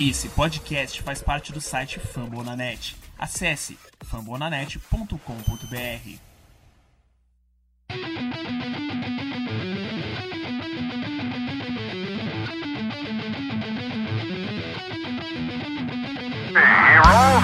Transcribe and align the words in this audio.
Esse 0.00 0.28
podcast 0.28 1.00
faz 1.02 1.22
parte 1.22 1.52
do 1.52 1.60
site 1.60 2.00
Fambonanet. 2.00 2.96
Acesse 3.16 3.78
fambonanet.com.br. 4.04 6.18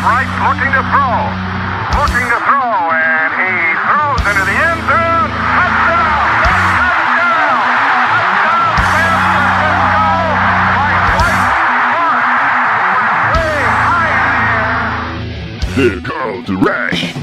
Right, 0.02 0.26
looking 0.42 0.72
to 0.74 0.82
throw. 0.90 1.18
Looking 2.00 2.26
to 2.30 2.38
throw, 2.40 2.69
the 15.80 15.96
the 16.44 16.52
rush. 16.52 17.14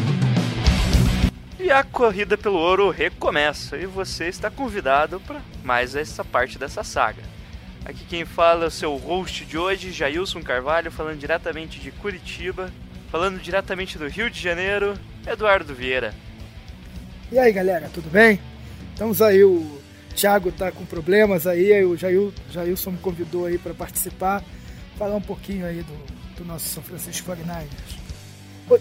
E 1.59 1.69
a 1.69 1.83
corrida 1.83 2.35
pelo 2.35 2.57
ouro 2.57 2.89
recomeça 2.89 3.77
e 3.77 3.85
você 3.85 4.25
está 4.25 4.49
convidado 4.49 5.19
para 5.19 5.41
mais 5.63 5.95
essa 5.95 6.25
parte 6.25 6.57
dessa 6.57 6.83
saga. 6.83 7.21
Aqui 7.85 8.03
quem 8.05 8.25
fala 8.25 8.63
é 8.63 8.67
o 8.67 8.71
seu 8.71 8.95
host 8.95 9.45
de 9.45 9.59
hoje, 9.59 9.91
Jailson 9.91 10.41
Carvalho, 10.41 10.91
falando 10.91 11.19
diretamente 11.19 11.79
de 11.79 11.91
Curitiba, 11.91 12.71
falando 13.11 13.39
diretamente 13.39 13.95
do 13.97 14.07
Rio 14.07 14.27
de 14.27 14.41
Janeiro, 14.41 14.95
Eduardo 15.27 15.75
Vieira. 15.75 16.15
E 17.31 17.37
aí 17.37 17.51
galera, 17.51 17.91
tudo 17.93 18.09
bem? 18.09 18.39
Estamos 18.91 19.21
aí, 19.21 19.43
o 19.43 19.79
Thiago 20.15 20.51
tá 20.51 20.71
com 20.71 20.83
problemas 20.83 21.45
aí, 21.45 21.71
aí 21.73 21.85
o 21.85 21.95
Jail, 21.95 22.33
Jailson 22.49 22.91
me 22.91 22.97
convidou 22.97 23.45
aí 23.45 23.59
para 23.59 23.75
participar, 23.75 24.43
falar 24.97 25.15
um 25.15 25.21
pouquinho 25.21 25.63
aí 25.63 25.83
do, 25.83 26.37
do 26.37 26.45
nosso 26.45 26.67
São 26.69 26.81
Francisco 26.81 27.31
49ers. 27.31 27.96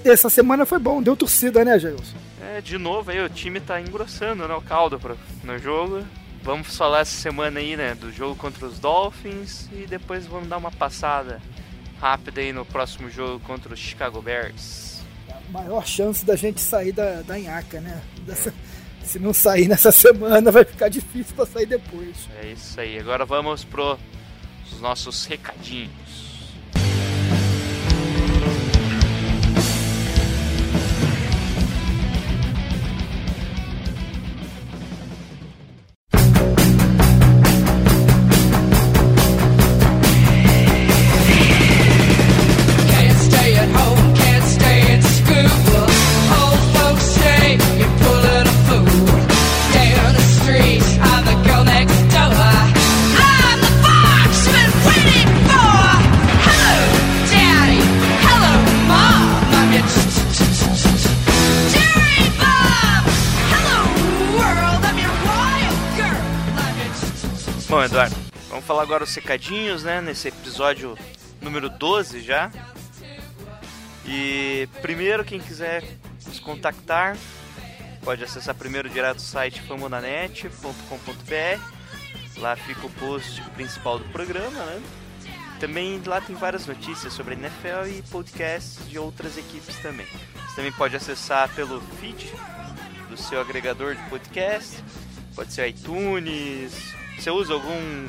Essa 0.05 0.29
semana 0.29 0.67
foi 0.67 0.79
bom, 0.79 1.03
deu 1.03 1.17
torcida, 1.17 1.65
né, 1.65 1.79
Jailson? 1.79 2.17
É, 2.43 2.61
de 2.61 2.77
novo 2.79 3.11
aí 3.11 3.21
o 3.25 3.29
time 3.29 3.61
tá 3.61 3.81
engrossando 3.81 4.47
né, 4.47 4.55
o 4.55 4.61
caldo 4.61 4.99
pro, 4.99 5.17
no 5.45 5.59
jogo. 5.59 6.05
Vamos 6.43 6.77
falar 6.77 7.01
essa 7.01 7.21
semana 7.21 7.61
aí, 7.61 7.77
né, 7.77 7.95
do 7.95 8.13
jogo 8.13 8.37
contra 8.37 8.67
os 8.67 8.79
Dolphins 8.79 9.69
e 9.73 9.87
depois 9.87 10.27
vamos 10.27 10.49
dar 10.49 10.57
uma 10.59 10.71
passada 10.71 11.41
rápida 12.01 12.41
aí 12.41 12.53
no 12.53 12.65
próximo 12.65 13.11
jogo 13.11 13.41
contra 13.41 13.73
os 13.73 13.81
Chicago 13.81 14.21
Bears. 14.21 15.01
A 15.29 15.53
maior 15.53 15.87
chance 15.87 16.25
da 16.25 16.37
gente 16.37 16.61
sair 16.61 16.93
da, 16.93 17.23
da 17.23 17.39
nhaca, 17.39 17.81
né? 17.81 18.03
Dessa, 18.23 18.53
Se 19.03 19.19
não 19.19 19.33
sair 19.33 19.69
nessa 19.69 19.91
semana, 19.93 20.51
vai 20.51 20.65
ficar 20.65 20.89
difícil 20.89 21.35
para 21.35 21.47
sair 21.47 21.67
depois. 21.67 22.29
É 22.43 22.49
isso 22.49 22.81
aí. 22.81 22.99
Agora 22.99 23.25
vamos 23.25 23.65
pro 23.65 23.99
os 24.73 24.81
nossos 24.81 25.25
recadinhos. 25.27 26.26
Agora 68.87 69.03
os 69.03 69.13
recadinhos, 69.13 69.83
né? 69.83 70.01
Nesse 70.01 70.29
episódio 70.29 70.97
número 71.43 71.69
12 71.69 72.21
já. 72.21 72.53
E 74.05 74.69
primeiro, 74.81 75.25
quem 75.25 75.41
quiser 75.41 75.83
nos 76.25 76.39
contactar, 76.39 77.17
pode 78.05 78.23
acessar 78.23 78.55
primeiro 78.55 78.89
direto 78.89 79.19
o 79.19 79.23
site 79.23 79.61
famonanet.com.br. 79.63 81.61
Lá 82.39 82.55
fica 82.55 82.87
o 82.87 82.91
post 82.91 83.43
principal 83.57 83.99
do 83.99 84.05
programa, 84.11 84.65
né? 84.65 84.81
Também 85.59 86.01
lá 86.07 86.21
tem 86.21 86.37
várias 86.37 86.65
notícias 86.65 87.13
sobre 87.13 87.35
a 87.35 87.39
NFL 87.39 87.89
e 87.89 88.03
podcasts 88.03 88.89
de 88.89 89.01
outras 89.01 89.37
equipes 89.37 89.77
também. 89.79 90.07
Você 90.47 90.55
também 90.55 90.71
pode 90.71 90.95
acessar 90.95 91.53
pelo 91.57 91.81
feed 92.01 92.33
do 93.11 93.17
seu 93.17 93.41
agregador 93.41 93.97
de 93.97 94.03
podcast, 94.09 94.77
pode 95.35 95.53
ser 95.53 95.67
iTunes. 95.71 96.95
Você 97.19 97.31
usa 97.31 97.55
algum 97.55 98.07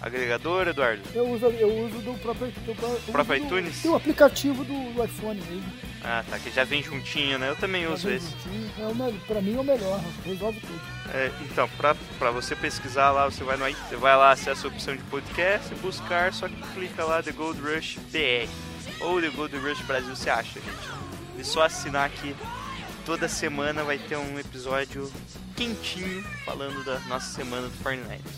agregador, 0.00 0.68
Eduardo? 0.68 1.02
Eu 1.14 1.28
uso, 1.28 1.46
eu 1.46 1.84
uso 1.84 1.98
do 2.00 2.18
próprio, 2.18 2.48
do, 2.50 2.74
do, 3.06 3.12
próprio 3.12 3.44
iTunes? 3.44 3.82
Tem 3.82 3.90
o 3.90 3.96
aplicativo 3.96 4.64
do, 4.64 4.94
do 4.94 5.04
iPhone 5.04 5.40
mesmo. 5.40 5.72
Ah, 6.04 6.24
tá, 6.28 6.38
que 6.38 6.50
já 6.50 6.64
vem 6.64 6.82
juntinho, 6.82 7.38
né? 7.38 7.48
Eu 7.48 7.56
também 7.56 7.86
uso 7.86 8.02
Tá 8.04 8.08
bem 8.08 8.16
esse. 8.16 8.30
juntinho. 8.30 8.70
É 8.78 8.86
o 8.86 9.20
pra 9.26 9.40
mim 9.42 9.56
é 9.56 9.60
o 9.60 9.64
melhor, 9.64 10.00
resolve 10.24 10.60
tudo. 10.60 10.80
É, 11.12 11.30
então, 11.42 11.68
pra, 11.76 11.96
pra 12.18 12.30
você 12.30 12.54
pesquisar 12.54 13.10
lá, 13.10 13.24
você 13.24 13.42
vai, 13.42 13.56
no, 13.56 13.64
você 13.64 13.96
vai 13.96 14.16
lá, 14.16 14.30
acessa 14.30 14.66
a 14.66 14.70
opção 14.70 14.94
de 14.94 15.02
podcast, 15.04 15.74
buscar, 15.76 16.32
só 16.32 16.48
que 16.48 16.60
clica 16.74 17.04
lá 17.04 17.22
The 17.22 17.32
Gold 17.32 17.60
Rush 17.60 17.98
BR. 18.12 18.48
Ou 19.00 19.20
The 19.20 19.30
Gold 19.30 19.56
Rush 19.56 19.80
Brasil, 19.82 20.14
você 20.14 20.30
acha, 20.30 20.60
gente. 20.60 20.88
E 21.38 21.44
só 21.44 21.62
assinar 21.62 22.06
aqui. 22.06 22.34
Toda 23.04 23.26
semana 23.26 23.82
vai 23.84 23.96
ter 23.98 24.16
um 24.16 24.38
episódio 24.38 25.10
quentinho 25.56 26.22
falando 26.44 26.84
da 26.84 26.98
nossa 27.08 27.32
semana 27.34 27.68
do 27.68 27.76
49ers. 27.82 28.37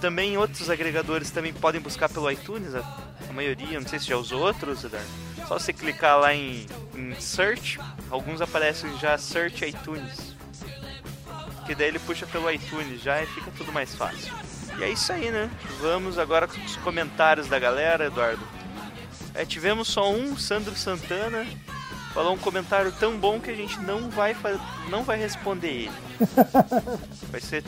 Também 0.00 0.36
outros 0.38 0.70
agregadores 0.70 1.30
também 1.30 1.52
podem 1.52 1.80
buscar 1.80 2.08
pelo 2.08 2.30
iTunes, 2.30 2.74
a, 2.74 2.80
a 3.28 3.32
maioria, 3.32 3.80
não 3.80 3.88
sei 3.88 3.98
se 3.98 4.06
já 4.06 4.16
usou 4.16 4.40
outros, 4.42 4.84
Eduardo. 4.84 5.08
Só 5.46 5.58
você 5.58 5.72
clicar 5.72 6.18
lá 6.18 6.34
em, 6.34 6.66
em 6.94 7.14
Search, 7.20 7.78
alguns 8.10 8.40
aparecem 8.40 8.96
já 8.98 9.18
Search 9.18 9.64
iTunes 9.64 10.38
que 11.68 11.74
daí 11.74 11.88
ele 11.88 11.98
puxa 11.98 12.26
pelo 12.26 12.50
iTunes 12.50 13.02
já 13.02 13.22
e 13.22 13.26
fica 13.26 13.50
tudo 13.50 13.70
mais 13.70 13.94
fácil. 13.94 14.32
E 14.78 14.84
é 14.84 14.90
isso 14.90 15.12
aí, 15.12 15.30
né? 15.30 15.50
Vamos 15.82 16.18
agora 16.18 16.48
com 16.48 16.58
os 16.64 16.76
comentários 16.76 17.46
da 17.46 17.58
galera, 17.58 18.06
Eduardo. 18.06 18.42
É, 19.34 19.44
tivemos 19.44 19.88
só 19.88 20.10
um, 20.10 20.34
Sandro 20.34 20.74
Santana, 20.74 21.46
falou 22.14 22.32
um 22.32 22.38
comentário 22.38 22.90
tão 22.92 23.18
bom 23.18 23.38
que 23.38 23.50
a 23.50 23.54
gente 23.54 23.78
não 23.80 24.08
vai, 24.08 24.34
não 24.88 25.04
vai 25.04 25.18
responder 25.18 25.68
ele. 25.68 25.92
Vai 27.30 27.40
ser. 27.40 27.62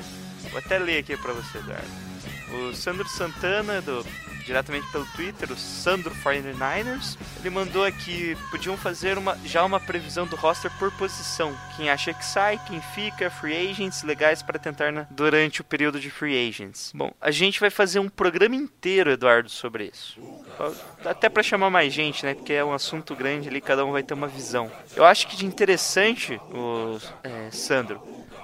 Vou 0.50 0.58
até 0.58 0.78
ler 0.78 0.98
aqui 0.98 1.16
pra 1.18 1.34
você, 1.34 1.58
Eduardo. 1.58 2.09
O 2.52 2.74
Sandro 2.74 3.08
Santana, 3.08 3.80
do, 3.80 4.04
diretamente 4.44 4.86
pelo 4.90 5.04
Twitter, 5.06 5.50
o 5.52 5.56
Sandro 5.56 6.14
49ers, 6.16 7.16
ele 7.38 7.50
mandou 7.50 7.84
aqui, 7.84 8.36
podiam 8.50 8.76
fazer 8.76 9.16
uma, 9.16 9.38
já 9.44 9.64
uma 9.64 9.78
previsão 9.78 10.26
do 10.26 10.34
roster 10.36 10.70
por 10.78 10.90
posição. 10.92 11.56
Quem 11.76 11.88
acha 11.90 12.12
que 12.12 12.24
sai, 12.24 12.60
quem 12.66 12.80
fica, 12.80 13.30
free 13.30 13.70
agents 13.70 14.02
legais 14.02 14.42
para 14.42 14.58
tentar 14.58 14.90
na- 14.92 15.06
durante 15.10 15.60
o 15.60 15.64
período 15.64 16.00
de 16.00 16.10
free 16.10 16.48
agents. 16.48 16.90
Bom, 16.94 17.12
a 17.20 17.30
gente 17.30 17.60
vai 17.60 17.70
fazer 17.70 18.00
um 18.00 18.08
programa 18.08 18.56
inteiro, 18.56 19.10
Eduardo, 19.12 19.48
sobre 19.48 19.90
isso. 19.92 20.18
Até 21.04 21.28
para 21.28 21.42
chamar 21.42 21.70
mais 21.70 21.92
gente, 21.92 22.24
né? 22.26 22.34
Porque 22.34 22.52
é 22.52 22.64
um 22.64 22.72
assunto 22.72 23.14
grande 23.14 23.48
ali, 23.48 23.60
cada 23.60 23.84
um 23.84 23.92
vai 23.92 24.02
ter 24.02 24.14
uma 24.14 24.26
visão. 24.28 24.70
Eu 24.96 25.04
acho 25.04 25.26
que 25.28 25.36
de 25.36 25.46
interessante, 25.46 26.34
o 26.52 26.98
é, 27.22 27.50
Sandro, 27.50 28.00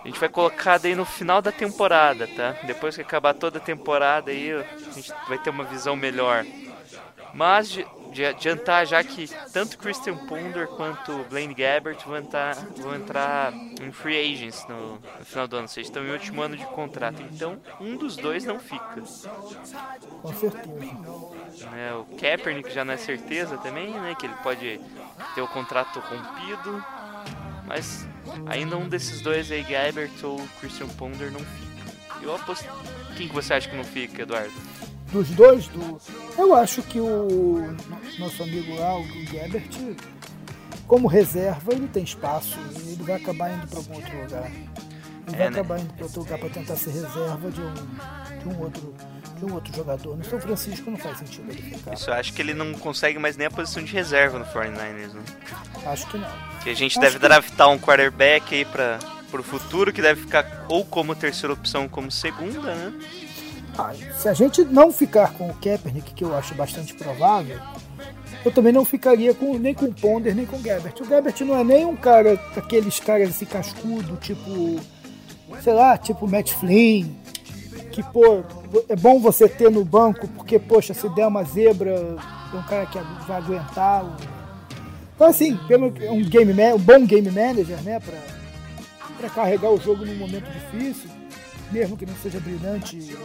a 0.07 0.09
gente 0.09 0.21
vai 0.21 0.29
colocar 0.29 0.79
daí 0.79 0.95
no 0.95 1.05
final 1.05 1.43
da 1.43 1.51
temporada, 1.51 2.29
tá? 2.29 2.55
Depois 2.63 2.95
que 2.95 3.03
acabar 3.03 3.35
toda 3.35 3.59
a 3.59 3.61
temporada 3.61 4.31
aí, 4.31 4.53
a 4.53 4.93
gente 4.93 5.13
vai 5.29 5.37
ter 5.37 5.51
uma 5.51 5.65
visão 5.65 5.97
melhor. 5.97 6.47
Mas 7.35 7.69
de, 7.69 7.85
de 8.13 8.25
adiantar 8.25 8.87
já 8.87 9.03
que 9.03 9.29
tanto 9.53 9.77
Christian 9.77 10.17
Ponder 10.17 10.69
quanto 10.69 11.25
Blaine 11.29 11.53
Gabbert 11.53 11.99
vão 12.07 12.19
entrar, 12.19 12.55
vão 12.77 12.95
entrar 12.95 13.53
em 13.53 13.91
free 13.91 14.33
agents 14.33 14.65
no, 14.69 14.93
no 14.93 15.25
final 15.25 15.49
do 15.49 15.57
ano. 15.57 15.67
Vocês 15.67 15.89
estão 15.89 16.05
em 16.05 16.13
último 16.13 16.41
ano 16.41 16.57
de 16.57 16.65
contrato. 16.67 17.21
Então, 17.21 17.61
um 17.81 17.97
dos 17.97 18.17
dois 18.17 18.45
não 18.45 18.61
fica. 18.61 19.03
Com 20.23 20.33
certeza. 20.33 21.69
né? 21.73 21.95
O 21.95 22.05
Kaepernick 22.17 22.73
já 22.73 22.85
não 22.85 22.95
é 22.95 22.97
certeza 22.97 23.59
também, 23.59 23.91
né? 23.91 24.15
Que 24.17 24.27
ele 24.27 24.37
pode 24.45 24.81
ter 25.35 25.43
o 25.43 25.49
contrato 25.49 25.99
rompido. 25.99 26.85
Mas 27.67 28.07
ainda 28.47 28.77
um 28.77 28.89
desses 28.89 29.21
dois 29.21 29.51
aí, 29.51 29.63
Gabbert 29.63 30.11
ou 30.23 30.39
Christian 30.61 30.89
Ponder, 30.89 31.31
não 31.31 31.41
fica. 31.41 32.23
Eu 32.23 32.35
aposto. 32.35 32.65
Quem 33.17 33.29
que 33.29 33.35
você 33.35 33.55
acha 33.55 33.69
que 33.69 33.77
não 33.77 33.85
fica, 33.85 34.23
Eduardo? 34.23 34.53
Dos 35.13 35.29
dois, 35.31 35.69
do... 35.69 35.99
eu 36.37 36.55
acho 36.55 36.83
que 36.83 36.99
o 37.01 37.07
no- 37.09 38.19
nosso 38.19 38.43
amigo 38.43 38.75
lá, 38.77 38.99
o 38.99 39.05
Gebert, 39.27 39.97
como 40.87 41.07
reserva, 41.07 41.73
ele 41.73 41.87
tem 41.89 42.03
espaço. 42.05 42.59
Ele 42.85 43.03
vai 43.03 43.17
acabar 43.17 43.51
indo 43.53 43.67
para 43.69 43.79
algum 43.79 43.95
outro 43.95 44.23
lugar. 44.23 44.51
Ele 44.51 44.67
É, 45.29 45.31
vai 45.31 45.39
né? 45.39 45.47
acabar 45.49 45.81
indo 45.81 45.93
para 45.95 46.05
outro 46.05 46.21
lugar 46.21 46.39
para 46.39 46.49
tentar 46.51 46.77
ser 46.77 46.91
reserva 46.91 47.51
de 47.51 47.61
um, 47.61 47.75
de 47.75 48.49
um 48.49 48.61
outro 48.63 48.95
de 49.39 49.45
um 49.45 49.55
outro 49.55 49.75
jogador. 49.75 50.17
No 50.17 50.25
São 50.25 50.41
Francisco 50.41 50.91
não 50.91 50.99
faz 50.99 51.19
sentido 51.19 51.51
ele 51.51 51.63
ficar. 51.63 51.95
Isso, 51.95 52.11
eu 52.11 52.15
acho 52.15 52.33
que 52.33 52.43
ele 52.43 52.55
não 52.55 52.73
consegue 52.75 53.19
mais 53.19 53.37
nem 53.37 53.47
a 53.47 53.51
posição 53.51 53.83
de 53.83 53.93
reserva 53.93 54.39
no 54.39 54.45
49ers, 54.47 55.13
né? 55.13 55.23
Acho 55.87 56.07
que 56.09 56.19
não. 56.19 56.29
Que 56.63 56.71
a 56.71 56.75
gente 56.75 56.93
Acho 56.93 57.01
deve 57.01 57.19
que- 57.19 57.27
draftar 57.27 57.69
um 57.71 57.79
quarterback 57.79 58.55
aí 58.55 58.65
pra, 58.65 58.99
pro 59.31 59.43
futuro, 59.43 59.93
que 59.93 60.03
deve 60.03 60.23
ficar 60.23 60.65
ou 60.69 60.85
como 60.85 61.15
terceira 61.15 61.53
opção 61.53 61.85
ou 61.85 61.89
como 61.89 62.11
segunda, 62.11 62.75
né? 62.75 62.93
Ah, 63.79 63.93
se 64.19 64.29
a 64.29 64.33
gente 64.33 64.65
não 64.65 64.91
ficar 64.91 65.33
com 65.35 65.51
o 65.51 65.55
Kaepernick, 65.55 66.15
que 66.15 66.25
eu 66.25 66.35
acho 66.35 66.55
bastante 66.55 66.95
provável, 66.95 67.61
eu 68.43 68.51
também 68.51 68.73
não 68.73 68.87
ficaria 68.87 69.35
com, 69.35 69.59
nem 69.59 69.75
com 69.75 69.85
o 69.85 69.93
Ponder, 69.93 70.35
nem 70.35 70.47
com 70.47 70.57
o 70.57 70.61
Gabbert. 70.61 70.95
O 71.01 71.07
Gabbert 71.07 71.39
não 71.43 71.59
é 71.59 71.63
nem 71.63 71.85
um 71.85 71.95
cara, 71.95 72.37
daqueles 72.55 72.99
caras 72.99 73.29
assim, 73.29 73.45
cascudo, 73.45 74.17
tipo, 74.17 74.81
sei 75.63 75.75
lá, 75.75 75.99
tipo 75.99 76.27
Matt 76.27 76.53
Flynn, 76.55 77.09
que, 77.93 78.03
pô, 78.03 78.43
é 78.89 78.97
bom 78.97 79.21
você 79.21 79.49
ter 79.49 79.71
no 79.71 79.85
banco, 79.85 80.27
porque, 80.29 80.59
poxa, 80.59 80.93
se 80.95 81.09
der 81.11 81.27
uma 81.27 81.43
zebra, 81.45 81.91
é 81.91 82.57
um 82.57 82.63
cara 82.63 82.87
que 82.87 82.99
vai 83.27 83.37
aguentar. 83.39 84.05
Então, 85.15 85.27
assim, 85.29 85.57
pelo, 85.69 85.87
um, 85.87 86.23
game, 86.25 86.53
um 86.75 86.79
bom 86.79 87.07
game 87.07 87.31
manager, 87.31 87.81
né, 87.83 88.01
pra, 88.01 88.19
pra 89.19 89.31
carregar 89.31 89.71
o 89.71 89.81
jogo 89.81 90.05
num 90.05 90.17
momento 90.17 90.45
difícil, 90.51 91.09
mesmo 91.73 91.97
que 91.97 92.05
não 92.07 92.15
seja 92.17 92.39
brilhante 92.41 93.17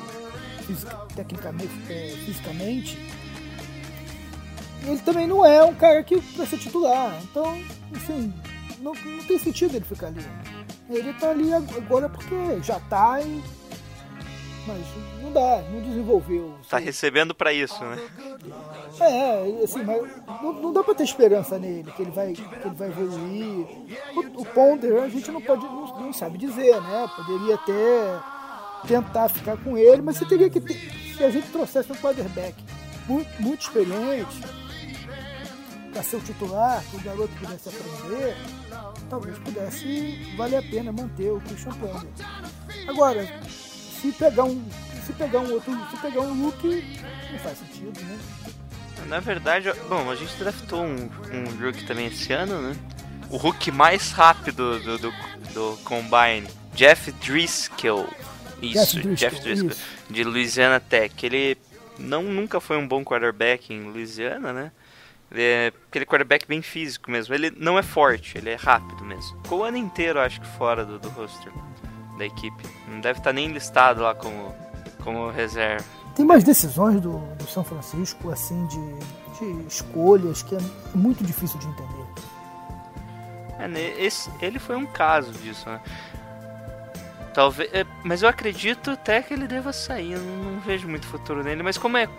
fisica- 0.65 1.05
tecnicamente, 1.15 1.71
é, 1.89 2.13
fisicamente, 2.25 2.97
ele 4.85 4.97
também 4.99 5.27
não 5.27 5.45
é 5.45 5.63
um 5.63 5.75
cara 5.75 6.01
que 6.03 6.17
vai 6.35 6.47
ser 6.47 6.57
titular. 6.57 7.15
Então, 7.23 7.61
assim, 7.95 8.33
não, 8.81 8.93
não 8.93 9.23
tem 9.25 9.37
sentido 9.37 9.75
ele 9.75 9.85
ficar 9.85 10.07
ali. 10.07 10.25
Ele 10.89 11.13
tá 11.13 11.29
ali 11.29 11.53
ag- 11.53 11.77
agora 11.77 12.09
porque 12.09 12.35
já 12.63 12.79
tá 12.79 13.21
e. 13.21 13.41
Mas 14.67 14.85
não 15.21 15.31
dá, 15.31 15.63
não 15.71 15.81
desenvolveu. 15.81 16.53
Tá 16.69 16.77
recebendo 16.77 17.33
pra 17.33 17.51
isso, 17.51 17.83
né? 17.83 17.97
É, 18.99 19.63
assim, 19.63 19.83
mas 19.83 20.01
não, 20.41 20.53
não 20.53 20.73
dá 20.73 20.83
pra 20.83 20.93
ter 20.93 21.03
esperança 21.03 21.57
nele, 21.57 21.91
que 21.91 22.01
ele 22.03 22.11
vai, 22.11 22.33
que 22.33 22.41
ele 22.41 22.75
vai 22.75 22.89
evoluir. 22.89 23.67
O, 24.15 24.41
o 24.41 24.45
Ponder 24.45 25.01
a 25.01 25.09
gente 25.09 25.31
não 25.31 25.41
pode, 25.41 25.63
não, 25.65 25.99
não 25.99 26.13
sabe 26.13 26.37
dizer, 26.37 26.79
né? 26.81 27.09
Poderia 27.15 27.55
até 27.55 28.87
tentar 28.87 29.29
ficar 29.29 29.57
com 29.57 29.77
ele, 29.77 30.01
mas 30.01 30.17
você 30.17 30.25
teria 30.25 30.49
que 30.49 30.59
ter, 30.59 30.75
se 31.17 31.23
a 31.23 31.29
gente 31.29 31.47
trouxesse 31.49 31.91
um 31.91 31.95
quarterback 31.95 32.55
muito, 33.07 33.41
muito 33.41 33.61
experiente 33.61 34.41
para 35.91 36.03
ser 36.03 36.17
o 36.17 36.21
titular, 36.21 36.83
que 36.89 36.97
o 36.97 37.01
garoto 37.01 37.33
pudesse 37.39 37.69
aprender, 37.69 38.37
talvez 39.09 39.37
pudesse 39.39 40.35
valer 40.37 40.57
a 40.57 40.61
pena 40.61 40.91
manter 40.91 41.31
o 41.31 41.41
Christian 41.41 41.73
Ponder. 41.73 42.07
Agora, 42.87 43.27
se 44.01 44.11
pegar 44.11 44.45
um, 44.45 44.63
se 45.05 45.13
pegar 45.13 45.39
um 45.39 45.53
outro, 45.53 45.71
se 45.91 45.97
pegar 45.97 46.21
um 46.21 46.45
Luke, 46.45 46.99
não 47.31 47.39
faz 47.39 47.59
sentido, 47.59 48.01
né? 48.01 48.19
Na 49.07 49.19
verdade, 49.19 49.71
bom, 49.87 50.09
a 50.09 50.15
gente 50.15 50.35
draftou 50.37 50.83
um, 50.83 51.09
um 51.33 51.63
rookie 51.63 51.85
também 51.85 52.07
esse 52.07 52.33
ano, 52.33 52.61
né? 52.61 52.75
O 53.29 53.37
rookie 53.37 53.71
mais 53.71 54.11
rápido 54.11 54.79
do, 54.79 54.97
do, 54.97 55.13
do 55.53 55.77
Combine, 55.83 56.47
Jeff 56.73 57.11
Driscoll. 57.13 58.07
Isso, 58.61 58.95
Jeff 58.95 59.01
Driscoll, 59.01 59.15
Jeff 59.15 59.39
Driscoll, 59.41 59.71
isso. 59.71 59.81
de 60.09 60.23
Louisiana 60.23 60.79
Tech. 60.79 61.25
Ele 61.25 61.57
não, 61.97 62.23
nunca 62.23 62.59
foi 62.59 62.77
um 62.77 62.87
bom 62.87 63.03
quarterback 63.03 63.73
em 63.73 63.83
Louisiana, 63.83 64.51
né? 64.51 64.71
Ele 65.31 65.41
é 65.41 65.73
aquele 65.87 66.05
quarterback 66.05 66.47
bem 66.47 66.61
físico 66.61 67.09
mesmo. 67.09 67.33
Ele 67.33 67.51
não 67.51 67.77
é 67.77 67.83
forte, 67.83 68.37
ele 68.37 68.49
é 68.49 68.55
rápido 68.55 69.03
mesmo. 69.05 69.41
Ficou 69.43 69.59
o 69.59 69.63
ano 69.63 69.77
inteiro, 69.77 70.19
acho 70.19 70.41
que, 70.41 70.47
fora 70.47 70.83
do, 70.83 70.99
do 70.99 71.09
roster 71.09 71.51
da 72.17 72.25
equipe. 72.25 72.63
Não 72.87 72.99
deve 72.99 73.19
estar 73.19 73.33
nem 73.33 73.47
listado 73.51 74.01
lá 74.01 74.13
como, 74.15 74.53
como 75.03 75.29
reserva. 75.29 75.85
Tem 76.15 76.25
mais 76.25 76.43
decisões 76.43 76.99
do, 76.99 77.19
do 77.35 77.47
São 77.47 77.63
Francisco, 77.63 78.29
assim, 78.31 78.65
de, 78.67 78.99
de 79.39 79.67
escolhas 79.67 80.43
que 80.43 80.55
é 80.55 80.59
muito 80.93 81.23
difícil 81.23 81.59
de 81.59 81.67
entender. 81.67 82.07
É, 83.59 83.67
né, 83.67 83.93
esse, 83.97 84.29
ele 84.41 84.59
foi 84.59 84.75
um 84.75 84.85
caso 84.85 85.31
disso, 85.33 85.69
né? 85.69 85.79
Talvez, 87.33 87.73
é, 87.73 87.85
mas 88.03 88.23
eu 88.23 88.29
acredito 88.29 88.91
até 88.91 89.21
que 89.21 89.33
ele 89.33 89.47
deva 89.47 89.71
sair. 89.71 90.13
Eu 90.13 90.19
não, 90.19 90.51
não 90.51 90.59
vejo 90.59 90.87
muito 90.87 91.05
futuro 91.07 91.43
nele. 91.43 91.63
Mas 91.63 91.77
como 91.77 91.95
é, 91.95 92.09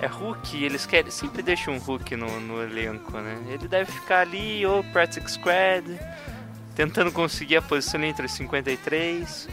é 0.00 0.06
Hulk, 0.06 0.64
eles 0.64 0.84
querem 0.86 1.10
sempre 1.10 1.42
deixam 1.42 1.74
um 1.74 1.78
Hulk 1.78 2.16
no, 2.16 2.40
no 2.40 2.62
elenco, 2.62 3.12
né? 3.18 3.38
Ele 3.48 3.68
deve 3.68 3.92
ficar 3.92 4.20
ali 4.20 4.66
ou 4.66 4.82
practice 4.84 5.34
squad, 5.34 5.98
tentando 6.76 7.10
conseguir 7.10 7.56
a 7.56 7.62
posição 7.62 8.04
entre 8.04 8.26
os 8.26 8.32
53. 8.32 9.48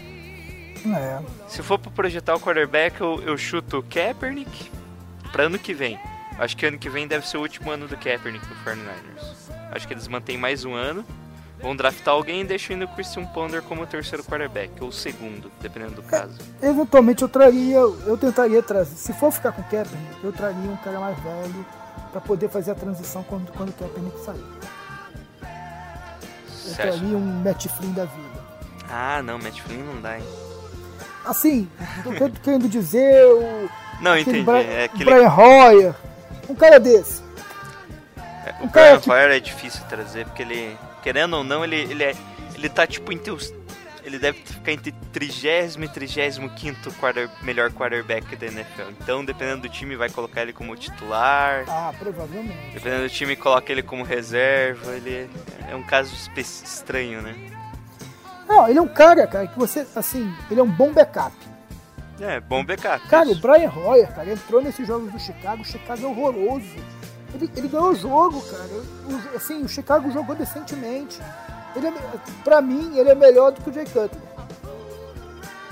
É, 0.85 1.19
Se 1.47 1.63
for 1.63 1.79
pra 1.79 1.89
projetar 1.89 2.35
o 2.35 2.39
quarterback, 2.39 2.99
eu, 2.99 3.21
eu 3.21 3.37
chuto 3.37 3.79
o 3.79 3.83
Kaepernick 3.83 4.69
pra 5.31 5.43
ano 5.45 5.57
que 5.57 5.73
vem. 5.73 5.97
Acho 6.37 6.57
que 6.57 6.65
ano 6.65 6.77
que 6.77 6.89
vem 6.89 7.07
deve 7.07 7.25
ser 7.27 7.37
o 7.37 7.41
último 7.41 7.71
ano 7.71 7.87
do 7.87 7.95
Kaepernick 7.95 8.45
no 8.47 8.55
49ers. 8.55 9.51
Acho 9.71 9.87
que 9.87 9.93
eles 9.93 10.07
mantêm 10.07 10.37
mais 10.37 10.65
um 10.65 10.73
ano. 10.73 11.05
Vão 11.61 11.73
draftar 11.73 12.13
alguém 12.13 12.41
e 12.41 12.43
deixam 12.43 12.75
indo 12.75 12.83
o 12.83 12.87
Christian 12.89 13.25
Ponder 13.27 13.61
como 13.61 13.87
terceiro 13.87 14.21
quarterback, 14.25 14.83
ou 14.83 14.91
segundo, 14.91 15.49
dependendo 15.61 15.95
do 15.95 16.03
caso. 16.03 16.37
eventualmente 16.61 17.21
eu 17.21 17.29
traria, 17.29 17.77
eu 17.77 18.17
tentaria 18.17 18.61
trazer, 18.61 18.95
se 18.97 19.13
for 19.13 19.31
ficar 19.31 19.53
com 19.53 19.61
o 19.61 19.63
Kaepernick, 19.63 20.21
eu 20.21 20.33
traria 20.33 20.69
um 20.69 20.75
cara 20.75 20.99
mais 20.99 21.17
velho 21.19 21.65
para 22.11 22.19
poder 22.19 22.49
fazer 22.49 22.71
a 22.71 22.75
transição 22.75 23.23
quando, 23.23 23.49
quando 23.53 23.69
o 23.69 23.73
Kaepernick 23.73 24.19
sair. 24.25 24.43
Eu 26.79 26.85
traria 26.91 27.17
um 27.17 27.43
Matt 27.43 27.67
Flynn 27.67 27.91
da 27.93 28.05
vida. 28.05 28.43
Ah, 28.89 29.21
não, 29.23 29.37
Matt 29.39 29.59
Flynn 29.61 29.83
não 29.83 30.01
dá, 30.01 30.17
hein? 30.17 30.23
Assim, 31.25 31.69
eu 32.05 32.13
tô 32.17 32.29
querendo 32.41 32.67
dizer 32.67 33.25
o 33.25 33.69
Não, 34.01 34.17
entendi. 34.17 34.41
Bra- 34.41 34.59
É 34.61 34.83
aquele. 34.85 35.05
Brian 35.05 35.29
Hoyer, 35.33 35.95
um 36.49 36.55
cara 36.55 36.79
desse. 36.79 37.21
é, 38.17 38.53
o 38.61 38.65
um 38.65 38.67
cara 38.67 38.97
Brian 38.97 38.99
que- 38.99 39.09
Hoyer 39.11 39.31
é 39.31 39.39
difícil 39.39 39.81
trazer, 39.87 40.25
porque 40.25 40.41
ele, 40.41 40.77
querendo 41.01 41.37
ou 41.37 41.43
não, 41.43 41.63
ele, 41.63 41.77
ele, 41.77 42.03
é, 42.03 42.15
ele 42.55 42.67
tá 42.69 42.85
tipo 42.85 43.11
entre 43.13 43.31
os. 43.31 43.53
Ele 44.05 44.19
deve 44.19 44.39
ficar 44.39 44.71
entre 44.73 44.91
30 45.13 45.79
e 45.83 45.87
35 45.87 46.91
quarter, 46.99 47.29
melhor 47.41 47.71
quarterback 47.71 48.35
da 48.35 48.47
NFL. 48.47 48.89
Então, 49.01 49.23
dependendo 49.23 49.61
do 49.61 49.69
time, 49.69 49.95
vai 49.95 50.09
colocar 50.09 50.41
ele 50.41 50.51
como 50.53 50.75
titular. 50.75 51.63
Ah, 51.67 51.93
provavelmente. 51.97 52.73
Dependendo 52.73 53.03
do 53.03 53.09
time, 53.09 53.35
coloca 53.35 53.71
ele 53.71 53.81
como 53.81 54.03
reserva. 54.03 54.91
Ele 54.93 55.29
é 55.69 55.75
um 55.75 55.83
caso 55.83 56.13
estranho, 56.37 57.21
né? 57.21 57.33
Não, 58.47 58.67
ele 58.67 58.77
é 58.77 58.81
um 58.81 58.87
cara, 58.87 59.25
cara, 59.25 59.47
que 59.47 59.57
você, 59.57 59.87
assim, 59.95 60.31
ele 60.51 60.59
é 60.59 60.63
um 60.63 60.69
bom 60.69 60.91
backup. 60.91 61.35
É, 62.19 62.39
bom 62.39 62.63
backup. 62.63 63.07
Cara, 63.07 63.29
o 63.29 63.31
isso. 63.31 63.41
Brian 63.41 63.71
Hoyer, 63.71 64.13
cara, 64.13 64.31
entrou 64.31 64.61
nesses 64.61 64.85
jogos 64.85 65.11
do 65.11 65.19
Chicago, 65.19 65.61
o 65.61 65.65
Chicago 65.65 66.03
é 66.03 66.07
horroroso. 66.07 66.75
Ele, 67.33 67.49
ele 67.55 67.67
ganhou 67.67 67.89
o 67.91 67.95
jogo, 67.95 68.41
cara. 68.41 68.69
O- 69.33 69.35
assim, 69.37 69.63
o 69.63 69.67
Chicago 69.67 70.11
jogou 70.11 70.35
decentemente. 70.35 71.19
Ele 71.75 71.87
é, 71.87 71.93
pra 72.43 72.61
mim, 72.61 72.97
ele 72.97 73.09
é 73.09 73.15
melhor 73.15 73.51
do 73.51 73.61
que 73.61 73.69
o 73.69 73.73
Jay 73.73 73.85
Cutler. 73.85 74.09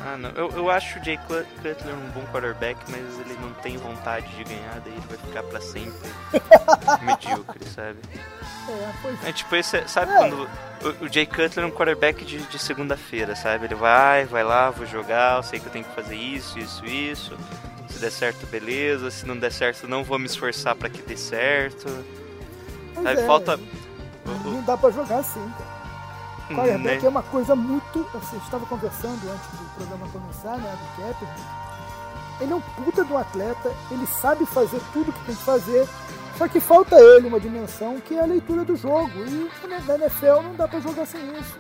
Ah, 0.03 0.17
não. 0.17 0.31
Eu, 0.31 0.49
eu 0.51 0.69
acho 0.71 0.97
o 0.99 1.03
Jay 1.03 1.15
Cut- 1.27 1.45
Cutler 1.57 1.93
um 1.95 2.09
bom 2.09 2.25
quarterback, 2.31 2.79
mas 2.89 3.01
ele 3.19 3.37
não 3.39 3.53
tem 3.61 3.77
vontade 3.77 4.27
de 4.35 4.43
ganhar, 4.43 4.79
daí 4.83 4.93
ele 4.93 5.03
vai 5.07 5.17
ficar 5.17 5.43
pra 5.43 5.61
sempre 5.61 6.09
medíocre, 7.05 7.63
sabe? 7.69 7.99
É, 8.67 8.91
pois 9.01 9.23
É 9.27 9.31
tipo, 9.31 9.55
esse, 9.55 9.87
sabe 9.87 10.11
É. 10.11 10.17
quando 10.17 10.49
o, 11.01 11.05
o 11.05 11.07
Jay 11.07 11.27
Cutler 11.27 11.59
é 11.59 11.65
um 11.65 11.71
quarterback 11.71 12.25
de, 12.25 12.39
de 12.39 12.57
segunda-feira, 12.57 13.35
sabe? 13.35 13.65
Ele 13.65 13.75
vai, 13.75 14.25
vai 14.25 14.43
lá, 14.43 14.71
vou 14.71 14.87
jogar, 14.87 15.37
eu 15.37 15.43
sei 15.43 15.59
que 15.59 15.67
eu 15.67 15.71
tenho 15.71 15.85
que 15.85 15.93
fazer 15.93 16.15
isso, 16.15 16.57
isso, 16.57 16.83
isso. 16.83 17.37
Se 17.87 17.99
der 17.99 18.11
certo, 18.11 18.47
beleza. 18.47 19.11
Se 19.11 19.27
não 19.27 19.37
der 19.37 19.51
certo, 19.51 19.87
não 19.87 20.03
vou 20.03 20.17
me 20.17 20.25
esforçar 20.25 20.75
pra 20.75 20.89
que 20.89 21.01
dê 21.03 21.15
certo. 21.15 21.85
pois 22.95 23.05
Sabe, 23.05 23.21
é, 23.21 23.27
falta. 23.27 23.59
Não 24.45 24.63
dá 24.63 24.75
pra 24.77 24.89
jogar 24.89 25.17
assim, 25.19 25.47
cara. 25.59 25.70
Né? 26.51 26.57
Quarterback 26.57 27.05
é 27.05 27.09
uma 27.09 27.23
coisa 27.23 27.55
muito. 27.55 27.99
Assim, 28.13 28.35
a 28.35 28.39
gente 28.39 28.43
estava 28.43 28.65
conversando 28.65 29.29
antes 29.29 29.59
do 29.59 29.75
programa 29.75 30.07
começar, 30.11 30.57
né? 30.57 30.77
Do 30.77 31.01
Kaepernick. 31.01 31.61
Ele 32.41 32.53
é 32.53 32.55
um 32.55 32.61
puta 32.61 33.03
do 33.03 33.17
atleta, 33.17 33.71
ele 33.91 34.07
sabe 34.07 34.45
fazer 34.47 34.81
tudo 34.91 35.13
que 35.13 35.25
tem 35.25 35.35
que 35.35 35.43
fazer, 35.43 35.87
só 36.37 36.47
que 36.47 36.59
falta 36.59 36.99
ele 36.99 37.27
uma 37.27 37.39
dimensão 37.39 37.99
que 37.99 38.15
é 38.15 38.19
a 38.19 38.25
leitura 38.25 38.65
do 38.65 38.75
jogo. 38.75 39.11
E 39.27 39.47
na 39.67 39.95
NFL 39.95 40.41
não 40.43 40.55
dá 40.55 40.67
pra 40.67 40.79
jogar 40.79 41.05
sem 41.05 41.21
isso. 41.37 41.59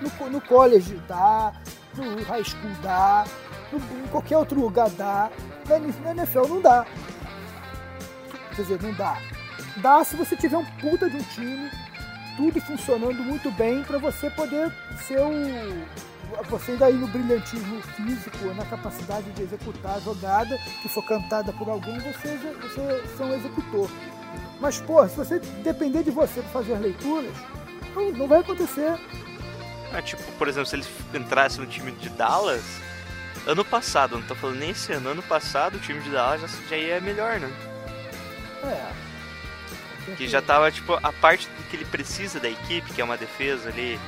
No, 0.00 0.30
no 0.30 0.40
college 0.40 0.98
dá, 1.06 1.52
no 1.94 2.22
high 2.24 2.42
school 2.42 2.70
dá, 2.82 3.26
no, 3.70 3.78
em 3.78 4.08
qualquer 4.08 4.38
outro 4.38 4.58
lugar 4.58 4.88
dá, 4.90 5.30
na 5.68 6.12
NFL 6.12 6.48
não 6.48 6.62
dá. 6.62 6.86
Quer 8.56 8.62
dizer, 8.62 8.82
não 8.82 8.94
dá. 8.94 9.18
Dá 9.76 10.02
se 10.02 10.16
você 10.16 10.34
tiver 10.34 10.56
um 10.56 10.64
puta 10.64 11.10
de 11.10 11.16
um 11.16 11.22
time 11.22 11.70
tudo 12.40 12.60
funcionando 12.62 13.22
muito 13.22 13.50
bem 13.50 13.82
para 13.82 13.98
você 13.98 14.30
poder 14.30 14.72
ser 15.06 15.20
o. 15.20 16.10
Você 16.48 16.72
ir 16.72 16.94
no 16.94 17.08
brilhantismo 17.08 17.82
físico, 17.82 18.54
na 18.54 18.64
capacidade 18.64 19.28
de 19.32 19.42
executar 19.42 19.96
a 19.96 20.00
jogada 20.00 20.56
que 20.80 20.88
for 20.88 21.04
cantada 21.04 21.52
por 21.52 21.68
alguém, 21.68 21.98
você, 21.98 22.38
você 22.62 23.16
ser 23.16 23.22
um 23.24 23.34
executor. 23.34 23.90
Mas, 24.60 24.80
pô, 24.80 25.06
se 25.08 25.16
você 25.16 25.40
depender 25.62 26.04
de 26.04 26.12
você 26.12 26.40
para 26.40 26.50
fazer 26.50 26.74
as 26.74 26.80
leituras, 26.80 27.34
não, 27.94 28.12
não 28.12 28.28
vai 28.28 28.40
acontecer. 28.40 28.96
Ah, 29.92 30.00
tipo, 30.00 30.22
por 30.38 30.46
exemplo, 30.46 30.66
se 30.66 30.76
ele 30.76 30.86
entrasse 31.14 31.58
no 31.58 31.66
time 31.66 31.90
de 31.92 32.08
Dallas, 32.10 32.62
Ano 33.46 33.64
passado, 33.64 34.16
não 34.16 34.22
tô 34.22 34.34
falando 34.34 34.58
nem 34.58 34.70
esse 34.70 34.92
ano, 34.92 35.08
ano 35.08 35.22
passado 35.22 35.76
o 35.76 35.80
time 35.80 35.98
de 36.00 36.10
Dallas 36.10 36.42
já, 36.42 36.46
já 36.68 36.76
ia 36.76 37.00
melhor, 37.00 37.40
né? 37.40 37.50
É. 38.62 39.09
Que 40.16 40.26
já 40.28 40.40
tava, 40.42 40.70
tipo, 40.70 40.94
a 40.94 41.12
parte 41.12 41.48
que 41.70 41.76
ele 41.76 41.84
precisa 41.84 42.40
da 42.40 42.48
equipe, 42.48 42.92
que 42.92 43.00
é 43.00 43.04
uma 43.04 43.16
defesa 43.16 43.68
ali, 43.68 43.98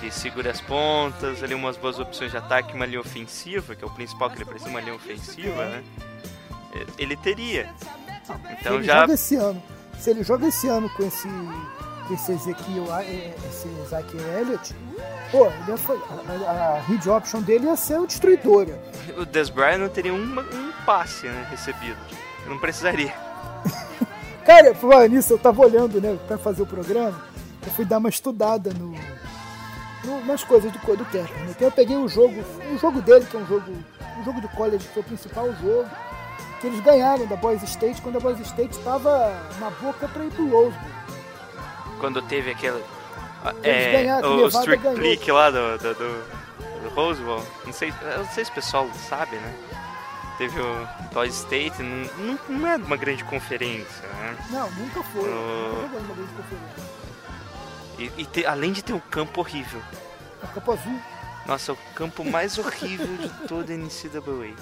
que 0.00 0.10
segura 0.10 0.50
as 0.50 0.60
pontas, 0.60 1.42
ali 1.42 1.54
umas 1.54 1.76
boas 1.76 1.98
opções 1.98 2.30
de 2.30 2.36
ataque, 2.36 2.74
uma 2.74 2.86
linha 2.86 3.00
ofensiva, 3.00 3.74
que 3.74 3.84
é 3.84 3.86
o 3.86 3.90
principal 3.90 4.30
que 4.30 4.36
ele 4.36 4.44
precisa, 4.44 4.70
uma 4.70 4.80
linha 4.80 4.94
ofensiva, 4.94 5.64
né? 5.66 5.84
É, 6.74 6.84
Ele 7.02 7.16
teria. 7.16 7.72
Então 8.60 8.74
ele 8.76 8.84
já. 8.84 9.00
joga 9.00 9.14
esse 9.14 9.36
ano, 9.36 9.62
se 9.98 10.10
ele 10.10 10.22
joga 10.24 10.48
esse 10.48 10.66
ano 10.68 10.88
com 10.90 11.06
esse, 11.06 11.28
com 12.08 12.14
esse 12.14 12.32
Ezequiel, 12.32 12.86
eh, 13.00 13.34
esse 13.48 13.68
Isaac 13.84 14.16
Elliott, 14.16 14.74
pô, 15.30 15.46
ele 15.46 15.54
ia, 15.68 16.48
a, 16.48 16.50
a, 16.50 16.76
a 16.76 16.80
read 16.80 17.08
option 17.08 17.42
dele 17.42 17.66
ia 17.66 17.76
ser 17.76 18.00
o 18.00 18.06
destruidora. 18.06 18.82
O 19.16 19.24
Des 19.24 19.50
Bryant 19.50 19.78
não 19.78 19.88
teria 19.88 20.12
uma- 20.12 20.42
um 20.42 20.72
passe, 20.84 21.26
né, 21.26 21.46
recebido. 21.50 21.98
Não 22.46 22.58
precisaria. 22.58 23.14
Cara, 24.44 24.74
por 24.74 24.90
falar 24.90 25.08
nisso, 25.08 25.32
eu 25.32 25.38
tava 25.38 25.62
olhando, 25.62 26.00
né, 26.00 26.18
pra 26.26 26.36
fazer 26.36 26.62
o 26.62 26.66
programa, 26.66 27.18
eu 27.66 27.72
fui 27.72 27.84
dar 27.84 27.98
uma 27.98 28.08
estudada 28.10 28.70
no, 28.74 28.94
no- 30.04 30.24
nas 30.26 30.44
coisas 30.44 30.70
do, 30.70 30.78
do 30.78 31.04
Kessler, 31.06 31.38
né? 31.40 31.46
Então 31.50 31.68
eu 31.68 31.72
peguei 31.72 31.96
o 31.96 32.06
jogo, 32.08 32.44
o 32.72 32.78
jogo 32.78 33.00
dele, 33.00 33.24
que 33.24 33.36
é 33.36 33.40
um 33.40 33.46
jogo, 33.46 33.72
um 34.18 34.24
jogo 34.24 34.40
do 34.40 34.48
college, 34.50 34.86
que 34.86 34.92
foi 34.94 35.02
o 35.02 35.06
principal 35.06 35.46
jogo, 35.54 35.88
que 36.60 36.66
eles 36.66 36.80
ganharam 36.80 37.26
da 37.26 37.36
Boys 37.36 37.62
State, 37.62 38.02
quando 38.02 38.16
a 38.16 38.20
Boys 38.20 38.38
State 38.40 38.78
tava 38.80 39.32
na 39.58 39.70
boca 39.70 40.06
pra 40.08 40.24
ir 40.24 40.30
pro 40.30 40.48
Rose 40.48 40.76
Bowl. 40.76 40.94
Quando 42.00 42.20
teve 42.22 42.50
aquele. 42.50 42.82
Eles 43.62 43.92
ganharam, 43.92 44.38
o, 44.38 44.46
o. 44.46 44.94
Click 44.94 45.30
lá 45.30 45.50
do, 45.50 45.78
do, 45.78 45.94
do, 45.94 46.88
Roswell. 46.94 47.42
Não 47.64 47.72
sei, 47.72 47.92
não 48.16 48.26
sei 48.28 48.44
se 48.44 48.50
o 48.50 48.54
pessoal 48.54 48.88
sabe, 49.08 49.36
né? 49.36 49.54
Teve 50.38 50.58
o 50.60 50.88
Boys 51.12 51.34
State, 51.34 51.82
não, 51.82 52.08
não, 52.18 52.38
não 52.48 52.68
é 52.68 52.76
uma 52.76 52.96
grande 52.96 53.22
conferência, 53.24 54.08
né? 54.34 54.46
Não, 54.50 54.70
nunca 54.72 55.02
foi. 55.02 55.30
Oh. 55.30 55.82
Nunca 55.82 56.32
conferência. 56.42 57.04
E, 57.98 58.22
e 58.22 58.26
te- 58.26 58.44
além 58.46 58.72
de 58.72 58.82
ter 58.82 58.92
um 58.92 59.00
campo 59.00 59.40
horrível. 59.40 59.80
A 60.42 60.46
Campo 60.48 60.72
Azul. 60.72 61.00
Nossa, 61.46 61.72
o 61.72 61.76
campo 61.94 62.24
mais 62.24 62.58
horrível 62.58 63.16
de 63.16 63.28
toda 63.46 63.72
a 63.72 63.76
NCAA. 63.76 64.54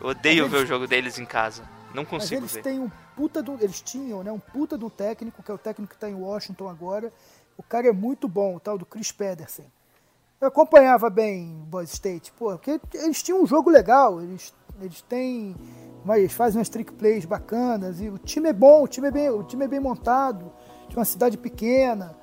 Eu 0.00 0.08
odeio 0.08 0.42
Mas 0.44 0.50
ver 0.50 0.56
o 0.56 0.60
eles- 0.60 0.68
jogo 0.68 0.86
deles 0.86 1.18
em 1.18 1.24
casa. 1.24 1.62
Não 1.94 2.02
Mas 2.02 2.10
consigo 2.10 2.40
eles 2.42 2.52
ver. 2.52 2.62
têm 2.62 2.80
um 2.80 2.90
puta 3.14 3.42
do. 3.42 3.54
Eles 3.60 3.80
tinham, 3.80 4.22
né? 4.22 4.30
Um 4.32 4.38
puta 4.38 4.76
do 4.76 4.90
técnico, 4.90 5.42
que 5.42 5.50
é 5.50 5.54
o 5.54 5.58
técnico 5.58 5.94
que 5.94 5.98
tá 6.00 6.08
em 6.10 6.14
Washington 6.14 6.68
agora. 6.68 7.12
O 7.56 7.62
cara 7.62 7.88
é 7.88 7.92
muito 7.92 8.28
bom, 8.28 8.56
o 8.56 8.60
tal 8.60 8.76
do 8.76 8.84
Chris 8.84 9.10
Pedersen. 9.12 9.64
Eu 10.38 10.48
acompanhava 10.48 11.08
bem 11.08 11.54
o 11.62 11.64
Boys 11.64 11.90
State, 11.94 12.30
pô, 12.32 12.50
porque 12.58 12.78
eles 12.92 13.22
tinham 13.22 13.42
um 13.42 13.46
jogo 13.46 13.70
legal, 13.70 14.20
eles, 14.20 14.52
eles 14.82 15.00
têm. 15.02 15.56
Mas 16.06 16.32
fazem 16.32 16.58
umas 16.58 16.68
trick 16.68 16.92
plays 16.92 17.24
bacanas, 17.24 18.00
e 18.00 18.08
o 18.08 18.16
time 18.16 18.48
é 18.50 18.52
bom, 18.52 18.84
o 18.84 18.88
time 18.88 19.08
é 19.08 19.10
bem, 19.10 19.28
o 19.28 19.42
time 19.42 19.64
é 19.64 19.68
bem 19.68 19.80
montado, 19.80 20.52
de 20.88 20.94
uma 20.94 21.04
cidade 21.04 21.36
pequena. 21.36 22.16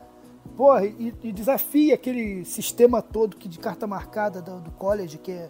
Porra, 0.56 0.86
e, 0.86 1.14
e 1.22 1.34
desafia 1.34 1.96
aquele 1.96 2.46
sistema 2.46 3.02
todo 3.02 3.36
que 3.36 3.50
de 3.50 3.60
carta 3.60 3.86
marcada 3.86 4.42
do, 4.42 4.62
do 4.62 4.72
college, 4.72 5.18
que 5.18 5.32
é, 5.34 5.50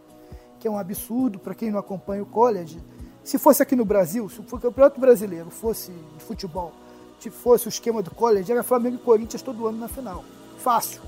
que 0.59 0.67
é 0.67 0.71
um 0.71 0.79
absurdo 0.79 1.37
para 1.37 1.53
quem 1.53 1.69
não 1.69 1.77
acompanha 1.77 2.23
o 2.23 2.25
college. 2.25 2.79
Se 3.23 3.37
fosse 3.37 3.61
aqui 3.61 3.75
no 3.75 3.85
Brasil, 3.85 4.27
se 4.29 4.39
o 4.39 4.43
campeonato 4.59 4.99
brasileiro 4.99 5.51
fosse 5.51 5.91
de 5.91 6.23
futebol, 6.23 6.73
se 7.19 7.29
fosse 7.29 7.67
o 7.67 7.69
esquema 7.69 8.01
do 8.01 8.11
college, 8.11 8.51
era 8.51 8.63
Flamengo 8.63 8.95
e 8.95 8.99
Corinthians 8.99 9.43
todo 9.43 9.67
ano 9.67 9.77
na 9.77 9.87
final. 9.87 10.25
Fácil. 10.57 11.01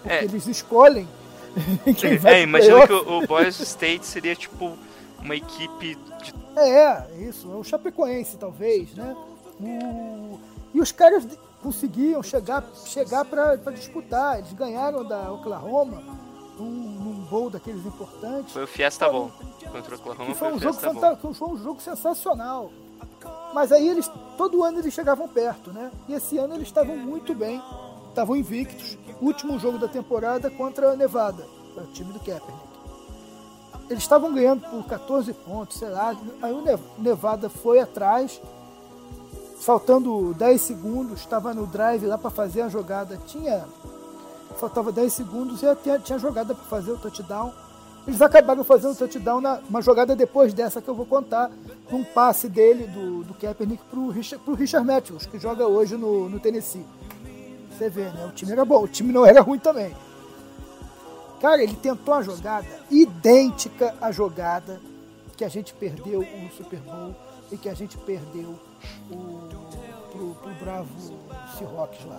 Porque 0.00 0.14
É. 0.14 0.24
eles 0.24 0.46
escolhem 0.46 1.08
quem 1.96 2.16
vai 2.18 2.34
É, 2.34 2.42
imagina 2.42 2.86
que 2.86 2.92
o, 2.92 3.18
o 3.18 3.26
Boys 3.26 3.58
State 3.58 4.06
seria 4.06 4.36
tipo 4.36 4.76
uma 5.26 5.36
equipe 5.36 5.94
de 6.22 6.34
É, 6.56 7.06
isso. 7.18 7.50
É 7.52 7.54
o 7.56 7.62
Chapecoense, 7.64 8.36
talvez, 8.38 8.94
né? 8.94 9.14
O- 9.60 10.38
E 10.74 10.80
os 10.80 10.92
caras 10.92 11.26
conseguiam 11.62 12.22
chegar, 12.22 12.62
chegar 12.84 13.24
para 13.24 13.56
disputar. 13.72 14.38
Eles 14.38 14.52
ganharam 14.52 15.04
da 15.04 15.30
Oklahoma 15.32 16.02
num, 16.58 16.64
num 16.64 17.12
bowl 17.30 17.48
daqueles 17.50 17.84
importantes. 17.86 18.52
Foi 18.52 18.64
o 18.64 18.66
Fiesta 18.66 19.08
Bowl 19.08 19.30
contra 19.72 19.94
o 19.94 19.98
Oklahoma. 19.98 20.26
Que 20.26 20.34
foi 20.34 20.52
um 20.52 20.58
jogo 20.58 20.74
fantástico, 20.78 21.34
foi 21.34 21.48
um 21.48 21.56
jogo 21.58 21.80
sensacional. 21.80 22.70
Mas 23.54 23.72
aí 23.72 23.88
eles, 23.88 24.10
todo 24.36 24.62
ano 24.62 24.78
eles 24.78 24.92
chegavam 24.92 25.26
perto, 25.28 25.72
né? 25.72 25.90
E 26.08 26.12
esse 26.14 26.36
ano 26.38 26.54
eles 26.54 26.68
estavam 26.68 26.96
muito 26.96 27.34
bem, 27.34 27.60
estavam 28.10 28.36
invictos. 28.36 28.98
Último 29.20 29.58
jogo 29.58 29.78
da 29.78 29.88
temporada 29.88 30.50
contra 30.50 30.92
a 30.92 30.96
Nevada, 30.96 31.42
o 31.76 31.86
time 31.92 32.12
do 32.12 32.20
Kaepernick. 32.20 32.65
Eles 33.88 34.02
estavam 34.02 34.32
ganhando 34.34 34.68
por 34.68 34.84
14 34.84 35.32
pontos, 35.32 35.78
sei 35.78 35.88
lá. 35.88 36.16
Aí 36.42 36.52
o 36.52 36.60
Ne- 36.60 36.78
Nevada 36.98 37.48
foi 37.48 37.78
atrás, 37.78 38.40
faltando 39.60 40.34
10 40.34 40.60
segundos, 40.60 41.20
estava 41.20 41.54
no 41.54 41.66
drive 41.66 42.04
lá 42.06 42.18
para 42.18 42.30
fazer 42.30 42.62
a 42.62 42.68
jogada. 42.68 43.18
Tinha 43.26 43.64
faltava 44.58 44.90
10 44.90 45.12
segundos 45.12 45.62
e 45.62 45.76
tinha, 45.76 45.98
tinha 45.98 46.18
jogada 46.18 46.54
para 46.54 46.64
fazer 46.64 46.92
o 46.92 46.96
touchdown. 46.98 47.52
Eles 48.06 48.22
acabaram 48.22 48.64
fazendo 48.64 48.92
o 48.92 48.96
touchdown 48.96 49.40
na 49.40 49.58
uma 49.68 49.82
jogada 49.82 50.14
depois 50.16 50.54
dessa 50.54 50.80
que 50.80 50.88
eu 50.88 50.94
vou 50.94 51.04
contar, 51.04 51.50
num 51.90 52.02
passe 52.04 52.48
dele, 52.48 52.86
do, 52.86 53.24
do 53.24 53.34
Kaepernick, 53.34 53.82
pro 53.90 54.08
Richard, 54.08 54.42
pro 54.44 54.54
Richard 54.54 54.86
Matthews, 54.86 55.26
que 55.26 55.38
joga 55.38 55.66
hoje 55.66 55.96
no, 55.96 56.28
no 56.28 56.38
Tennessee. 56.40 56.86
Você 57.70 57.90
vê, 57.90 58.04
né? 58.04 58.24
O 58.26 58.30
time 58.32 58.52
era 58.52 58.64
bom, 58.64 58.82
o 58.84 58.88
time 58.88 59.12
não 59.12 59.26
era 59.26 59.42
ruim 59.42 59.58
também. 59.58 59.94
Cara, 61.46 61.62
ele 61.62 61.76
tentou 61.76 62.12
uma 62.12 62.24
jogada 62.24 62.66
idêntica 62.90 63.94
à 64.00 64.10
jogada 64.10 64.80
que 65.36 65.44
a 65.44 65.48
gente 65.48 65.72
perdeu 65.74 66.18
o 66.22 66.50
Super 66.56 66.80
Bowl 66.80 67.14
e 67.52 67.56
que 67.56 67.68
a 67.68 67.74
gente 67.74 67.96
perdeu 67.98 68.58
o, 69.08 69.48
pro, 70.10 70.34
pro 70.42 70.50
Bravo 70.54 70.88
Seahawks 71.56 72.04
lá. 72.04 72.18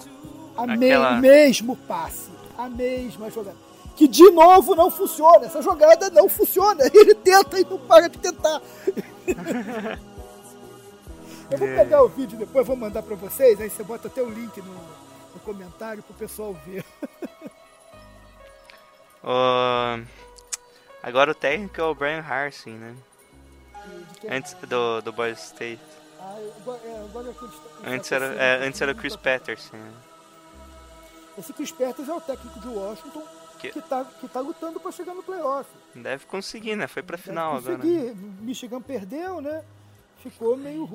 A 0.56 0.66
me- 0.66 0.86
Aquela- 0.90 1.18
o 1.18 1.20
mesmo 1.20 1.76
passe, 1.76 2.30
a 2.58 2.70
mesma 2.70 3.30
jogada. 3.30 3.58
Que 3.98 4.08
de 4.08 4.32
novo 4.32 4.74
não 4.76 4.90
funciona, 4.90 5.46
essa 5.46 5.62
jogada 5.62 6.10
não 6.10 6.30
funciona. 6.30 6.86
Ele 6.96 7.14
tenta 7.14 7.60
e 7.60 7.66
não 7.66 7.80
para 7.80 8.08
de 8.08 8.18
tentar. 8.20 8.62
Eu 11.52 11.58
vou 11.58 11.68
pegar 11.68 12.02
o 12.02 12.08
vídeo 12.08 12.38
depois, 12.40 12.66
vou 12.66 12.78
mandar 12.78 13.04
pra 13.04 13.18
vocês, 13.18 13.60
aí 13.60 13.70
você 13.70 13.84
bota 13.84 14.08
até 14.08 14.22
o 14.24 14.30
link 14.30 14.56
no, 14.62 14.74
no 14.74 15.40
comentário 15.44 16.02
pro 16.02 16.14
pessoal 16.14 16.56
ver. 16.66 16.86
Ó, 19.24 20.00
agora 21.04 21.32
o 21.32 21.36
técnico 21.36 21.80
é 21.80 21.84
o 21.84 21.96
Brian 21.96 22.22
Harsin, 22.22 22.72
né? 22.74 22.96
Antes 24.30 24.54
do, 24.54 25.02
do 25.02 25.12
Boys 25.14 25.40
State. 25.40 25.80
Ah, 26.20 26.36
Antes 27.86 28.12
era, 28.12 28.26
é, 28.36 28.66
antes 28.68 28.82
era 28.82 28.92
o 28.92 28.96
Chris 28.96 29.16
Patterson. 29.16 29.78
né? 29.78 29.94
Esse 31.38 31.54
Chris 31.54 31.72
Peters 31.72 32.10
é 32.10 32.14
o 32.14 32.20
técnico 32.20 32.60
de 32.60 32.68
Washington 32.68 33.24
Que- 33.60 33.70
que, 33.72 33.82
tá, 33.82 34.04
que 34.06 34.28
tá 34.28 34.40
lutando 34.40 34.80
pra 34.80 34.92
chegar 34.92 35.14
no 35.14 35.22
playoff. 35.24 35.70
Deve 35.96 36.26
conseguir, 36.26 36.76
né? 36.76 36.88
Foi 36.88 37.04
pra 37.04 37.16
Deve 37.16 37.30
final 37.30 37.56
agora. 37.58 37.76
conseguir. 37.78 38.16
Michigan 38.42 38.82
perdeu, 38.82 39.40
né? 39.42 39.64
Ficou 40.24 40.58
meio. 40.58 40.88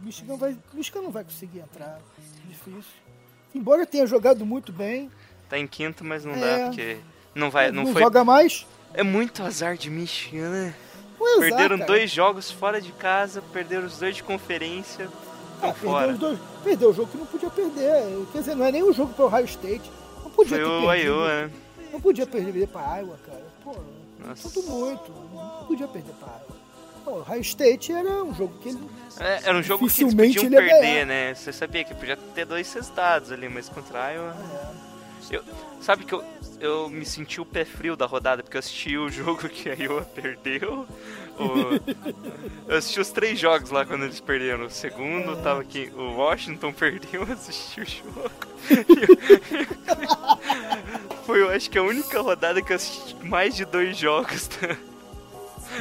Michigan, 0.00 0.36
vai, 0.36 0.56
Michigan 0.72 1.02
não 1.02 1.10
vai 1.10 1.22
conseguir 1.24 1.60
entrar. 1.60 2.00
Difícil. 2.46 2.82
Embora 3.54 3.84
tenha 3.86 4.06
jogado 4.06 4.44
muito 4.46 4.72
bem, 4.72 5.10
Tá 5.50 5.58
em 5.58 5.66
quinto, 5.66 6.04
mas 6.04 6.24
não 6.24 6.34
É. 6.34 6.38
dá, 6.60 6.66
porque 6.66 6.98
não 7.34 7.50
vai, 7.50 7.70
não, 7.70 7.84
não 7.84 7.92
foi. 7.92 8.02
joga 8.02 8.24
mais. 8.24 8.66
É 8.92 9.02
muito 9.02 9.42
azar 9.42 9.76
de 9.76 9.88
Michigan, 9.90 10.48
né? 10.50 10.74
É 11.20 11.24
azar, 11.36 11.40
Perderam 11.40 11.78
dois 11.78 12.10
jogos 12.10 12.50
fora 12.50 12.80
de 12.80 12.92
casa, 12.92 13.42
perderam 13.52 13.86
os 13.86 13.98
dois 13.98 14.16
de 14.16 14.22
conferência, 14.22 15.08
Ah, 15.62 15.72
fora. 15.72 16.12
os 16.12 16.18
dois, 16.18 16.38
perdeu 16.64 16.90
o 16.90 16.94
jogo 16.94 17.10
que 17.10 17.18
não 17.18 17.26
podia 17.26 17.50
perder. 17.50 18.26
Quer 18.32 18.38
dizer, 18.38 18.54
não 18.56 18.64
é 18.64 18.72
nem 18.72 18.82
o 18.82 18.92
jogo 18.92 19.12
pro 19.14 19.26
Ohio 19.26 19.44
State. 19.44 19.90
Não 20.24 20.30
podia 20.30 20.56
Foi 20.56 20.58
ter 20.58 20.64
o 20.64 20.86
perdido. 20.86 21.06
Iowa, 21.08 21.28
né? 21.28 21.50
Não 21.92 22.00
podia 22.00 22.26
perder 22.26 22.66
pra 22.68 22.96
Iowa, 22.98 23.18
cara. 23.26 23.44
Pô, 23.62 23.76
Nossa. 24.26 24.48
sinto 24.48 24.68
muito. 24.70 25.12
Não 25.34 25.64
podia 25.66 25.86
perder 25.88 26.12
pra 26.14 26.28
Iowa. 26.28 26.60
Pô, 27.04 27.10
o 27.12 27.20
Ohio 27.20 27.40
State 27.42 27.92
era 27.92 28.22
um 28.24 28.34
jogo 28.34 28.54
que 28.60 28.68
ele. 28.70 28.80
É, 29.18 29.40
era 29.44 29.58
um 29.58 29.62
jogo 29.62 29.78
que 29.88 30.02
eles 30.02 30.14
Dificilmente 30.14 30.40
podiam 30.40 30.60
ele 30.62 30.70
ia 30.70 30.78
perder, 30.80 31.06
né? 31.06 31.34
Você 31.34 31.52
sabia 31.52 31.84
que 31.84 31.94
podia 31.94 32.16
ter 32.16 32.44
dois 32.46 32.72
resultados 32.72 33.30
ali, 33.32 33.48
mas 33.48 33.68
contra 33.68 34.10
Iowa... 34.12 34.34
Eu, 35.30 35.42
sabe 35.80 36.04
que 36.04 36.12
eu, 36.12 36.22
eu 36.60 36.88
me 36.90 37.06
senti 37.06 37.40
o 37.40 37.46
pé 37.46 37.64
frio 37.64 37.94
da 37.96 38.04
rodada, 38.06 38.42
porque 38.42 38.56
eu 38.56 38.58
assisti 38.58 38.98
o 38.98 39.08
jogo 39.08 39.48
que 39.48 39.70
a 39.70 39.74
Iowa 39.74 40.02
perdeu. 40.02 40.86
o- 41.38 41.80
eu 42.68 42.76
assisti 42.76 43.00
os 43.00 43.10
três 43.10 43.38
jogos 43.38 43.70
lá 43.70 43.84
quando 43.86 44.04
eles 44.04 44.20
perderam. 44.20 44.66
O 44.66 44.70
segundo 44.70 45.36
tava 45.42 45.60
aqui, 45.60 45.90
o 45.96 46.16
Washington 46.16 46.72
perdeu, 46.74 47.24
eu 47.26 47.32
assisti 47.32 47.80
o 47.80 47.86
jogo. 47.86 48.30
Foi, 51.24 51.40
eu 51.42 51.50
acho 51.50 51.70
que 51.70 51.78
a 51.78 51.82
única 51.82 52.20
rodada 52.20 52.60
que 52.60 52.72
eu 52.72 52.76
assisti 52.76 53.14
mais 53.24 53.54
de 53.54 53.64
dois 53.64 53.96
jogos 53.96 54.48
da- 54.48 54.76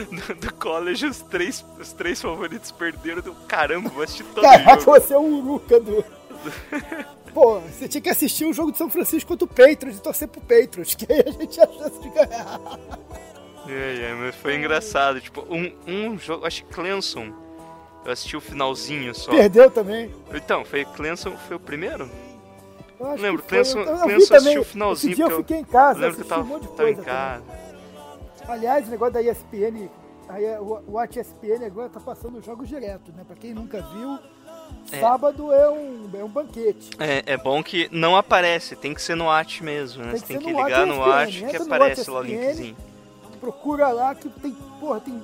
do, 0.06 0.36
do 0.36 0.54
college, 0.54 1.06
os 1.08 1.22
três, 1.22 1.66
os 1.80 1.92
três 1.94 2.22
favoritos 2.22 2.72
perderam. 2.72 3.22
Do, 3.22 3.34
caramba, 3.48 3.90
vou 3.90 4.04
assistir 4.04 4.24
todo 4.26 4.44
Caraca, 4.44 4.80
jogo. 4.80 5.00
você 5.00 5.14
é 5.14 5.18
o 5.18 5.22
Uruca 5.24 5.80
do. 5.80 6.06
Pô, 7.34 7.60
você 7.60 7.88
tinha 7.88 8.02
que 8.02 8.10
assistir 8.10 8.46
o 8.46 8.54
jogo 8.54 8.72
de 8.72 8.78
São 8.78 8.90
Francisco 8.90 9.28
contra 9.28 9.46
o 9.46 9.48
Patriots 9.48 9.98
e 9.98 10.02
torcer 10.02 10.28
pro 10.28 10.42
Patriots, 10.42 10.96
que 10.96 11.12
aí 11.12 11.24
a 11.26 11.32
gente 11.32 11.48
tinha 11.48 11.68
chance 11.68 12.00
de 12.02 12.10
ganhar. 12.10 12.60
É, 13.68 14.02
é, 14.12 14.14
mas 14.16 14.36
foi 14.36 14.56
engraçado. 14.56 15.22
Tipo, 15.22 15.42
um, 15.50 15.72
um 15.88 16.18
jogo. 16.18 16.46
Acho 16.46 16.64
que 16.66 16.74
Clemson. 16.74 17.32
Eu 18.06 18.12
assisti 18.14 18.36
o 18.38 18.42
finalzinho 18.42 19.14
só. 19.14 19.32
Perdeu 19.32 19.70
também. 19.70 20.12
Então, 20.34 20.64
foi 20.66 20.86
Clemson, 20.86 21.36
foi 21.48 21.58
o 21.58 21.60
primeiro? 21.60 22.10
Eu 23.00 23.06
acho 23.08 23.22
Lembro, 23.22 23.42
que. 23.44 23.50
Clemson- 23.50 23.80
eu, 23.82 23.86
eu 23.96 24.00
Clemson 24.04 24.36
assistiu 24.36 24.62
o 24.62 24.66
finalzinho, 24.66 25.12
Esse 25.12 25.16
dia 25.24 25.32
eu 25.32 25.38
fiquei 25.38 25.58
em 25.58 25.64
casa, 25.66 26.00
lembro 26.00 26.16
que 26.16 26.22
eu 26.22 26.26
um 26.26 26.30
tava, 26.30 26.44
monte 26.44 26.62
de 26.64 26.68
coisa. 26.70 27.02
em 27.02 27.04
casa. 27.04 27.44
também. 27.44 27.60
Aliás, 28.48 28.88
o 28.88 28.92
negócio 28.92 29.14
da 29.14 29.22
ESPN, 29.22 29.90
aí 30.28 30.46
o 30.60 30.82
Watch 30.94 31.20
ESPN 31.20 31.66
agora 31.66 31.90
tá 31.90 32.00
passando 32.00 32.40
os 32.40 32.46
jogos 32.46 32.68
direto, 32.68 33.12
né? 33.12 33.24
Pra 33.28 33.36
quem 33.36 33.54
nunca 33.54 33.82
viu, 33.94 34.18
É. 34.92 35.00
sábado 35.00 35.54
é 35.54 35.70
um, 35.70 36.10
é 36.14 36.24
um 36.24 36.28
banquete. 36.28 36.90
É, 37.00 37.34
é 37.34 37.38
bom 37.38 37.62
que 37.64 37.88
não 37.92 38.16
aparece, 38.16 38.76
tem 38.76 38.94
que 38.94 39.02
ser 39.02 39.16
no 39.16 39.26
Watch 39.26 39.64
mesmo, 39.64 40.04
né? 40.04 40.12
Tem 40.12 40.20
Você 40.20 40.26
que 40.26 40.34
tem 40.34 40.40
que 40.40 40.52
no 40.52 40.64
ligar 40.64 40.86
no 40.86 41.00
Watch 41.00 41.46
que 41.46 41.56
aparece 41.58 42.10
Watch 42.10 42.12
lá 42.12 42.20
o 42.20 42.26
ESPN. 42.26 42.46
linkzinho. 42.46 42.78
Procura 43.40 43.90
lá 43.90 44.16
que 44.16 44.28
tem, 44.30 44.52
porra, 44.80 45.00
tem, 45.00 45.24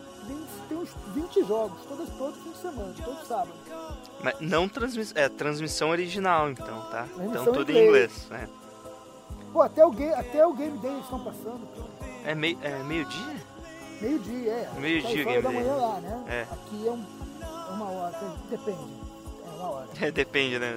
tem, 0.70 0.78
uns 0.78 0.90
20 1.14 1.44
jogos, 1.46 1.80
todos, 1.88 2.10
todo 2.18 2.34
fim 2.34 2.52
de 2.52 2.58
semana, 2.58 2.94
todo 3.04 3.26
sábado. 3.26 3.54
Mas 4.24 4.36
não 4.40 4.70
transmissão. 4.70 5.22
É, 5.22 5.28
transmissão 5.30 5.90
original, 5.90 6.50
então, 6.50 6.82
tá? 6.92 7.08
Então 7.20 7.46
tudo 7.46 7.72
em 7.72 7.88
inglês. 7.88 8.26
inglês. 8.28 8.50
Pô, 9.52 9.62
até 9.62 9.86
o, 9.86 9.92
game, 9.92 10.14
até 10.14 10.46
o 10.46 10.54
Game 10.54 10.78
Day 10.78 10.92
eles 10.92 11.04
estão 11.04 11.20
passando. 11.20 11.62
É, 12.26 12.36
meio, 12.36 12.58
é 12.62 12.84
meio-dia? 12.84 13.36
Meio-dia, 14.02 14.52
é. 14.52 14.72
Meio-dia 14.80 15.24
Seis 15.24 15.26
o 15.26 15.30
Game 15.30 15.64
Day. 15.64 15.64
lá, 15.64 16.00
né? 16.02 16.24
É. 16.28 16.42
Aqui 16.54 16.88
é, 16.88 16.92
um, 16.92 17.06
é 17.42 17.74
uma 17.74 17.90
hora, 17.90 18.34
depende. 18.50 19.05
É 19.66 19.70
hora. 19.70 19.88
É, 20.02 20.12
depende, 20.12 20.60
né? 20.60 20.74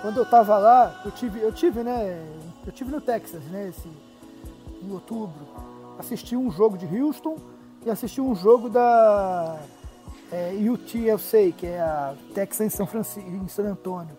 Quando 0.00 0.18
eu 0.18 0.26
tava 0.26 0.58
lá, 0.58 1.00
eu 1.04 1.10
tive, 1.10 1.40
eu 1.40 1.52
tive, 1.52 1.82
né? 1.82 2.24
Eu 2.66 2.72
tive 2.72 2.90
no 2.90 3.00
Texas, 3.00 3.42
né? 3.44 3.68
Esse, 3.68 3.88
em 4.82 4.90
outubro. 4.92 5.46
Assisti 5.98 6.34
um 6.36 6.50
jogo 6.50 6.76
de 6.76 6.86
Houston 7.00 7.36
e 7.84 7.90
assisti 7.90 8.20
um 8.20 8.34
jogo 8.34 8.68
da 8.68 9.58
é, 10.32 10.52
UTSA, 10.70 11.52
que 11.56 11.66
é 11.66 11.80
a 11.80 12.14
Texas 12.34 12.66
em 12.66 12.70
São 12.70 12.86
Francisco, 12.86 13.28
em 13.28 13.46
San 13.48 13.64
Antônio. 13.70 14.16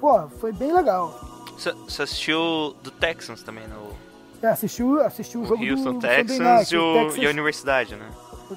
Pô, 0.00 0.28
foi 0.40 0.52
bem 0.52 0.72
legal. 0.72 1.12
Você 1.56 2.02
assistiu 2.02 2.74
do 2.82 2.90
Texans 2.90 3.42
também, 3.42 3.66
no 3.68 3.94
É, 4.42 4.48
assisti, 4.48 4.82
o- 4.82 5.00
assisti 5.00 5.38
o 5.38 5.44
jogo 5.46 5.64
o 5.64 5.70
Houston 5.70 5.92
do 5.94 5.98
Texans 6.00 6.38
Night, 6.38 6.74
e, 6.74 6.78
o 6.78 6.92
Texas- 6.92 7.22
e 7.22 7.26
a 7.26 7.30
universidade, 7.30 7.94
né? 7.96 8.10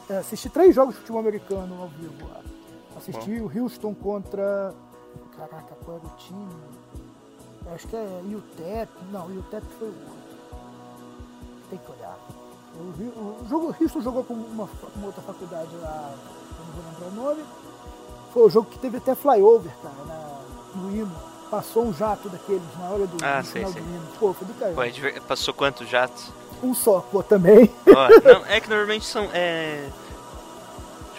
É, 0.09 0.17
assisti 0.17 0.49
três 0.49 0.75
jogos 0.75 0.93
de 0.95 0.99
futebol 0.99 1.21
americano 1.21 1.81
ao 1.81 1.87
vivo 1.87 2.27
Assisti 3.09 3.39
o 3.39 3.51
Houston 3.63 3.93
contra. 3.93 4.73
Caraca, 5.37 5.75
qual 5.85 5.97
era 5.97 6.05
o 6.07 6.17
time? 6.17 6.49
Acho 7.73 7.87
que 7.87 7.95
é 7.95 8.21
UTEP. 8.25 8.89
Não, 9.11 9.27
o 9.27 9.39
UTEP 9.39 9.65
foi 9.77 9.87
o 9.87 9.91
outro. 9.91 10.27
Tem 11.69 11.79
que 11.79 11.91
olhar. 11.91 12.17
O, 12.75 13.43
o 13.43 13.47
jogo, 13.49 13.67
o 13.77 13.83
Houston 13.83 14.01
jogou 14.01 14.23
com 14.23 14.33
uma, 14.33 14.69
outra 15.03 15.21
faculdade 15.23 15.75
lá, 15.81 16.13
eu 16.59 16.65
não 16.65 16.73
vou 16.73 16.83
lembrar 16.91 17.07
o 17.07 17.25
nome. 17.35 17.45
Foi 18.33 18.43
o 18.43 18.49
jogo 18.49 18.69
que 18.69 18.77
teve 18.79 18.97
até 18.97 19.15
flyover, 19.15 19.71
cara, 19.81 20.05
na- 20.05 20.41
no 20.81 20.91
hino. 20.95 21.11
Passou 21.49 21.85
um 21.85 21.93
jato 21.93 22.29
daqueles 22.29 22.61
na 22.77 22.89
hora 22.89 23.07
do, 23.07 23.17
Ah, 23.23 23.41
do 23.41 23.47
sei, 23.47 23.63
do 23.63 23.69
hino. 23.79 24.07
Pô, 24.19 24.33
foi 24.33 24.47
do 24.47 24.53
caralho. 24.53 25.07
é 25.07 25.19
passou 25.21 25.53
quantos 25.53 25.89
jatos? 25.89 26.29
Um 26.61 26.73
só, 26.73 26.99
pô, 26.99 27.23
também. 27.23 27.73
Ó, 27.87 28.09
não, 28.33 28.45
é 28.45 28.59
que 28.59 28.69
normalmente 28.69 29.05
são. 29.05 29.29
É, 29.33 29.89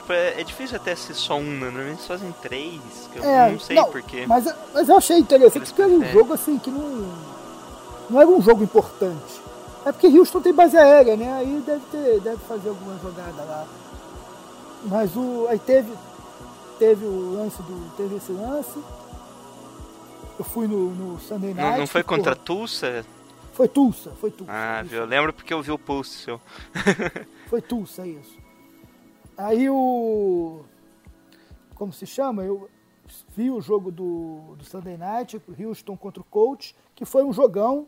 tipo, 0.08 0.12
é, 0.12 0.40
é 0.40 0.44
difícil 0.44 0.76
até 0.76 0.94
ser 0.94 1.14
só 1.14 1.36
um, 1.36 1.42
né? 1.42 1.70
Normalmente 1.70 2.02
fazem 2.02 2.32
três, 2.40 2.80
que 3.12 3.18
eu 3.18 3.24
É, 3.24 3.52
não 3.52 3.60
sei 3.60 3.76
não, 3.76 3.90
porquê. 3.90 4.26
Mas, 4.26 4.44
mas 4.72 4.88
eu 4.88 4.96
achei 4.96 5.18
interessante 5.18 5.66
porque 5.66 5.82
era 5.82 5.90
um 5.92 6.04
jogo 6.04 6.32
assim 6.32 6.58
que 6.58 6.70
não. 6.70 7.28
Não 8.10 8.20
era 8.20 8.30
um 8.30 8.40
jogo 8.40 8.64
importante. 8.64 9.40
É 9.84 9.92
porque 9.92 10.06
Houston 10.06 10.40
tem 10.40 10.52
base 10.52 10.76
aérea, 10.76 11.16
né? 11.16 11.32
Aí 11.34 11.62
deve 11.64 11.84
ter, 11.90 12.20
deve 12.20 12.38
fazer 12.38 12.70
alguma 12.70 12.98
jogada 12.98 13.42
lá. 13.42 13.66
Mas 14.84 15.14
o. 15.14 15.46
Aí 15.48 15.58
teve. 15.58 15.92
Teve 16.78 17.04
o 17.04 17.34
lance 17.34 17.60
do. 17.62 17.96
Teve 17.96 18.16
esse 18.16 18.32
lance. 18.32 18.78
Eu 20.38 20.44
fui 20.44 20.66
no, 20.66 20.90
no 20.90 21.20
Sunday 21.20 21.52
Night. 21.52 21.70
Não, 21.70 21.78
não 21.80 21.86
foi 21.86 22.02
que, 22.02 22.08
contra 22.08 22.34
porra, 22.34 22.44
Tulsa? 22.44 23.04
Foi 23.52 23.66
Tulsa, 23.66 24.12
foi 24.20 24.30
Tulsa. 24.30 24.52
Ah, 24.52 24.82
Isso. 24.82 24.90
viu? 24.90 25.00
Eu 25.00 25.06
lembro 25.06 25.32
porque 25.32 25.52
eu 25.52 25.60
vi 25.60 25.72
o 25.72 25.78
post 25.78 26.14
seu. 26.14 26.40
Foi 27.50 27.60
Tulsa, 27.60 28.06
isso. 28.06 28.37
Aí 29.38 29.70
o. 29.70 30.64
Como 31.76 31.92
se 31.92 32.04
chama? 32.04 32.42
Eu 32.42 32.68
vi 33.36 33.50
o 33.52 33.60
jogo 33.60 33.92
do, 33.92 34.56
do 34.56 34.64
Sunday 34.64 34.96
Night, 34.96 35.40
Houston 35.58 35.96
contra 35.96 36.20
o 36.20 36.24
Colts, 36.24 36.74
que 36.92 37.04
foi 37.04 37.22
um 37.22 37.32
jogão. 37.32 37.86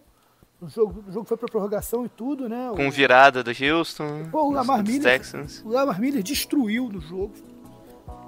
O 0.60 0.68
jogo, 0.68 1.04
o 1.08 1.10
jogo 1.10 1.26
foi 1.26 1.36
pra 1.36 1.48
prorrogação 1.48 2.04
e 2.06 2.08
tudo, 2.08 2.48
né? 2.48 2.70
Com 2.76 2.86
o, 2.86 2.90
virada 2.90 3.42
do 3.42 3.50
Houston, 3.50 4.28
Pô, 4.30 4.44
o 4.44 4.52
Lamar 4.52 4.84
Miller, 4.84 5.02
Texans. 5.02 5.62
o 5.64 5.70
Lamar 5.70 5.98
Miller 5.98 6.22
destruiu 6.22 6.88
no 6.88 7.00
jogo. 7.00 7.32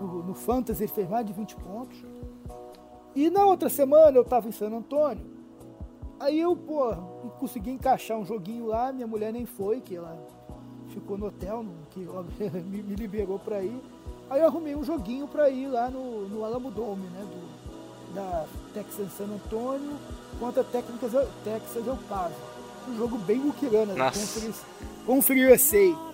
No, 0.01 0.23
no 0.25 0.35
Fantasy 0.35 0.83
ele 0.83 0.93
fez 0.93 1.09
mais 1.09 1.25
de 1.25 1.33
20 1.33 1.57
pontos. 1.57 2.05
E 3.15 3.31
na 3.31 3.45
outra 3.45 3.69
semana 3.69 4.17
eu 4.17 4.25
tava 4.25 4.49
em 4.49 4.53
San 4.53 4.71
Antônio. 4.71 5.25
Aí 6.19 6.41
eu, 6.41 6.57
pô, 6.57 6.95
consegui 7.39 7.71
encaixar 7.71 8.19
um 8.19 8.25
joguinho 8.25 8.67
lá, 8.67 8.93
minha 8.93 9.07
mulher 9.07 9.33
nem 9.33 9.45
foi, 9.45 9.81
que 9.81 9.95
ela 9.95 10.17
ficou 10.93 11.19
no 11.19 11.27
hotel, 11.27 11.65
que 11.91 12.01
me, 12.65 12.83
me 12.83 12.95
liberou 12.95 13.39
pra 13.39 13.63
ir. 13.63 13.81
Aí 14.31 14.41
eu 14.41 14.47
arrumei 14.47 14.75
um 14.75 14.85
joguinho 14.85 15.27
pra 15.29 15.51
ir 15.51 15.67
lá 15.67 15.91
no, 15.91 16.29
no 16.29 16.45
Alamo 16.45 16.71
Dome, 16.71 17.07
né? 17.09 17.21
Do, 17.21 18.15
da 18.15 18.47
Texas 18.75 19.09
San 19.17 19.25
Antônio 19.25 19.97
contra 20.39 20.63
a 20.63 20.65
Texas, 20.65 21.87
El 21.87 21.97
Paso. 22.09 22.35
Um 22.89 22.97
jogo 22.97 23.17
bem 23.19 23.39
muquirana, 23.39 23.95
Nossa. 23.95 24.21
Conference, 24.21 24.61
Conference 25.07 25.53
USA. 25.53 26.13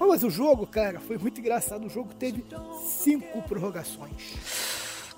Ah, 0.00 0.06
Mas 0.06 0.22
o 0.22 0.30
jogo, 0.30 0.66
cara, 0.66 1.00
foi 1.00 1.18
muito 1.18 1.40
engraçado. 1.40 1.86
O 1.86 1.90
jogo 1.90 2.14
teve 2.14 2.44
cinco 2.86 3.42
prorrogações. 3.42 4.34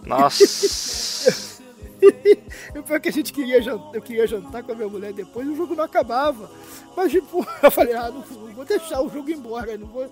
Nossa! 0.04 1.59
O 2.78 2.82
pior 2.82 2.96
é 2.96 3.00
que 3.00 3.08
a 3.08 3.12
gente 3.12 3.32
queria 3.32 3.60
jantar, 3.62 3.94
eu 3.94 4.02
queria 4.02 4.26
jantar 4.26 4.62
com 4.62 4.72
a 4.72 4.74
minha 4.74 4.88
mulher 4.88 5.12
depois 5.12 5.46
e 5.46 5.50
o 5.50 5.56
jogo 5.56 5.74
não 5.74 5.84
acabava. 5.84 6.50
Mas, 6.96 7.10
tipo, 7.12 7.46
eu 7.62 7.70
falei, 7.70 7.94
ah, 7.94 8.10
não, 8.10 8.20
não 8.20 8.54
vou 8.54 8.64
deixar 8.64 9.00
o 9.02 9.08
jogo 9.08 9.30
embora, 9.30 9.76
não 9.76 9.86
vou. 9.86 10.10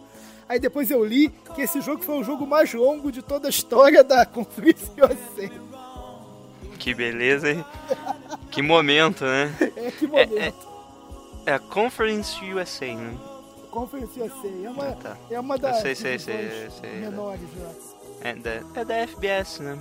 Aí 0.49 0.59
depois 0.59 0.91
eu 0.91 1.05
li 1.05 1.29
que 1.55 1.63
esse 1.63 1.81
jogo 1.81 2.03
foi 2.03 2.19
o 2.19 2.25
jogo 2.25 2.47
mais 2.47 2.73
longo 2.73 3.13
de 3.13 3.21
toda 3.23 3.49
a 3.49 3.51
história 3.51 4.03
da 4.03 4.25
Conference 4.27 4.91
USA. 4.99 5.51
que 6.79 6.95
beleza, 6.95 7.51
hein? 7.51 7.65
Que 8.51 8.63
momento, 8.63 9.25
né? 9.25 9.55
É 9.77 9.91
que 9.91 10.07
momento. 10.07 10.69
É 11.45 11.53
a 11.53 11.59
Conference 11.59 12.43
USA, 12.53 12.95
né? 12.95 13.19
Conference 13.71 14.19
USA 14.19 14.49
é 14.65 14.71
uma, 14.71 14.85
Ah, 14.89 14.93
tá. 14.93 15.17
é 15.31 15.39
uma 15.41 15.59
das 15.59 15.81
sei, 15.83 15.95
sei, 15.95 16.19
sei, 16.19 16.37
divisões 16.49 16.73
sei, 16.81 16.91
menores 17.01 17.41
lá. 17.59 17.71
É 18.23 18.35
da, 18.35 18.51
é 18.81 18.85
da 18.85 19.07
FBS, 19.07 19.61
né? 19.61 19.79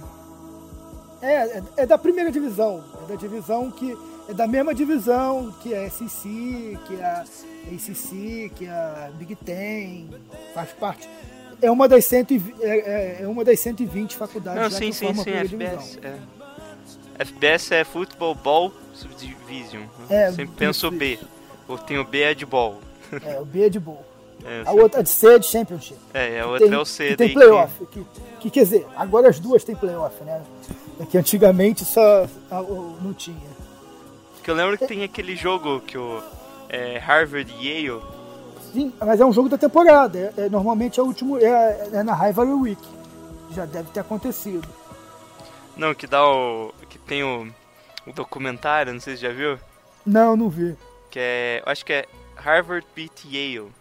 É, 1.21 1.33
é, 1.57 1.63
é 1.77 1.85
da 1.85 1.97
primeira 1.97 2.31
divisão. 2.31 2.83
É 3.03 3.11
da 3.11 3.15
divisão 3.15 3.71
que. 3.71 3.97
É 4.29 4.33
da 4.33 4.45
mesma 4.45 4.73
divisão 4.73 5.53
que 5.63 5.73
a 5.73 5.89
SEC, 5.89 6.77
que 6.85 7.01
a 7.01 7.23
ACC, 7.71 8.51
que 8.55 8.67
a 8.67 9.09
Big 9.17 9.35
Ten. 9.37 10.09
Faz 10.53 10.69
parte. 10.73 11.07
É 11.61 11.71
uma 11.71 11.87
das, 11.87 12.05
120, 12.05 12.61
é, 12.61 12.67
é- 12.67 13.17
é 13.23 13.27
uma 13.27 13.43
das 13.43 13.59
120 13.61 14.15
faculdades 14.15 14.61
Não, 14.61 14.69
sim, 14.69 14.89
que 14.89 14.93
sim, 14.95 15.13
sim, 15.13 15.31
FBS. 15.31 15.97
É. 16.03 16.15
FBS 17.23 17.71
é 17.71 17.83
Football 17.83 18.35
Ball 18.35 18.71
Subdivision. 18.93 19.83
É, 20.09 20.27
Sempre 20.29 20.43
isso, 20.43 20.53
penso 20.57 20.91
B. 20.91 21.13
isso. 21.13 21.27
Ou 21.67 21.77
tem 21.77 21.97
o 21.97 22.03
B 22.03 22.21
é 22.21 22.33
de 22.35 22.45
ball. 22.45 22.79
É, 23.25 23.39
o 23.39 23.45
B 23.45 23.65
é 23.65 23.69
de 23.69 23.79
boa. 23.79 24.05
É, 24.45 24.63
A 24.65 24.71
outra 24.71 25.01
de 25.01 25.09
C 25.09 25.33
é 25.35 25.39
de 25.39 25.47
Championship. 25.47 25.97
é, 26.13 26.39
a 26.41 26.45
outra 26.45 26.67
Tem- 26.67 26.75
é 26.75 26.79
o 26.79 26.85
C 26.85 27.07
que 27.09 27.15
tem 27.17 27.33
playoff. 27.33 27.85
Que, 27.87 28.05
que 28.39 28.49
quer 28.51 28.63
dizer, 28.63 28.85
agora 28.95 29.29
as 29.29 29.39
duas 29.39 29.63
têm 29.63 29.75
playoff, 29.75 30.23
né? 30.23 30.41
É 30.99 31.05
que 31.05 31.17
antigamente 31.17 31.85
só 31.85 32.27
não 33.01 33.13
tinha. 33.13 33.37
Que, 34.37 34.43
que 34.43 34.51
eu 34.51 34.55
lembro 34.55 34.77
que 34.77 34.87
tem 34.87 35.03
aquele 35.03 35.35
jogo 35.35 35.79
que 35.81 35.97
o 35.97 36.21
é, 36.69 36.97
Harvard 36.97 37.51
Yale. 37.53 38.01
Sim, 38.73 38.93
mas 38.99 39.19
é 39.19 39.25
um 39.25 39.31
jogo 39.31 39.49
da 39.49 39.57
temporada. 39.57 40.33
É, 40.37 40.45
é- 40.45 40.49
normalmente 40.49 40.99
é 40.99 41.03
o 41.03 41.05
último. 41.05 41.37
É, 41.37 41.89
é 41.93 42.03
na 42.03 42.13
Rivalry 42.13 42.53
Week. 42.53 42.81
Já 43.51 43.65
deve 43.65 43.89
ter 43.91 44.01
acontecido. 44.01 44.67
Não, 45.75 45.93
que 45.93 46.07
dá 46.07 46.25
o. 46.27 46.73
que 46.89 46.97
tem 46.97 47.23
o, 47.23 47.47
o 48.05 48.11
documentário, 48.13 48.91
não 48.91 48.99
sei 48.99 49.15
se 49.15 49.21
já 49.21 49.31
viu. 49.31 49.57
Não, 50.05 50.35
não 50.35 50.49
vi. 50.49 50.75
Que 51.09 51.19
é. 51.19 51.63
Eu 51.65 51.71
acho 51.71 51.85
que 51.85 51.93
é 51.93 52.05
Harvard 52.35 52.85
beat 52.95 53.25
Yale. 53.25 53.71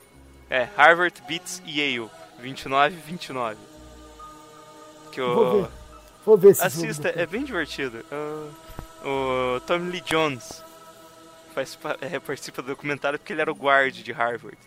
É, 0.49 0.69
Harvard 0.77 1.23
beats 1.27 1.63
Yale. 1.67 2.11
29 2.39 2.95
29. 3.07 3.57
Que 5.11 5.21
o. 5.21 5.67
Vou 6.27 6.37
ver 6.37 6.51
esse 6.51 6.63
Assista, 6.63 7.09
é 7.15 7.25
bem 7.25 7.45
divertido. 7.45 8.05
O, 9.05 9.57
o 9.57 9.61
Tommy 9.61 9.93
Lee 9.93 10.01
Jones 10.01 10.61
faz, 11.55 11.79
é, 12.01 12.19
participa 12.19 12.61
do 12.61 12.69
documentário 12.69 13.17
porque 13.17 13.33
ele 13.33 13.41
era 13.41 13.51
o 13.51 13.55
guard 13.55 13.95
de 13.95 14.11
Harvard. 14.11 14.59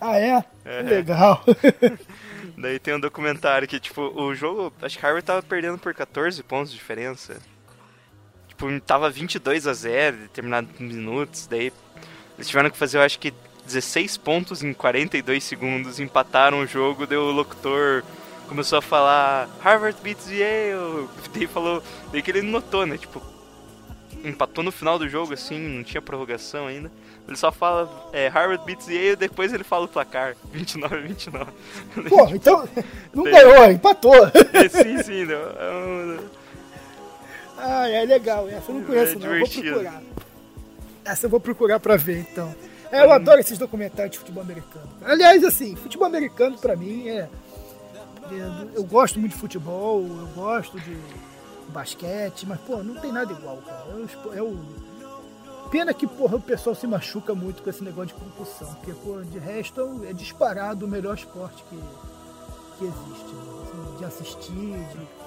Ah, 0.00 0.18
é? 0.18 0.42
É. 0.64 0.82
Legal. 0.82 1.44
Daí 2.56 2.78
tem 2.78 2.94
um 2.94 3.00
documentário 3.00 3.68
que, 3.68 3.78
tipo, 3.78 4.00
o 4.00 4.34
jogo. 4.34 4.72
Acho 4.80 4.98
que 4.98 5.04
Harvard 5.04 5.26
tava 5.26 5.42
perdendo 5.42 5.78
por 5.78 5.94
14 5.94 6.42
pontos 6.42 6.72
de 6.72 6.78
diferença. 6.78 7.36
Tipo, 8.48 8.80
tava 8.80 9.10
22 9.10 9.66
a 9.66 9.74
0 9.74 10.16
em 10.16 10.20
determinados 10.22 10.80
minutos. 10.80 11.46
Daí 11.46 11.70
eles 12.36 12.48
tiveram 12.48 12.70
que 12.70 12.78
fazer, 12.78 12.96
eu 12.96 13.02
acho 13.02 13.18
que 13.18 13.34
16 13.66 14.16
pontos 14.16 14.62
em 14.62 14.72
42 14.72 15.44
segundos, 15.44 16.00
empataram 16.00 16.60
o 16.60 16.66
jogo, 16.66 17.06
deu 17.06 17.22
o 17.22 17.30
locutor 17.30 18.02
começou 18.52 18.78
a 18.78 18.82
falar 18.82 19.48
Harvard 19.60 19.96
beats 20.02 20.28
Yale. 20.30 21.08
Daí 21.34 21.46
falou, 21.46 21.82
daí 22.12 22.20
que 22.22 22.30
ele 22.30 22.42
notou, 22.42 22.84
né? 22.86 22.98
Tipo, 22.98 23.22
empatou 24.22 24.62
no 24.62 24.70
final 24.70 24.98
do 24.98 25.08
jogo 25.08 25.32
assim, 25.32 25.58
não 25.58 25.82
tinha 25.82 26.02
prorrogação 26.02 26.66
ainda. 26.66 26.92
Ele 27.26 27.36
só 27.36 27.50
fala 27.50 28.10
é, 28.12 28.28
Harvard 28.28 28.62
beats 28.66 28.88
Yale, 28.88 29.16
depois 29.16 29.52
ele 29.54 29.64
fala 29.64 29.86
o 29.86 29.88
placar, 29.88 30.36
29 30.52 30.94
a 30.96 31.00
29. 31.00 31.52
Pô, 32.10 32.28
então 32.28 32.68
não 33.14 33.24
Tem. 33.24 33.32
ganhou, 33.32 33.70
empatou. 33.70 34.14
É, 34.52 34.68
sim, 34.68 35.02
sim, 35.02 35.24
não. 35.24 35.34
é 35.34 35.72
um- 35.86 36.28
Ah, 37.56 37.88
é 37.88 38.04
legal. 38.04 38.48
Essa 38.48 38.70
eu 38.70 38.74
não 38.74 38.84
conheço, 38.84 39.12
É 39.12 39.18
não. 39.18 39.34
Eu 39.34 39.46
vou 39.46 39.48
procurar. 39.48 40.02
Essa 41.04 41.26
eu 41.26 41.30
vou 41.30 41.40
procurar 41.40 41.80
pra 41.80 41.96
ver, 41.96 42.18
então. 42.30 42.54
É, 42.90 43.02
eu 43.02 43.10
adoro 43.10 43.40
esses 43.40 43.56
documentários 43.56 44.12
de 44.12 44.18
futebol 44.18 44.42
americano. 44.42 44.86
Aliás, 45.02 45.42
assim, 45.42 45.74
futebol 45.74 46.06
americano 46.06 46.58
pra 46.58 46.76
mim 46.76 47.08
é. 47.08 47.26
É- 48.40 48.68
Eu 48.78 48.84
gosto 48.84 49.18
muito 49.20 49.32
de 49.32 49.38
futebol, 49.38 50.02
eu 50.02 50.26
gosto 50.34 50.78
de 50.80 50.96
basquete, 51.68 52.46
mas, 52.46 52.60
pô, 52.60 52.82
não 52.82 52.94
tem 53.00 53.12
nada 53.12 53.32
igual, 53.32 53.58
cara. 53.58 53.84
É 53.90 53.94
o 53.94 54.04
espo- 54.04 54.32
É. 54.32 54.82
Pena 55.70 55.94
que, 55.94 56.06
porra, 56.06 56.36
o 56.36 56.40
pessoal 56.40 56.76
se 56.76 56.86
machuca 56.86 57.34
muito 57.34 57.62
com 57.62 57.70
esse 57.70 57.82
negócio 57.82 58.08
de 58.14 58.22
concussão, 58.22 58.74
porque, 58.74 58.92
pô, 58.92 59.22
de 59.22 59.38
resto 59.38 60.02
é 60.04 60.10
é 60.10 60.12
disparado 60.12 60.84
o 60.84 60.88
melhor 60.88 61.14
esporte 61.16 61.64
que, 61.70 61.76
que 62.78 62.84
existe. 62.84 63.32
né? 63.34 63.62
Assim, 63.62 63.96
de 63.96 64.04
assistir, 64.04 64.52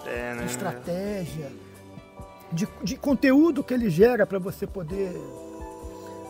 de 0.04 0.10
É, 0.10 0.34
né? 0.36 0.46
estratégia, 0.46 1.52
de, 2.52 2.68
de 2.84 2.96
conteúdo 2.96 3.63
que 3.63 3.74
ele 3.74 3.89
gera 3.89 4.24
para 4.28 4.38
você 4.38 4.68
poder 4.68 5.20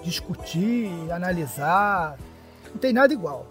discutir, 0.04 0.90
analisar. 1.12 2.18
Não 2.72 2.78
tem 2.80 2.94
nada 2.94 3.12
igual. 3.14 3.46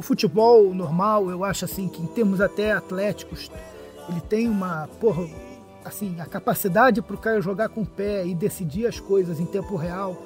O 0.00 0.02
futebol 0.02 0.72
normal, 0.72 1.28
eu 1.30 1.44
acho 1.44 1.66
assim 1.66 1.86
que 1.86 2.00
em 2.02 2.06
termos 2.06 2.40
até 2.40 2.72
atléticos, 2.72 3.50
ele 4.08 4.18
tem 4.22 4.48
uma, 4.48 4.88
porra, 4.98 5.26
assim, 5.84 6.18
a 6.18 6.24
capacidade 6.24 7.02
para 7.02 7.14
o 7.14 7.18
cara 7.18 7.38
jogar 7.42 7.68
com 7.68 7.82
o 7.82 7.86
pé 7.86 8.24
e 8.26 8.34
decidir 8.34 8.86
as 8.86 8.98
coisas 8.98 9.38
em 9.38 9.44
tempo 9.44 9.76
real. 9.76 10.16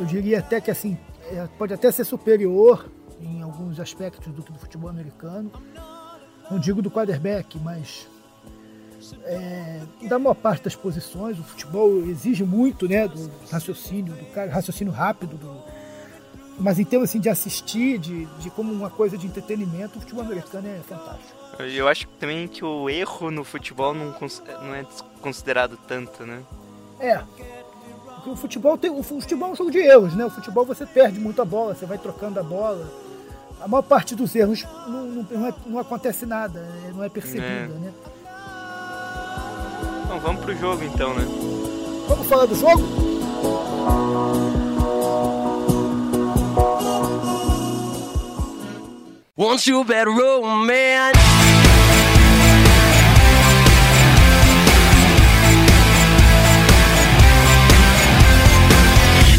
Eu 0.00 0.04
diria 0.04 0.40
até 0.40 0.60
que 0.60 0.72
assim, 0.72 0.98
é, 1.30 1.46
pode 1.56 1.72
até 1.72 1.92
ser 1.92 2.02
superior 2.02 2.90
em 3.20 3.42
alguns 3.42 3.78
aspectos 3.78 4.32
do 4.32 4.42
que 4.42 4.50
do 4.52 4.58
futebol 4.58 4.90
americano. 4.90 5.52
Não 6.50 6.58
digo 6.58 6.82
do 6.82 6.90
quarterback, 6.90 7.56
mas 7.60 8.08
é, 9.22 9.82
da 10.08 10.18
maior 10.18 10.34
parte 10.34 10.64
das 10.64 10.74
posições. 10.74 11.38
O 11.38 11.44
futebol 11.44 11.96
exige 12.08 12.42
muito 12.42 12.88
né, 12.88 13.06
do 13.06 13.30
raciocínio, 13.52 14.14
do 14.14 14.24
cara, 14.32 14.50
raciocínio 14.50 14.92
rápido. 14.92 15.36
do- 15.36 15.83
mas 16.58 16.78
em 16.78 16.84
termos 16.84 17.10
assim, 17.10 17.20
de 17.20 17.28
assistir, 17.28 17.98
de, 17.98 18.26
de 18.38 18.50
como 18.50 18.72
uma 18.72 18.90
coisa 18.90 19.16
de 19.18 19.26
entretenimento, 19.26 19.98
o 19.98 20.00
futebol 20.00 20.24
americano 20.24 20.68
é 20.68 20.78
fantástico. 20.88 21.32
Eu 21.58 21.86
acho 21.86 22.06
também 22.18 22.48
que 22.48 22.64
o 22.64 22.88
erro 22.90 23.30
no 23.30 23.44
futebol 23.44 23.94
não, 23.94 24.06
não 24.62 24.74
é 24.74 24.84
considerado 25.20 25.78
tanto, 25.86 26.24
né? 26.26 26.42
É. 26.98 27.18
Porque 28.16 28.30
o 28.30 28.36
futebol 28.36 28.76
tem. 28.78 28.90
O 28.90 29.02
futebol 29.02 29.50
é 29.50 29.52
um 29.52 29.56
jogo 29.56 29.70
de 29.70 29.78
erros, 29.78 30.14
né? 30.14 30.24
O 30.24 30.30
futebol 30.30 30.64
você 30.64 30.84
perde 30.86 31.20
muita 31.20 31.44
bola, 31.44 31.74
você 31.74 31.86
vai 31.86 31.98
trocando 31.98 32.40
a 32.40 32.42
bola. 32.42 32.90
A 33.60 33.68
maior 33.68 33.82
parte 33.82 34.14
dos 34.14 34.34
erros 34.34 34.64
não, 34.86 35.04
não, 35.06 35.22
não, 35.30 35.46
é- 35.46 35.54
não 35.66 35.78
acontece 35.78 36.26
nada, 36.26 36.58
é- 36.88 36.92
não 36.92 37.04
é 37.04 37.08
percebida, 37.08 37.44
É. 37.46 37.66
né? 37.68 37.92
Então 40.04 40.20
vamos 40.20 40.44
pro 40.44 40.56
jogo 40.56 40.82
então, 40.84 41.14
né? 41.14 41.24
Vamos 42.08 42.26
falar 42.26 42.46
do 42.46 42.54
jogo? 42.54 42.82
Won't 49.36 49.66
you 49.66 49.82
bet 49.82 50.06
romance? 50.06 51.18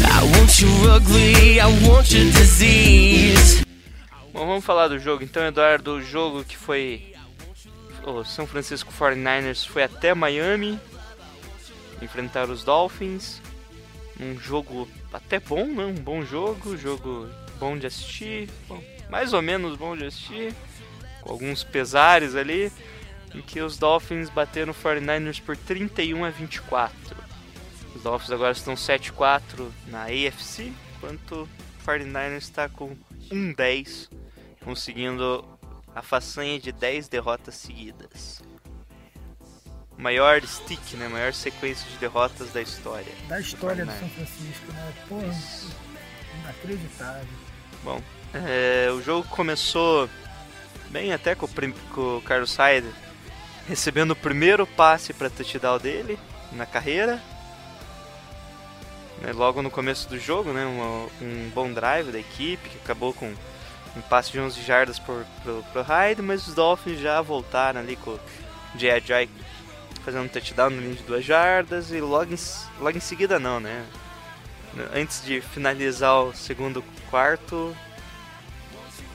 I 0.04 0.22
want 0.36 0.60
you 0.60 0.68
ugly, 0.90 1.60
I 1.60 1.88
want 1.88 2.12
your 2.12 2.30
disease. 2.30 3.64
Bom, 4.34 4.46
vamos 4.46 4.66
falar 4.66 4.88
do 4.88 4.98
jogo 4.98 5.24
então, 5.24 5.46
Eduardo. 5.46 5.94
O 5.94 6.02
jogo 6.02 6.44
que 6.44 6.58
foi. 6.58 7.14
O 8.04 8.22
São 8.22 8.46
Francisco 8.46 8.92
49ers 8.92 9.66
foi 9.66 9.82
até 9.82 10.12
Miami 10.14 10.78
enfrentar 12.02 12.50
os 12.50 12.62
Dolphins. 12.62 13.40
Um 14.20 14.38
jogo 14.38 14.86
até 15.10 15.40
bom, 15.40 15.64
né? 15.64 15.86
Um 15.86 15.94
bom 15.94 16.22
jogo, 16.22 16.76
jogo 16.76 17.30
bom 17.58 17.78
de 17.78 17.86
assistir. 17.86 18.50
Bom, 18.68 18.82
mais 19.08 19.32
ou 19.32 19.42
menos 19.42 19.76
bom 19.76 19.96
de 19.96 20.06
assistir. 20.06 20.54
Com 21.20 21.32
alguns 21.32 21.64
pesares 21.64 22.34
ali. 22.34 22.72
Em 23.34 23.42
que 23.42 23.60
os 23.60 23.76
Dolphins 23.76 24.30
bateram 24.30 24.72
o 24.72 24.74
49ers 24.74 25.42
por 25.42 25.56
31 25.56 26.24
a 26.24 26.30
24. 26.30 27.16
Os 27.94 28.02
Dolphins 28.02 28.30
agora 28.30 28.52
estão 28.52 28.74
7-4 28.74 29.70
na 29.88 30.04
AFC, 30.04 30.72
enquanto 30.96 31.42
o 31.42 31.48
49ers 31.86 32.38
está 32.38 32.68
com 32.68 32.96
1-10, 33.30 34.08
conseguindo 34.64 35.44
a 35.94 36.02
façanha 36.02 36.58
de 36.58 36.72
10 36.72 37.08
derrotas 37.08 37.54
seguidas. 37.56 38.42
Maior 39.96 40.42
stick, 40.42 40.94
né? 40.94 41.08
Maior 41.08 41.32
sequência 41.32 41.88
de 41.90 41.96
derrotas 41.96 42.52
da 42.52 42.60
história. 42.60 43.12
Da 43.28 43.40
história 43.40 43.84
do 43.84 43.90
49ers. 43.90 43.98
São 43.98 44.08
Francisco, 44.10 44.72
né? 44.72 44.92
Porra, 45.08 45.34
inacreditável. 46.42 47.28
Bom, 47.82 48.02
é, 48.46 48.90
o 48.90 49.02
jogo 49.02 49.26
começou 49.28 50.08
bem 50.90 51.12
até 51.12 51.34
com 51.34 51.46
o, 51.46 51.50
com 51.92 52.16
o 52.18 52.22
Carlos 52.22 52.54
Hyde 52.56 52.88
recebendo 53.68 54.12
o 54.12 54.16
primeiro 54.16 54.66
passe 54.66 55.12
para 55.12 55.30
touchdown 55.30 55.78
dele 55.78 56.18
na 56.52 56.66
carreira. 56.66 57.20
Né, 59.20 59.32
logo 59.32 59.62
no 59.62 59.70
começo 59.70 60.08
do 60.08 60.18
jogo, 60.18 60.52
né, 60.52 60.64
um, 60.66 61.08
um 61.22 61.50
bom 61.54 61.72
drive 61.72 62.12
da 62.12 62.18
equipe 62.18 62.68
que 62.68 62.78
acabou 62.78 63.12
com 63.12 63.34
um 63.96 64.00
passe 64.02 64.30
de 64.30 64.38
11 64.38 64.62
jardas 64.62 64.98
pro, 64.98 65.24
pro 65.72 65.82
Hyde, 65.82 66.20
mas 66.20 66.46
os 66.46 66.54
Dolphins 66.54 67.00
já 67.00 67.20
voltaram 67.22 67.80
ali 67.80 67.96
com 67.96 68.10
o 68.10 68.20
J.J. 68.74 69.28
fazendo 70.04 70.24
um 70.24 70.28
touchdown 70.28 70.70
no 70.70 70.82
linha 70.82 70.94
de 70.94 71.02
duas 71.02 71.24
jardas 71.24 71.90
e 71.90 72.00
logo 72.00 72.32
em, 72.32 72.38
logo 72.78 72.96
em 72.96 73.00
seguida 73.00 73.38
não, 73.38 73.58
né? 73.58 73.84
Antes 74.94 75.24
de 75.24 75.40
finalizar 75.40 76.22
o 76.22 76.34
segundo 76.34 76.84
quarto, 77.08 77.74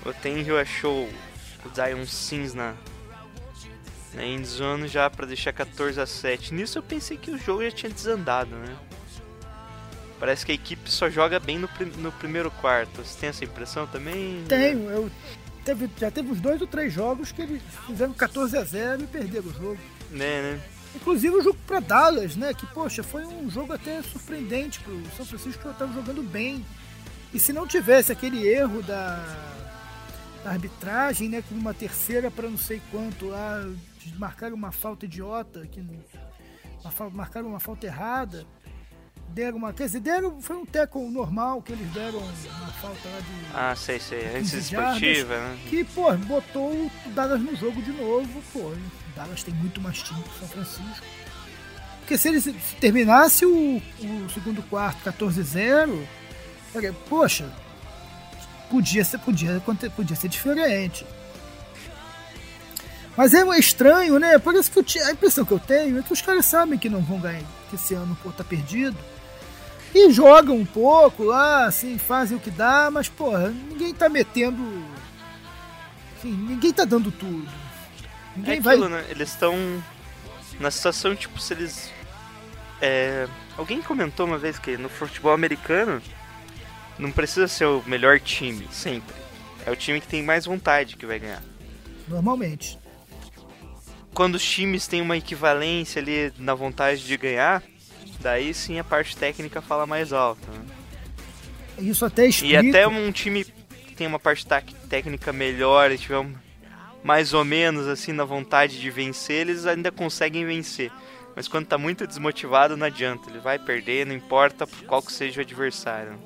o 0.06 0.14
Tenryu 0.14 0.58
achou 0.60 1.08
o 1.66 1.70
Zion 1.76 2.06
Sims 2.06 2.54
na, 2.54 2.74
na 4.14 4.26
endzone 4.26 4.88
já 4.88 5.10
para 5.10 5.26
deixar 5.28 5.54
14 5.54 6.00
a 6.02 6.06
7. 6.06 6.54
Nisso 6.54 6.78
eu 6.78 6.84
pensei 6.84 7.18
que 7.18 7.32
o 7.32 7.38
jogo 7.38 7.64
já 7.64 7.72
tinha 7.72 7.92
desandado, 7.92 8.56
né? 8.56 8.76
Parece 10.20 10.46
que 10.46 10.52
a 10.52 10.56
equipe 10.56 10.90
só 10.92 11.10
joga 11.10 11.40
bem 11.40 11.58
no, 11.58 11.68
prim- 11.68 11.94
no 11.98 12.12
primeiro 12.12 12.52
quarto. 12.52 13.04
Você 13.04 13.20
tem 13.20 13.30
essa 13.30 13.44
impressão 13.44 13.88
também? 13.88 14.44
Tenho, 14.48 14.90
eu. 14.90 15.12
Teve, 15.66 15.90
já 16.00 16.10
teve 16.12 16.32
uns 16.32 16.40
dois 16.42 16.60
ou 16.62 16.68
três 16.68 16.92
jogos 16.94 17.32
que 17.32 17.42
eles 17.42 17.62
fizeram 17.86 18.14
14 18.14 18.58
a 18.58 18.64
0 18.64 19.04
e 19.04 19.08
perderam 19.08 19.48
o 19.48 19.54
jogo. 19.54 19.78
Né, 20.12 20.42
né? 20.42 20.62
Inclusive 20.96 21.36
o 21.36 21.42
jogo 21.42 21.58
para 21.66 21.80
Dallas, 21.80 22.36
né? 22.36 22.54
Que, 22.54 22.66
poxa, 22.68 23.02
foi 23.02 23.24
um 23.26 23.50
jogo 23.50 23.74
até 23.74 24.02
surpreendente 24.04 24.80
pro 24.82 25.02
São 25.16 25.26
Francisco 25.26 25.62
que 25.62 25.70
estava 25.70 25.94
jogando 25.94 26.22
bem. 26.22 26.64
E 27.34 27.40
se 27.40 27.54
não 27.54 27.66
tivesse 27.66 28.12
aquele 28.12 28.48
erro 28.48 28.82
da, 28.84 29.16
da 29.16 29.51
arbitragem, 30.46 31.30
né? 31.30 31.44
Com 31.48 31.56
uma 31.56 31.74
terceira 31.74 32.32
para 32.32 32.50
não 32.50 32.58
sei 32.58 32.82
quanto 32.92 33.28
lá, 33.28 33.64
marcaram 34.18 34.56
uma 34.56 34.72
falta 34.72 35.06
idiota, 35.06 35.68
que 35.68 35.80
uma 35.80 37.10
marcaram 37.12 37.50
uma 37.50 37.60
falta 37.60 37.86
errada. 37.86 38.46
Deram 39.30 39.58
uma. 39.58 39.72
Quer 39.72 39.86
dizer, 39.86 40.02
deram. 40.02 40.42
Foi 40.42 40.58
um 40.58 40.66
teco 40.66 41.00
normal 41.10 41.62
que 41.62 41.72
eles 41.72 41.88
deram 41.94 42.20
uma 42.20 42.68
falta 42.74 43.08
lá 43.08 43.20
de. 43.20 43.56
Ah, 43.56 43.76
sei, 43.76 44.00
sei. 44.00 44.26
Antes 44.38 44.52
15 44.52 44.72
jardas, 44.72 44.96
esportiva, 45.02 45.38
né? 45.38 45.60
Que, 45.70 45.84
pô, 45.86 46.12
botou 46.18 46.74
o 46.74 46.92
Dallas 47.12 47.40
no 47.40 47.56
jogo 47.56 47.82
de 47.82 47.92
novo, 47.94 48.42
pô. 48.52 48.60
O 48.60 49.16
Dallas 49.16 49.44
tem 49.44 49.54
muito 49.54 49.80
mais 49.80 50.02
time 50.02 50.22
que 50.22 50.30
o 50.30 50.40
São 50.40 50.48
Francisco. 50.50 51.06
Porque 52.00 52.18
se 52.18 52.28
eles 52.28 52.44
se 52.44 52.76
terminasse 52.82 53.46
o, 53.46 53.78
o 53.78 54.30
segundo 54.34 54.62
quarto 54.64 55.10
14-0, 55.10 56.06
olha, 56.76 56.94
poxa, 57.08 57.50
podia 58.72 59.04
ser, 59.04 59.18
podia, 59.20 59.62
podia 59.96 60.16
ser 60.16 60.30
diferente. 60.30 61.06
Mas 63.18 63.34
é 63.34 63.44
estranho, 63.60 64.18
né? 64.18 64.40
Parece 64.40 64.72
que 64.72 64.80
eu 64.80 64.86
a 65.06 65.12
impressão 65.12 65.44
que 65.44 65.52
eu 65.52 65.60
tenho 65.60 66.00
é 66.00 66.02
que 66.02 66.14
os 66.14 66.22
caras 66.22 66.46
sabem 66.46 66.80
que 66.80 66.90
não 66.90 67.02
vão 67.02 67.20
ganhar, 67.20 67.44
que 67.70 67.76
esse 67.76 67.94
ano 67.94 68.18
pô, 68.24 68.32
tá 68.32 68.44
perdido. 68.44 68.98
E 69.94 70.10
jogam 70.12 70.56
um 70.56 70.66
pouco 70.66 71.24
lá, 71.26 71.66
assim, 71.66 71.98
fazem 71.98 72.38
o 72.38 72.40
que 72.40 72.50
dá, 72.50 72.90
mas, 72.90 73.10
porra, 73.10 73.50
ninguém 73.50 73.94
tá 73.94 74.08
metendo. 74.08 74.64
Assim, 76.18 76.32
ninguém 76.32 76.72
tá 76.72 76.86
dando 76.86 77.12
tudo. 77.12 77.52
Ninguém 78.38 78.58
É 78.60 78.62
vai. 78.62 78.76
aquilo, 78.76 78.90
né? 78.90 79.04
Eles 79.10 79.30
estão 79.30 79.84
na 80.62 80.72
situação, 80.72 81.14
tipo, 81.14 81.38
se 81.38 81.54
eles. 81.54 81.92
é, 82.82 83.28
Alguém 83.58 83.82
comentou 83.82 84.26
uma 84.26 84.38
vez 84.38 84.58
que 84.58 84.78
no 84.78 84.88
futebol 84.88 85.34
americano, 85.34 86.02
Não 87.02 87.12
precisa 87.12 87.48
ser 87.48 87.66
o 87.66 87.84
melhor 87.86 88.20
time, 88.20 88.68
sempre. 88.72 89.14
É 89.66 89.72
o 89.72 89.76
time 89.76 90.00
que 90.00 90.08
tem 90.08 90.22
mais 90.24 90.46
vontade 90.46 90.96
que 90.96 91.06
vai 91.06 91.20
ganhar. 91.20 91.42
Normalmente. 92.08 92.78
Quando 94.14 94.36
os 94.36 94.44
times 94.44 94.88
têm 94.88 95.02
uma 95.02 95.18
equivalência 95.18 96.02
ali 96.02 96.32
na 96.38 96.54
vontade 96.54 97.04
de 97.06 97.18
ganhar, 97.18 97.64
daí 98.20 98.54
sim 98.54 98.78
a 98.78 98.84
parte 98.84 99.18
técnica 99.18 99.62
fala 99.62 99.86
mais 99.88 100.14
alto. 100.14 100.48
né? 100.52 100.60
Isso 101.80 102.06
até 102.06 102.26
E 102.26 102.30
explica. 102.30 102.60
até 102.70 102.88
um 102.88 103.12
time 103.12 103.44
que 103.46 103.96
tem 103.96 104.06
uma 104.06 104.20
parte 104.20 104.46
tac- 104.46 104.72
técnica 104.90 105.34
melhor 105.34 105.92
e 105.92 105.98
tiver 105.98 106.20
um- 106.20 106.36
mais 107.04 107.34
ou 107.34 107.44
menos 107.44 107.88
assim 107.88 108.12
na 108.12 108.24
vontade 108.26 108.80
de 108.80 108.90
vencer, 108.92 109.42
eles 109.48 109.66
ainda 109.66 109.92
conseguem 109.92 110.46
vencer. 110.46 110.92
Mas 111.36 111.48
quando 111.48 111.66
tá 111.66 111.78
muito 111.78 112.06
desmotivado, 112.06 112.76
não 112.78 112.86
adianta. 112.86 113.30
Ele 113.30 113.40
vai 113.40 113.58
perder, 113.58 114.06
não 114.06 114.14
importa 114.14 114.68
qual 114.86 115.02
que 115.02 115.12
seja 115.12 115.40
o 115.40 115.44
adversário. 115.44 116.20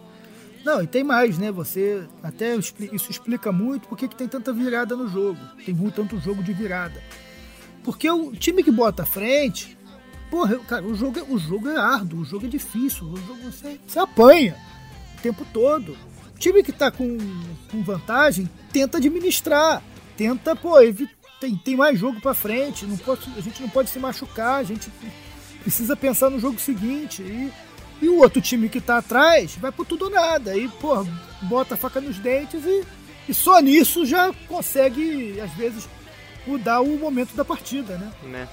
Não, 0.66 0.82
e 0.82 0.88
tem 0.88 1.04
mais, 1.04 1.38
né? 1.38 1.52
Você 1.52 2.08
até 2.24 2.56
isso 2.56 3.12
explica 3.12 3.52
muito 3.52 3.88
por 3.88 3.96
que 3.96 4.08
tem 4.08 4.28
tanta 4.28 4.52
virada 4.52 4.96
no 4.96 5.08
jogo. 5.08 5.40
Tem 5.64 5.76
muito 5.76 5.94
tanto 5.94 6.20
jogo 6.20 6.42
de 6.42 6.52
virada. 6.54 7.00
Porque 7.84 8.10
o 8.10 8.32
time 8.32 8.64
que 8.64 8.72
bota 8.72 9.04
à 9.04 9.06
frente, 9.06 9.78
porra, 10.32 10.58
cara, 10.58 10.84
o 10.84 10.96
jogo, 10.96 11.20
é, 11.20 11.22
o 11.22 11.38
jogo 11.38 11.70
é 11.70 11.78
árduo, 11.78 12.22
o 12.22 12.26
jogo 12.26 12.48
é 12.48 12.50
difícil, 12.50 13.06
o 13.06 13.16
jogo 13.16 13.44
você, 13.44 13.80
você 13.86 14.00
apanha 14.00 14.58
o 15.16 15.22
tempo 15.22 15.46
todo. 15.54 15.96
O 16.36 16.40
time 16.40 16.64
que 16.64 16.72
tá 16.72 16.90
com, 16.90 17.16
com 17.70 17.84
vantagem 17.84 18.50
tenta 18.74 18.98
administrar, 18.98 19.84
tenta, 20.18 20.56
pô, 20.56 20.78
tem, 21.40 21.56
tem 21.58 21.76
mais 21.76 22.00
jogo 22.00 22.20
pra 22.20 22.34
frente, 22.34 22.88
não 22.88 22.98
pode, 22.98 23.30
a 23.38 23.42
gente 23.42 23.62
não 23.62 23.70
pode 23.70 23.92
se 23.92 24.00
machucar, 24.00 24.56
a 24.56 24.64
gente 24.64 24.90
precisa 25.62 25.96
pensar 25.96 26.32
no 26.32 26.40
jogo 26.40 26.60
seguinte. 26.60 27.22
E, 27.22 27.54
e 28.02 28.10
o 28.10 28.20
outro 28.20 28.42
time 28.42 28.70
que 28.70 28.82
tá 28.82 28.98
atrás 28.98 29.56
vai 29.56 29.72
por 29.72 29.86
tudo 29.86 30.06
ou 30.06 30.12
nada. 30.12 30.52
Aí, 30.52 30.68
pô, 30.68 31.06
bota 31.44 31.76
a 31.76 31.78
faca 31.78 32.02
nos 32.02 32.18
dentes 32.18 32.64
e, 32.66 32.84
e 33.30 33.34
só 33.34 33.60
nisso 33.60 34.06
já 34.06 34.34
consegue, 34.48 35.40
às 35.42 35.52
vezes, 35.52 35.88
mudar 36.46 36.82
o 36.82 36.98
momento 36.98 37.36
da 37.36 37.46
partida, 37.46 37.98
né? 37.98 38.12
né? 38.24 38.48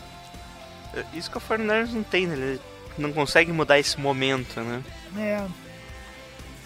É, 0.94 1.04
Isso 1.16 1.30
que 1.30 1.38
o 1.38 1.40
49ers 1.40 1.92
não 1.92 2.02
tem, 2.02 2.26
né? 2.26 2.34
Ele 2.34 2.60
não 2.98 3.12
consegue 3.12 3.52
mudar 3.52 3.78
esse 3.78 3.98
momento, 3.98 4.60
né? 4.60 4.82
É, 5.16 5.46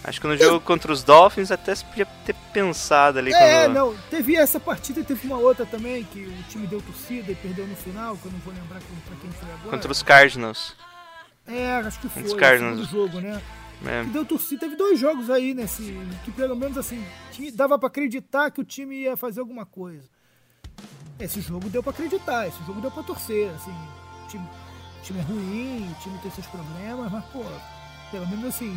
Acho 0.06 0.20
que 0.20 0.26
no 0.28 0.36
jogo 0.36 0.60
contra 0.60 0.92
os 0.92 1.02
Dolphins 1.02 1.50
até 1.50 1.74
se 1.74 1.84
podia 1.84 2.06
ter 2.24 2.34
pensado 2.52 3.18
ali 3.18 3.32
é 3.32 3.64
quando... 3.64 3.74
não, 3.74 3.96
teve 4.08 4.36
essa 4.36 4.60
partida 4.60 5.00
e 5.00 5.04
teve 5.04 5.26
uma 5.26 5.36
outra 5.36 5.66
também 5.66 6.04
que 6.04 6.20
o 6.20 6.42
time 6.48 6.64
deu 6.68 6.80
torcida 6.80 7.32
e 7.32 7.34
perdeu 7.34 7.66
no 7.66 7.74
final, 7.74 8.16
que 8.16 8.26
eu 8.26 8.30
não 8.30 8.38
vou 8.38 8.54
lembrar 8.54 8.78
pra 8.78 9.16
quem 9.20 9.30
foi 9.32 9.48
agora. 9.50 9.70
Contra 9.70 9.90
os 9.90 10.02
Cardinals. 10.04 10.76
É, 11.46 11.76
acho 11.76 12.00
que 12.00 12.08
foi, 12.08 12.22
o 12.22 12.36
Cardinals. 12.36 12.88
jogo, 12.88 13.20
né? 13.20 13.40
que 14.04 14.10
deu 14.10 14.24
torcida. 14.24 14.60
Teve 14.60 14.76
dois 14.76 14.98
jogos 14.98 15.30
aí 15.30 15.54
nesse. 15.54 15.96
Que 16.24 16.30
pelo 16.30 16.56
menos 16.56 16.76
assim, 16.78 17.04
dava 17.54 17.78
pra 17.78 17.88
acreditar 17.88 18.50
que 18.50 18.60
o 18.60 18.64
time 18.64 18.96
ia 18.96 19.16
fazer 19.16 19.40
alguma 19.40 19.66
coisa. 19.66 20.04
Esse 21.18 21.40
jogo 21.40 21.68
deu 21.68 21.82
pra 21.82 21.92
acreditar, 21.92 22.46
esse 22.46 22.58
jogo 22.66 22.80
deu 22.80 22.90
pra 22.90 23.02
torcer. 23.02 23.50
Assim, 23.54 23.74
o 24.24 24.28
time, 24.28 24.44
o 24.98 25.02
time 25.02 25.18
é 25.18 25.22
ruim, 25.22 25.90
o 25.90 26.02
time 26.02 26.18
tem 26.18 26.30
seus 26.30 26.46
problemas, 26.46 27.10
mas, 27.10 27.24
pô, 27.26 27.42
pelo 28.10 28.26
menos 28.28 28.46
assim, 28.46 28.76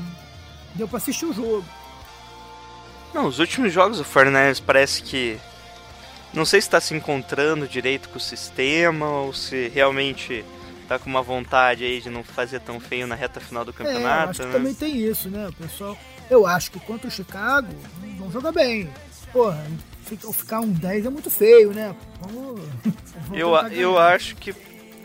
deu 0.75 0.87
pra 0.87 0.97
assistir 0.97 1.25
o 1.25 1.33
jogo. 1.33 1.65
Não, 3.13 3.25
os 3.25 3.39
últimos 3.39 3.73
jogos 3.73 3.99
o 3.99 4.05
49ers 4.05 4.61
parece 4.65 5.03
que. 5.03 5.39
Não 6.31 6.45
sei 6.45 6.61
se 6.61 6.69
tá 6.69 6.79
se 6.79 6.93
encontrando 6.93 7.67
direito 7.67 8.07
com 8.09 8.17
o 8.17 8.21
sistema 8.21 9.07
ou 9.07 9.33
se 9.33 9.67
realmente 9.69 10.45
tá 10.89 10.99
com 10.99 11.09
uma 11.09 11.21
vontade 11.21 11.85
aí 11.85 12.01
de 12.01 12.09
não 12.09 12.23
fazer 12.23 12.59
tão 12.59 12.79
feio 12.79 13.05
na 13.07 13.15
reta 13.15 13.39
final 13.39 13.63
do 13.63 13.71
É, 13.71 13.73
campeonato. 13.73 14.29
acho 14.31 14.39
que 14.41 14.45
né? 14.47 14.51
também 14.53 14.73
tem 14.73 14.97
isso, 14.97 15.29
né? 15.29 15.47
O 15.47 15.53
pessoal. 15.53 15.97
Eu 16.29 16.45
acho 16.45 16.71
que 16.71 16.79
contra 16.81 17.07
o 17.07 17.11
Chicago 17.11 17.67
vão 18.17 18.31
jogar 18.31 18.51
bem. 18.51 18.89
Porra, 19.31 19.63
fica- 20.05 20.33
ficar 20.33 20.59
um 20.59 20.71
10 20.71 21.05
é 21.05 21.09
muito 21.09 21.29
feio, 21.29 21.71
né? 21.71 21.95
Vamos, 22.21 22.59
vamos 23.29 23.39
Eu, 23.39 23.55
eu 23.71 23.97
acho 23.99 24.35
que 24.35 24.53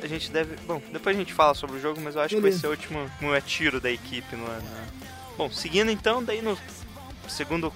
a 0.02 0.06
gente 0.06 0.30
deve. 0.30 0.56
Bom, 0.66 0.80
depois 0.92 1.14
a 1.14 1.18
gente 1.18 1.32
fala 1.34 1.54
sobre 1.54 1.76
o 1.76 1.80
jogo, 1.80 2.00
mas 2.00 2.14
eu 2.16 2.22
acho 2.22 2.34
que 2.34 2.40
vai 2.40 2.50
Beleza. 2.50 2.60
ser 2.62 2.66
o 2.66 2.70
último, 2.70 2.98
último 3.00 3.40
tiro 3.42 3.80
da 3.80 3.90
equipe 3.90 4.34
no 4.34 4.46
ano. 4.46 4.62
né? 4.62 4.86
Bom, 5.36 5.50
seguindo 5.50 5.90
então, 5.90 6.22
daí 6.24 6.40
no 6.40 6.56
segundo, 7.28 7.70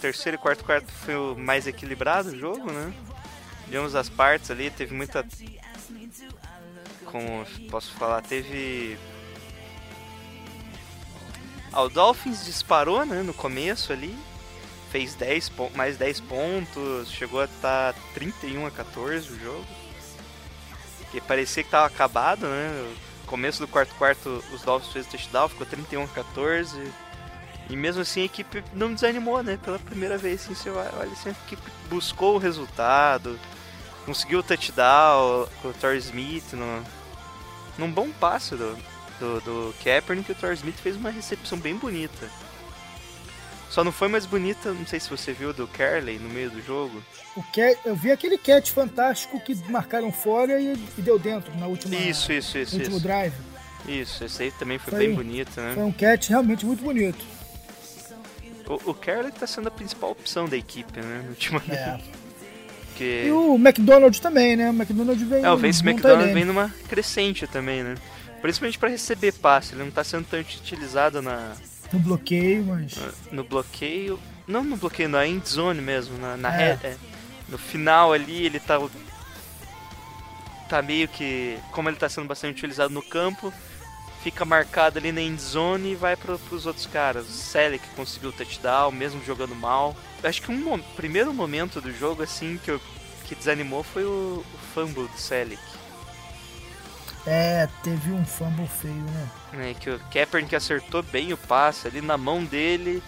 terceiro 0.00 0.36
e 0.36 0.38
quarto 0.38 0.64
quarto 0.64 0.90
foi 0.92 1.14
o 1.16 1.34
mais 1.36 1.66
equilibrado 1.66 2.30
o 2.30 2.38
jogo, 2.38 2.70
né? 2.70 2.92
Ambas 3.74 3.94
as 3.94 4.08
partes 4.08 4.50
ali, 4.50 4.68
teve 4.70 4.94
muita. 4.94 5.24
Como 7.10 7.44
posso 7.70 7.90
falar, 7.92 8.22
teve. 8.22 8.96
Ah, 11.72 11.82
o 11.82 11.88
Dolphins 11.88 12.44
disparou, 12.44 13.04
né, 13.04 13.22
no 13.22 13.34
começo 13.34 13.92
ali. 13.92 14.16
Fez 14.90 15.14
10 15.14 15.48
pon- 15.50 15.70
mais 15.74 15.96
10 15.96 16.18
pontos, 16.20 17.08
chegou 17.10 17.40
a 17.40 17.44
estar 17.44 17.94
31 18.12 18.66
a 18.66 18.70
14 18.70 19.30
o 19.32 19.38
jogo. 19.38 19.64
Que 21.12 21.20
parecia 21.20 21.62
que 21.62 21.70
tava 21.70 21.86
acabado, 21.86 22.46
né? 22.46 22.94
Começo 23.26 23.60
do 23.60 23.68
quarto 23.68 23.94
quarto 23.94 24.42
os 24.52 24.62
Dolphins 24.62 24.92
fez 24.92 25.06
o 25.06 25.10
touchdown, 25.10 25.48
ficou 25.48 25.66
31 25.66 26.02
a 26.04 26.08
14. 26.08 26.92
E 27.68 27.76
mesmo 27.76 28.02
assim 28.02 28.22
a 28.22 28.24
equipe 28.24 28.64
não 28.72 28.92
desanimou, 28.92 29.40
né? 29.44 29.56
Pela 29.64 29.78
primeira 29.78 30.18
vez, 30.18 30.42
assim, 30.42 30.54
você 30.54 30.70
olha 30.70 31.12
assim, 31.12 31.28
a 31.28 31.32
equipe 31.32 31.62
buscou 31.88 32.34
o 32.34 32.38
resultado, 32.38 33.38
conseguiu 34.04 34.40
o 34.40 34.42
touchdown 34.42 35.46
com 35.62 35.68
o 35.68 35.72
Torrey 35.74 35.98
Smith 35.98 36.52
no, 36.54 36.84
num 37.78 37.90
bom 37.90 38.10
passe 38.10 38.54
do, 38.54 38.76
do, 39.18 39.40
do 39.40 39.74
Kaepernick, 39.82 40.32
o 40.32 40.34
Torrey 40.34 40.56
Smith 40.56 40.76
fez 40.76 40.96
uma 40.96 41.10
recepção 41.10 41.58
bem 41.58 41.76
bonita. 41.76 42.28
Só 43.70 43.84
não 43.84 43.92
foi 43.92 44.08
mais 44.08 44.26
bonita, 44.26 44.72
não 44.72 44.84
sei 44.84 44.98
se 44.98 45.08
você 45.08 45.32
viu, 45.32 45.52
do 45.52 45.68
Carley 45.68 46.18
no 46.18 46.28
meio 46.28 46.50
do 46.50 46.60
jogo. 46.60 47.00
O 47.36 47.42
cat, 47.52 47.78
eu 47.84 47.94
vi 47.94 48.10
aquele 48.10 48.36
catch 48.36 48.70
fantástico 48.70 49.38
que 49.38 49.54
marcaram 49.70 50.10
fora 50.10 50.60
e, 50.60 50.72
e 50.98 51.02
deu 51.02 51.18
dentro 51.20 51.56
na 51.56 51.68
última, 51.68 51.94
Isso, 51.94 52.32
isso, 52.32 52.56
no 52.56 52.62
isso, 52.64 52.76
último 52.76 52.96
isso. 52.96 53.04
drive. 53.06 53.34
Isso, 53.86 54.24
esse 54.24 54.42
aí 54.42 54.50
também 54.50 54.78
foi, 54.78 54.90
Foi 54.90 55.06
bem 55.06 55.14
bonito, 55.14 55.60
né? 55.60 55.72
Foi 55.74 55.84
um 55.84 55.92
catch 55.92 56.28
realmente 56.28 56.66
muito 56.66 56.82
bonito. 56.82 57.24
O, 58.66 58.90
o 58.90 58.94
Carley 58.94 59.32
tá 59.32 59.46
sendo 59.46 59.68
a 59.68 59.70
principal 59.70 60.10
opção 60.10 60.48
da 60.48 60.56
equipe, 60.56 61.00
né? 61.00 61.26
Ultimamente. 61.30 61.72
É. 61.72 62.00
Porque... 63.00 63.24
E 63.26 63.32
o 63.32 63.54
McDonald 63.54 64.20
também, 64.20 64.56
né? 64.56 64.68
O 64.68 64.74
McDonald 64.74 65.24
vem. 65.24 65.42
É, 65.42 65.50
o 65.50 65.56
Vince 65.56 65.82
bom 65.82 65.88
McDonald 65.90 66.22
tight 66.24 66.34
vem 66.34 66.44
numa 66.44 66.68
crescente 66.86 67.46
também, 67.46 67.82
né? 67.82 67.94
Principalmente 68.42 68.78
pra 68.78 68.90
receber 68.90 69.32
passe, 69.32 69.74
ele 69.74 69.84
não 69.84 69.90
tá 69.90 70.04
sendo 70.04 70.26
tanto 70.26 70.46
utilizado 70.50 71.22
na, 71.22 71.54
no 71.92 71.98
bloqueio, 71.98 72.62
mas. 72.64 72.94
no 73.32 73.42
bloqueio. 73.42 74.18
Não 74.46 74.62
no 74.64 74.76
bloqueio, 74.76 75.08
na 75.08 75.26
end 75.26 75.48
zone 75.48 75.80
mesmo, 75.80 76.18
na, 76.18 76.36
na 76.36 76.54
É. 76.54 76.74
re- 76.74 76.88
é. 76.88 76.96
No 77.48 77.56
final 77.56 78.12
ali 78.12 78.44
ele 78.44 78.60
tá. 78.60 78.78
Tá 80.68 80.82
meio 80.82 81.08
que. 81.08 81.56
Como 81.72 81.88
ele 81.88 81.96
tá 81.96 82.08
sendo 82.08 82.26
bastante 82.28 82.58
utilizado 82.58 82.92
no 82.92 83.02
campo, 83.02 83.52
fica 84.22 84.44
marcado 84.44 84.98
ali 84.98 85.12
na 85.12 85.20
end 85.20 85.40
zone 85.40 85.92
e 85.92 85.94
vai 85.94 86.16
pro, 86.16 86.38
pros 86.38 86.66
outros 86.66 86.86
caras. 86.86 87.26
O 87.28 87.32
Selleck 87.32 87.86
conseguiu 87.96 88.30
o 88.30 88.32
touchdown, 88.32 88.90
mesmo 88.92 89.24
jogando 89.24 89.54
mal. 89.54 89.96
Acho 90.22 90.42
que 90.42 90.50
um 90.50 90.56
mo- 90.58 90.82
primeiro 90.96 91.32
momento 91.32 91.80
do 91.80 91.92
jogo, 91.92 92.22
assim, 92.22 92.58
que, 92.62 92.70
eu, 92.70 92.80
que 93.26 93.34
desanimou 93.34 93.82
foi 93.82 94.04
o, 94.04 94.44
o 94.54 94.58
fumble 94.74 95.08
do 95.08 95.18
Selleck. 95.18 95.62
É, 97.26 97.68
teve 97.82 98.12
um 98.12 98.24
fumble 98.24 98.66
feio, 98.66 98.94
né? 98.94 99.28
né, 99.52 99.74
que 99.78 99.90
o 99.90 100.00
Kaepernick 100.10 100.56
acertou 100.56 101.02
bem 101.02 101.32
o 101.32 101.36
passe 101.36 101.86
ali 101.86 102.00
na 102.00 102.16
mão 102.16 102.44
dele. 102.44 103.02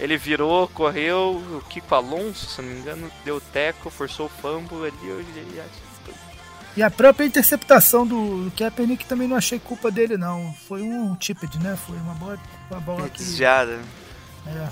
Ele 0.00 0.16
virou, 0.16 0.66
correu, 0.68 1.36
o 1.36 1.62
Kiko 1.68 1.94
Alonso, 1.94 2.46
se 2.46 2.60
não 2.62 2.68
me 2.70 2.80
engano, 2.80 3.10
deu 3.24 3.36
o 3.36 3.40
teco, 3.40 3.88
forçou 3.90 4.26
o 4.26 4.28
fumble 4.28 4.78
ali. 4.88 5.08
Ele- 5.08 5.62
E 6.76 6.82
a 6.82 6.90
própria 6.90 7.26
interceptação 7.26 8.06
do, 8.06 8.44
do 8.44 8.50
Kaepernick 8.56 9.04
também 9.04 9.28
não 9.28 9.36
achei 9.36 9.58
culpa 9.58 9.90
dele, 9.90 10.16
não. 10.16 10.54
Foi 10.66 10.80
um 10.82 11.14
tipped, 11.16 11.58
né? 11.58 11.76
Foi 11.76 11.96
uma 11.98 12.14
bola, 12.14 12.38
uma 12.70 12.80
bola 12.80 13.08
que. 13.10 13.18
desviada. 13.18 13.78
É. 14.46 14.68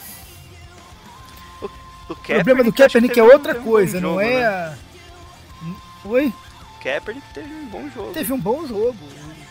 O, 1.62 1.66
O 2.12 2.16
problema 2.16 2.64
do 2.64 2.72
Kaepernick 2.72 3.12
é 3.12 3.14
teve 3.22 3.26
um- 3.28 3.32
outra 3.32 3.54
teve 3.54 3.66
um 3.66 3.70
coisa, 3.70 4.00
não 4.00 4.08
jogo, 4.10 4.20
é. 4.22 4.40
né? 4.70 4.78
Oi? 6.06 6.32
Kaepernick 6.82 7.26
teve 7.34 7.52
um 7.54 7.66
bom 7.66 7.88
jogo. 7.90 8.12
Teve 8.14 8.32
um 8.32 8.40
bom 8.40 8.66
jogo. 8.66 8.96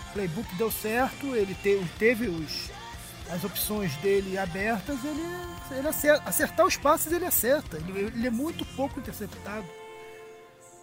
O 0.09 0.13
playbook 0.13 0.55
deu 0.55 0.71
certo, 0.71 1.35
ele 1.35 1.53
te- 1.53 1.85
teve 1.99 2.27
os, 2.27 2.71
as 3.29 3.43
opções 3.43 3.95
dele 3.97 4.35
abertas, 4.39 4.97
ele, 5.05 5.23
ele 5.71 5.88
acerta, 5.88 6.27
acertar 6.27 6.65
os 6.65 6.75
passes 6.75 7.12
ele 7.13 7.25
acerta. 7.25 7.77
Ele, 7.77 7.99
ele 8.15 8.25
é 8.27 8.31
muito 8.31 8.65
pouco 8.75 8.99
interceptado. 8.99 9.65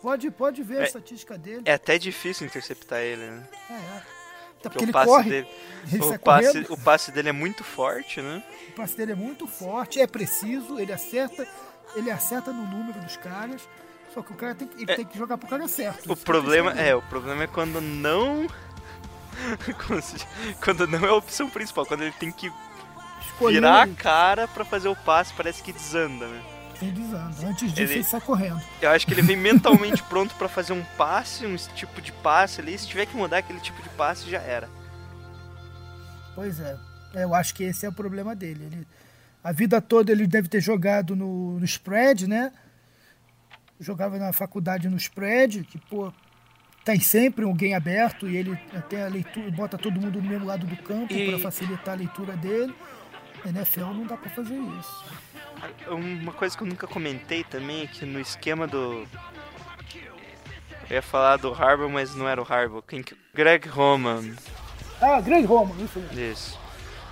Pode, 0.02 0.30
pode 0.30 0.62
ver 0.62 0.78
a 0.78 0.82
É- 0.82 0.84
estatística 0.84 1.36
dele. 1.38 1.62
É 1.64 1.72
até 1.74 1.98
difícil 1.98 2.46
interceptar 2.46 3.00
ele, 3.00 3.26
né? 3.26 3.48
É, 3.70 3.72
é. 3.72 3.76
Até 4.58 4.68
Porque 4.70 4.70
porque 4.70 4.78
o 4.78 4.84
ele 4.86 4.92
passe 4.92 5.06
corre, 5.06 5.30
dele. 5.30 5.48
ele 5.92 6.02
O 6.02 6.18
passe, 6.18 6.48
correndo. 6.48 6.72
o 6.72 6.78
passe 6.80 7.12
dele 7.12 7.28
é 7.28 7.32
muito 7.32 7.62
forte, 7.64 8.20
né? 8.22 8.42
O 8.68 8.72
passe 8.72 8.96
dele 8.96 9.12
é 9.12 9.16
muito 9.16 9.46
forte, 9.46 10.00
é 10.00 10.06
preciso, 10.06 10.78
ele 10.78 10.92
acerta, 10.92 11.46
ele 11.94 12.10
acerta 12.10 12.52
no 12.52 12.66
número 12.66 12.98
dos 13.00 13.16
caras. 13.16 13.68
Só 14.14 14.22
que 14.22 14.32
o 14.32 14.36
cara 14.36 14.54
tem, 14.54 14.66
que- 14.66 14.82
ele 14.82 14.90
É. 14.90 14.96
tem 14.96 15.04
que 15.04 15.18
jogar 15.18 15.36
pro 15.36 15.48
cara 15.48 15.68
certo. 15.68 16.10
O 16.10 16.16
problema 16.16 16.72
é, 16.72 16.94
o 16.94 17.02
problema 17.02 17.44
é 17.44 17.46
quando 17.46 17.80
não. 17.80 18.46
quando 20.64 20.86
não 20.86 21.04
é 21.04 21.08
a 21.10 21.14
opção 21.14 21.48
principal, 21.50 21.84
quando 21.84 22.02
ele 22.02 22.12
tem 22.12 22.30
que 22.32 22.50
escolheu 23.20 23.60
virar 23.60 23.82
a 23.82 23.88
cara 23.88 24.48
pra 24.48 24.64
fazer 24.64 24.88
o 24.88 24.96
passe, 24.96 25.32
parece 25.34 25.62
que 25.62 25.72
desanda, 25.72 26.26
né? 26.26 26.42
Vem 26.80 26.90
desando. 26.92 27.46
Antes 27.46 27.70
disso, 27.72 27.80
Ele- 27.80 27.92
ele 27.94 28.04
sai 28.04 28.20
correndo. 28.20 28.60
Eu 28.82 28.90
acho 28.90 29.06
que 29.06 29.14
ele 29.14 29.22
vem 29.22 29.36
mentalmente 29.36 30.02
pronto 30.02 30.34
pra 30.34 30.48
fazer 30.48 30.72
um 30.72 30.82
passe, 30.96 31.46
um 31.46 31.56
tipo 31.56 32.00
de 32.02 32.12
passe 32.12 32.60
ali. 32.60 32.78
Se 32.78 32.86
tiver 32.86 33.06
que 33.06 33.16
mudar 33.16 33.38
aquele 33.38 33.60
tipo 33.60 33.82
de 33.82 33.88
passe, 33.90 34.28
já 34.30 34.40
era. 34.40 34.68
Pois 36.34 36.60
é. 36.60 36.76
Eu 37.14 37.34
acho 37.34 37.54
que 37.54 37.64
esse 37.64 37.86
é 37.86 37.88
o 37.88 37.92
problema 37.92 38.34
dele. 38.36 38.64
Ele, 38.64 38.86
a 39.42 39.52
vida 39.52 39.80
toda 39.80 40.12
ele 40.12 40.26
deve 40.26 40.48
ter 40.48 40.60
jogado 40.60 41.16
no, 41.16 41.58
no 41.58 41.64
spread, 41.64 42.26
né? 42.26 42.52
Jogava 43.80 44.18
na 44.18 44.32
faculdade 44.32 44.88
no 44.88 44.96
spread, 44.96 45.64
que, 45.64 45.78
pô, 45.78 46.12
tem 46.84 47.00
sempre 47.00 47.44
alguém 47.44 47.74
aberto 47.74 48.28
e 48.28 48.36
ele 48.36 48.58
até 48.74 49.04
a 49.04 49.08
leitura, 49.08 49.50
bota 49.50 49.78
todo 49.78 50.00
mundo 50.00 50.20
no 50.20 50.28
mesmo 50.28 50.46
lado 50.46 50.66
do 50.66 50.76
campo 50.76 51.12
E- 51.12 51.28
para 51.30 51.38
facilitar 51.38 51.94
a 51.94 51.98
leitura 51.98 52.36
dele. 52.36 52.74
NFL 53.44 53.80
não 53.92 54.06
dá 54.06 54.16
para 54.16 54.30
fazer 54.30 54.54
isso. 54.56 55.04
Uma 55.88 56.32
coisa 56.32 56.56
que 56.56 56.62
eu 56.62 56.66
nunca 56.66 56.86
comentei 56.86 57.44
também 57.44 57.82
é 57.82 57.86
que 57.86 58.04
no 58.04 58.20
esquema 58.20 58.66
do. 58.66 59.06
Eu 60.88 60.96
ia 60.96 61.02
falar 61.02 61.36
do 61.36 61.52
Harbour, 61.52 61.88
mas 61.88 62.14
não 62.14 62.28
era 62.28 62.40
o 62.40 62.46
Harbour. 62.48 62.82
Quem 62.82 63.02
que... 63.02 63.16
Greg 63.34 63.68
Roman. 63.68 64.34
Ah, 65.00 65.20
Greg 65.20 65.44
Roman, 65.44 65.74
isso 65.84 65.98
mesmo. 65.98 66.20
Isso. 66.20 66.58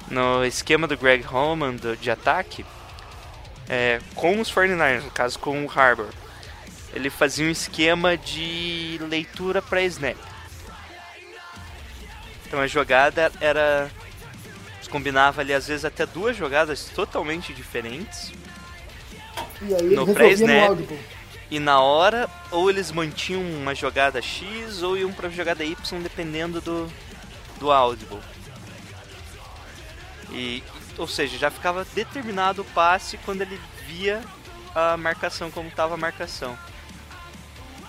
No 0.08 0.44
esquema 0.44 0.86
do 0.86 0.96
Greg 0.96 1.24
Roman 1.24 1.74
do- 1.74 1.96
de 1.96 2.10
ataque, 2.10 2.64
é, 3.68 4.00
com 4.14 4.40
os 4.40 4.48
49ers, 4.52 5.02
no 5.02 5.10
caso 5.10 5.38
com 5.40 5.64
o 5.64 5.70
Harbour, 5.70 6.08
ele 6.92 7.10
fazia 7.10 7.46
um 7.46 7.50
esquema 7.50 8.16
de 8.16 8.98
leitura 9.08 9.60
para 9.60 9.82
snap. 9.82 10.16
Então 12.46 12.60
a 12.60 12.66
jogada 12.66 13.32
era. 13.40 13.90
Combinava 14.90 15.40
ali 15.40 15.52
às 15.52 15.66
vezes 15.66 15.84
até 15.84 16.06
duas 16.06 16.36
jogadas 16.36 16.84
totalmente 16.94 17.52
diferentes. 17.52 18.32
E 19.68 19.74
aí 19.74 19.94
No 19.94 20.12
pré-snap. 20.12 20.78
E 21.50 21.60
na 21.60 21.80
hora, 21.80 22.28
ou 22.50 22.68
eles 22.68 22.90
mantinham 22.90 23.42
uma 23.42 23.74
jogada 23.74 24.20
X 24.20 24.82
ou 24.82 24.96
iam 24.96 25.12
pra 25.12 25.28
jogada 25.28 25.64
Y, 25.64 26.02
dependendo 26.02 26.60
do, 26.60 26.90
do 27.58 27.70
Audible. 27.70 28.18
E, 30.30 30.62
ou 30.98 31.06
seja, 31.06 31.38
já 31.38 31.50
ficava 31.50 31.86
determinado 31.94 32.62
o 32.62 32.64
passe 32.64 33.16
quando 33.18 33.42
ele 33.42 33.60
via 33.86 34.20
a 34.74 34.96
marcação, 34.96 35.50
como 35.50 35.68
estava 35.68 35.94
a 35.94 35.98
marcação. 35.98 36.58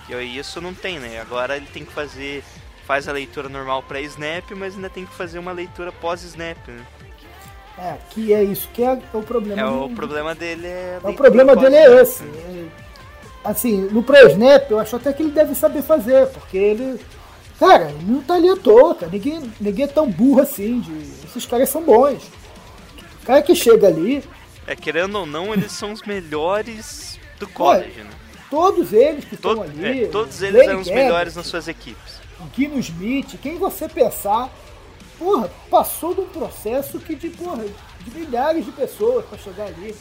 E 0.08 0.14
aí 0.14 0.38
isso 0.38 0.62
não 0.62 0.74
tem, 0.74 1.00
né? 1.00 1.20
Agora 1.20 1.58
ele 1.58 1.66
tem 1.66 1.84
que 1.84 1.92
fazer, 1.92 2.44
faz 2.86 3.08
a 3.08 3.12
leitura 3.12 3.50
normal 3.50 3.82
para 3.82 4.00
snap, 4.02 4.52
mas 4.52 4.76
ainda 4.76 4.90
tem 4.90 5.06
que 5.06 5.14
fazer 5.16 5.40
uma 5.40 5.52
leitura 5.52 5.92
pós-snap, 5.92 6.68
né? 6.68 6.86
É, 7.78 7.96
que 8.12 8.34
é 8.34 8.44
isso 8.44 8.70
que 8.74 8.82
é 8.84 8.98
o 9.14 9.22
problema. 9.22 9.62
É, 9.62 9.66
do- 9.66 9.86
o 9.86 9.90
problema 9.90 10.34
dele 10.34 10.66
é... 10.68 11.00
É, 11.04 11.08
o 11.10 11.14
problema 11.14 11.56
dele 11.56 11.76
é 11.76 11.86
pós-snap, 11.90 12.02
esse. 12.04 12.24
né? 12.24 12.70
É, 12.82 12.86
Assim, 13.50 13.82
no 13.92 14.02
pré-snap, 14.02 14.72
eu 14.72 14.80
acho 14.80 14.96
até 14.96 15.14
que 15.14 15.22
ele 15.22 15.32
deve 15.32 15.54
saber 15.54 15.84
fazer, 15.84 16.26
porque 16.30 16.58
ele. 16.58 17.00
Cara, 17.60 17.92
ele 17.92 18.12
não 18.12 18.22
tá 18.24 18.34
ali 18.34 18.50
à 18.50 18.56
toa, 18.56 18.96
cara. 18.96 19.12
Ninguém, 19.12 19.54
ninguém 19.62 19.86
é 19.86 19.88
tão 19.88 20.10
burro 20.10 20.42
assim. 20.42 20.80
De, 20.80 20.92
esses 21.28 21.46
caras 21.46 21.70
são 21.70 21.84
bons. 21.84 22.24
O 23.22 23.26
cara 23.26 23.44
que 23.44 23.54
chega 23.54 23.86
ali, 23.88 24.24
É, 24.66 24.76
querendo 24.76 25.20
ou 25.20 25.26
não, 25.28 25.54
eles 25.54 25.72
são 25.74 25.92
os 25.92 26.02
melhores 26.02 27.20
do 27.40 27.48
college, 27.48 28.00
né? 28.00 28.10
todos 28.50 28.92
eles 28.94 29.26
que 29.26 29.36
estão 29.36 29.62
ali. 29.62 30.06
é, 30.06 30.08
todos 30.08 30.42
eles 30.42 30.62
eram 30.64 30.80
os 30.80 30.90
melhores 30.90 31.36
nas 31.36 31.46
suas 31.46 31.68
equipes. 31.68 32.14
O 32.40 32.46
Guino 32.46 32.80
Smith, 32.80 33.38
quem 33.44 33.58
você 33.60 33.88
pensar, 33.88 34.50
porra, 35.17 35.49
passou 35.69 36.13
de 36.13 36.21
um 36.21 36.30
processo 36.30 36.99
que 36.99 37.15
de, 37.15 37.30
porra, 37.30 37.65
de 38.01 38.12
milhares 38.12 38.65
de 38.65 38.71
pessoas 38.71 39.25
pra 39.25 39.38
chegar 39.38 39.65
ali. 39.65 39.95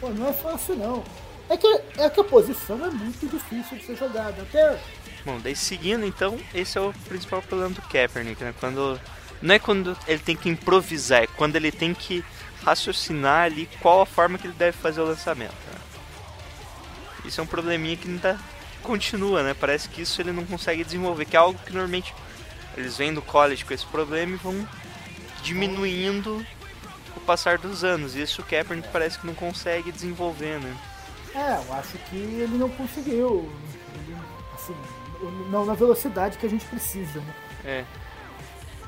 Pô, 0.00 0.10
não 0.10 0.28
é 0.28 0.32
fácil 0.32 0.76
não. 0.76 1.04
É 1.48 1.56
que, 1.56 1.66
é 1.98 2.08
que 2.08 2.20
a 2.20 2.24
posição 2.24 2.84
é 2.84 2.90
muito 2.90 3.26
difícil 3.26 3.78
de 3.78 3.84
ser 3.84 3.96
jogada. 3.96 4.42
Até 4.42 4.78
Bom, 5.24 5.38
daí 5.40 5.56
seguindo, 5.56 6.04
então, 6.04 6.38
esse 6.54 6.76
é 6.76 6.80
o 6.80 6.92
principal 7.08 7.40
problema 7.40 7.74
do 7.74 7.82
Kaepernick, 7.82 8.42
né? 8.44 8.54
Quando 8.60 9.00
não 9.40 9.54
é 9.54 9.58
quando 9.58 9.96
ele 10.06 10.18
tem 10.18 10.36
que 10.36 10.48
improvisar, 10.48 11.22
é 11.22 11.26
quando 11.26 11.56
ele 11.56 11.72
tem 11.72 11.94
que 11.94 12.24
raciocinar 12.62 13.44
ali 13.44 13.68
qual 13.80 14.02
a 14.02 14.06
forma 14.06 14.38
que 14.38 14.46
ele 14.46 14.54
deve 14.54 14.76
fazer 14.76 15.00
o 15.00 15.04
lançamento. 15.04 15.52
né? 15.52 15.78
Isso 17.24 17.40
é 17.40 17.44
um 17.44 17.46
probleminha 17.46 17.96
que 17.96 18.18
tá 18.18 18.38
continua, 18.82 19.42
né? 19.42 19.54
Parece 19.58 19.88
que 19.88 20.02
isso 20.02 20.20
ele 20.20 20.30
não 20.30 20.44
consegue 20.44 20.84
desenvolver, 20.84 21.24
que 21.24 21.36
é 21.36 21.38
algo 21.38 21.58
que 21.64 21.72
normalmente 21.72 22.14
eles 22.76 22.96
vêm 22.96 23.12
do 23.14 23.22
college 23.22 23.64
com 23.64 23.72
esse 23.74 23.86
problema 23.86 24.32
e 24.32 24.36
vão 24.36 24.66
diminuindo 25.42 26.44
com 27.12 27.20
o 27.20 27.22
passar 27.22 27.58
dos 27.58 27.84
anos. 27.84 28.14
E 28.16 28.22
isso 28.22 28.42
o 28.42 28.44
Kaepernick 28.44 28.88
parece 28.92 29.18
que 29.18 29.26
não 29.26 29.34
consegue 29.34 29.92
desenvolver, 29.92 30.58
né? 30.60 30.76
É, 31.34 31.56
eu 31.66 31.74
acho 31.74 31.98
que 32.10 32.16
ele 32.16 32.56
não 32.56 32.68
conseguiu. 32.70 33.50
Ele, 33.94 34.16
assim, 34.54 34.74
não 35.50 35.64
na 35.64 35.74
velocidade 35.74 36.38
que 36.38 36.46
a 36.46 36.50
gente 36.50 36.64
precisa, 36.66 37.20
né? 37.20 37.34
É. 37.64 37.84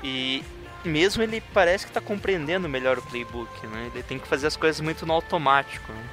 E 0.03 0.43
mesmo 0.85 1.23
ele 1.23 1.41
parece 1.53 1.87
que 1.87 1.93
tá 1.93 2.01
compreendendo 2.01 2.69
melhor 2.69 2.99
o 2.99 3.03
playbook, 3.03 3.67
né? 3.67 3.91
Ele 3.93 4.03
tem 4.03 4.19
que 4.19 4.29
fazer 4.29 4.47
as 4.47 4.57
coisas 4.57 4.81
muito 4.81 5.05
no 5.07 5.13
automático, 5.13 5.91
né? 5.93 6.05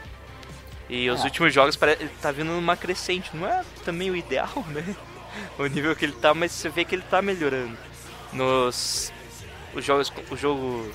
E 0.89 1.09
os 1.09 1.21
É. 1.21 1.23
últimos 1.25 1.53
jogos 1.53 1.77
ele 1.81 2.09
tá 2.21 2.31
vindo 2.31 2.51
numa 2.51 2.75
crescente. 2.75 3.29
Não 3.35 3.47
é 3.47 3.63
também 3.85 4.09
o 4.11 4.15
ideal, 4.15 4.51
né? 4.69 4.95
O 5.57 5.65
nível 5.67 5.95
que 5.95 6.05
ele 6.05 6.13
tá, 6.13 6.33
mas 6.33 6.51
você 6.51 6.69
vê 6.69 6.83
que 6.85 6.95
ele 6.95 7.03
tá 7.09 7.21
melhorando. 7.21 7.77
Nos 8.31 9.11
os 9.75 9.83
jogos, 9.83 10.11
o 10.29 10.35
jogo 10.35 10.91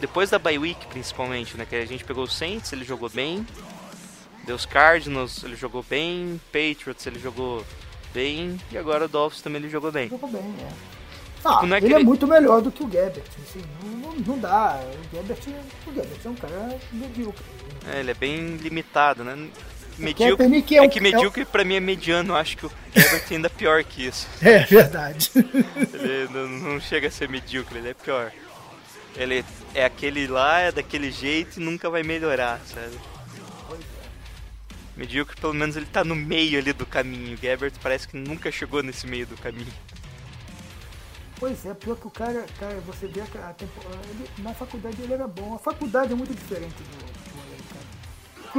depois 0.00 0.30
da 0.30 0.38
bye 0.38 0.58
week 0.58 0.86
principalmente, 0.86 1.56
né? 1.56 1.66
Que 1.66 1.76
a 1.76 1.84
gente 1.86 2.04
pegou 2.04 2.24
o 2.24 2.28
Saints, 2.30 2.72
ele 2.72 2.84
jogou 2.84 3.08
bem. 3.08 3.46
Deu 4.44 4.54
os 4.56 4.64
Cardinals, 4.66 5.42
ele 5.44 5.56
jogou 5.56 5.82
bem. 5.82 6.40
Patriots, 6.52 7.06
ele 7.06 7.18
jogou 7.18 7.64
bem. 8.14 8.58
E 8.70 8.78
agora 8.78 9.06
o 9.06 9.08
Dolphins 9.08 9.42
também 9.42 9.60
ele 9.60 9.70
jogou 9.70 9.90
bem. 9.90 10.08
Jogou 10.08 10.30
bem, 10.30 10.42
é. 10.60 10.68
Ah, 11.44 11.64
não 11.64 11.76
é 11.76 11.78
ele 11.78 11.92
é 11.92 11.96
ele- 11.98 12.04
muito 12.04 12.26
melhor 12.26 12.60
do 12.60 12.72
que 12.72 12.82
o 12.82 12.86
Gabbert. 12.86 13.22
Assim, 13.42 13.62
não, 14.02 14.12
não, 14.14 14.38
dá. 14.38 14.80
O 15.12 15.16
Gabbert, 15.16 15.38
o 15.86 15.92
Gabbert 15.92 16.20
é 16.24 16.28
um 16.28 16.34
cara 16.34 16.78
medíocre. 16.92 17.44
É, 17.92 18.00
ele 18.00 18.10
é 18.10 18.14
bem 18.14 18.56
limitado, 18.56 19.22
né? 19.22 19.48
Medíocre. 19.98 20.36
Kaepernick 20.36 20.74
é 20.74 20.78
É, 20.78 20.82
um- 20.82 20.88
que 20.88 20.98
é 20.98 21.00
um- 21.00 21.04
medíocre 21.04 21.44
pra 21.44 21.64
mim 21.64 21.74
é 21.76 21.80
mediano, 21.80 22.34
acho 22.36 22.56
que 22.56 22.66
o 22.66 22.72
Herbert 22.94 23.24
é 23.30 23.34
ainda 23.34 23.48
pior 23.50 23.82
que 23.84 24.06
isso. 24.06 24.26
É 24.42 24.58
verdade. 24.64 25.30
Ele 25.34 26.28
não, 26.30 26.46
não 26.48 26.80
chega 26.80 27.08
a 27.08 27.10
ser 27.10 27.28
medíocre, 27.28 27.78
ele 27.78 27.88
é 27.90 27.94
pior. 27.94 28.30
Ele 29.16 29.44
é 29.74 29.84
aquele 29.86 30.26
lá, 30.26 30.60
é 30.60 30.70
daquele 30.72 31.10
jeito 31.10 31.58
e 31.58 31.64
nunca 31.64 31.88
vai 31.88 32.02
melhorar, 32.02 32.60
sabe? 32.66 32.98
Medíocre, 34.96 35.36
pelo 35.40 35.52
menos 35.54 35.76
ele 35.76 35.86
tá 35.86 36.02
no 36.04 36.14
meio 36.14 36.58
ali 36.58 36.72
do 36.72 36.86
caminho. 36.86 37.36
O 37.36 37.40
Gabbert 37.40 37.72
parece 37.82 38.08
que 38.08 38.16
nunca 38.16 38.50
chegou 38.50 38.82
nesse 38.82 39.06
meio 39.06 39.26
do 39.26 39.36
caminho. 39.36 39.72
Pois 41.38 41.66
é, 41.66 41.74
pior 41.74 41.96
que 41.96 42.06
o 42.06 42.10
cara, 42.10 42.46
cara 42.58 42.80
você 42.86 43.06
vê 43.06 43.20
a, 43.20 43.24
a 43.50 43.52
temporada. 43.52 44.00
na 44.38 44.54
faculdade 44.54 44.96
ele 45.02 45.12
era 45.12 45.28
bom. 45.28 45.54
A 45.54 45.58
faculdade 45.58 46.12
é 46.12 46.16
muito 46.16 46.34
diferente 46.34 46.72
do. 46.74 47.25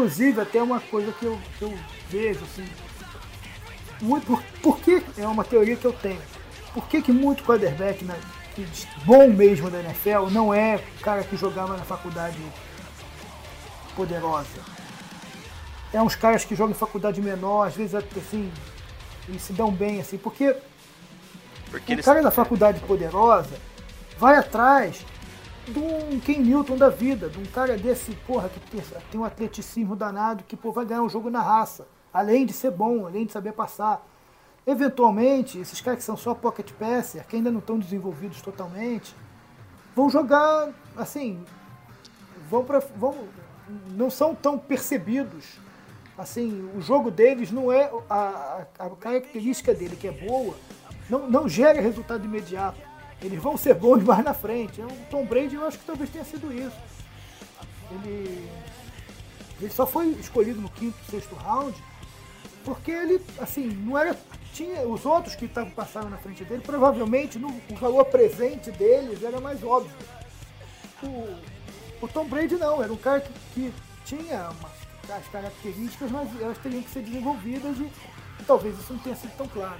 Inclusive, 0.01 0.39
até 0.39 0.61
uma 0.61 0.79
coisa 0.79 1.11
que 1.11 1.25
eu, 1.25 1.39
que 1.57 1.63
eu 1.63 1.73
vejo, 2.07 2.39
assim. 2.43 2.67
Muito, 3.99 4.27
por, 4.27 4.43
por 4.61 4.79
que 4.79 5.01
é 5.17 5.27
uma 5.27 5.43
teoria 5.43 5.75
que 5.75 5.85
eu 5.85 5.91
tenho? 5.93 6.21
Por 6.71 6.85
que, 6.87 7.01
que 7.01 7.11
muito 7.11 7.43
quarterback 7.43 8.05
diz- 8.55 8.87
bom 9.05 9.27
mesmo 9.27 9.71
da 9.71 9.79
NFL 9.79 10.29
não 10.29 10.53
é 10.53 10.79
cara 11.01 11.23
que 11.23 11.35
jogava 11.35 11.75
na 11.75 11.83
faculdade 11.83 12.37
poderosa? 13.95 14.47
É 15.91 15.99
uns 15.99 16.15
caras 16.15 16.45
que 16.45 16.53
jogam 16.55 16.73
em 16.73 16.77
faculdade 16.77 17.19
menor, 17.19 17.65
às 17.67 17.75
vezes 17.75 17.95
assim, 17.95 18.51
e 19.27 19.39
se 19.39 19.51
dão 19.51 19.71
bem, 19.71 19.99
assim, 19.99 20.19
porque 20.19 20.55
Porque 21.71 21.91
o 21.91 21.95
eles. 21.95 22.05
cara 22.05 22.21
da 22.21 22.29
faculdade 22.29 22.79
poderosa 22.81 23.57
vai 24.19 24.35
atrás 24.37 25.03
de 25.67 25.79
um 25.79 26.19
Ken 26.19 26.39
Newton 26.39 26.77
da 26.77 26.89
vida, 26.89 27.29
de 27.29 27.39
um 27.39 27.45
cara 27.45 27.77
desse, 27.77 28.11
porra, 28.25 28.49
que 28.49 28.59
tem, 28.59 29.19
um 29.19 29.23
atleticismo 29.23 29.95
danado, 29.95 30.43
que 30.43 30.55
vai 30.55 30.85
ganhar 30.85 31.01
um 31.01 31.09
jogo 31.09 31.29
na 31.29 31.41
raça, 31.41 31.87
além 32.13 32.45
de 32.45 32.53
ser 32.53 32.71
bom, 32.71 33.05
além 33.05 33.25
de 33.25 33.33
saber 33.33 33.51
passar. 33.51 34.05
Eventualmente, 34.65 35.59
esses 35.59 35.79
caras 35.81 35.99
que 35.99 36.05
são 36.05 36.17
só 36.17 36.33
pocket 36.33 36.71
passer, 36.73 37.25
que 37.27 37.35
ainda 37.35 37.51
não 37.51 37.59
estão 37.59 37.77
desenvolvidos 37.77 38.41
totalmente, 38.41 39.15
vão 39.95 40.09
jogar, 40.09 40.69
assim, 40.95 41.43
vão 42.49 42.63
pra, 42.63 42.79
vão, 42.79 43.15
não 43.91 44.09
são 44.09 44.33
tão 44.33 44.57
percebidos. 44.57 45.59
Assim, 46.17 46.69
o 46.75 46.81
jogo 46.81 47.11
deles 47.11 47.51
não 47.51 47.71
é 47.71 47.91
a, 48.09 48.65
a, 48.79 48.85
a 48.85 48.89
característica 48.91 49.73
dele 49.73 49.95
que 49.95 50.07
é 50.07 50.11
boa, 50.11 50.55
não, 51.09 51.29
não 51.29 51.47
gera 51.47 51.79
resultado 51.79 52.25
imediato. 52.25 52.79
Eles 53.21 53.41
vão 53.41 53.57
ser 53.57 53.73
bons 53.73 54.03
mais 54.03 54.23
na 54.23 54.33
frente. 54.33 54.81
O 54.81 54.87
Tom 55.09 55.25
Brady 55.25 55.55
eu 55.55 55.65
acho 55.65 55.79
que 55.79 55.85
talvez 55.85 56.09
tenha 56.09 56.23
sido 56.23 56.53
isso. 56.53 56.77
Ele, 57.91 58.49
ele 59.59 59.71
só 59.71 59.85
foi 59.85 60.07
escolhido 60.11 60.61
no 60.61 60.69
quinto, 60.69 60.97
sexto 61.09 61.35
round 61.35 61.75
porque 62.67 62.91
ele, 62.91 63.21
assim, 63.39 63.67
não 63.67 63.97
era. 63.97 64.13
Tinha, 64.53 64.85
os 64.85 65.05
outros 65.05 65.35
que 65.35 65.45
estavam 65.45 65.69
passando 65.71 66.09
na 66.09 66.17
frente 66.17 66.43
dele, 66.43 66.61
provavelmente 66.61 67.39
no, 67.39 67.47
o 67.47 67.75
valor 67.75 68.03
presente 68.05 68.71
deles 68.71 69.23
era 69.23 69.39
mais 69.39 69.63
óbvio. 69.63 69.95
O, 71.01 71.37
O 72.01 72.07
Tom 72.09 72.25
Brady 72.25 72.55
não, 72.55 72.83
era 72.83 72.91
um 72.91 72.97
cara 72.97 73.21
que, 73.21 73.31
que 73.53 73.73
tinha 74.03 74.49
uma, 74.49 74.69
as 75.15 75.27
características, 75.29 76.11
mas 76.11 76.29
elas 76.41 76.57
teriam 76.57 76.83
que 76.83 76.89
ser 76.89 77.03
desenvolvidas 77.03 77.77
e, 77.77 77.83
e 77.83 78.43
talvez 78.45 78.77
isso 78.77 78.91
não 78.91 78.99
tenha 78.99 79.15
sido 79.15 79.31
tão 79.37 79.47
claro. 79.47 79.79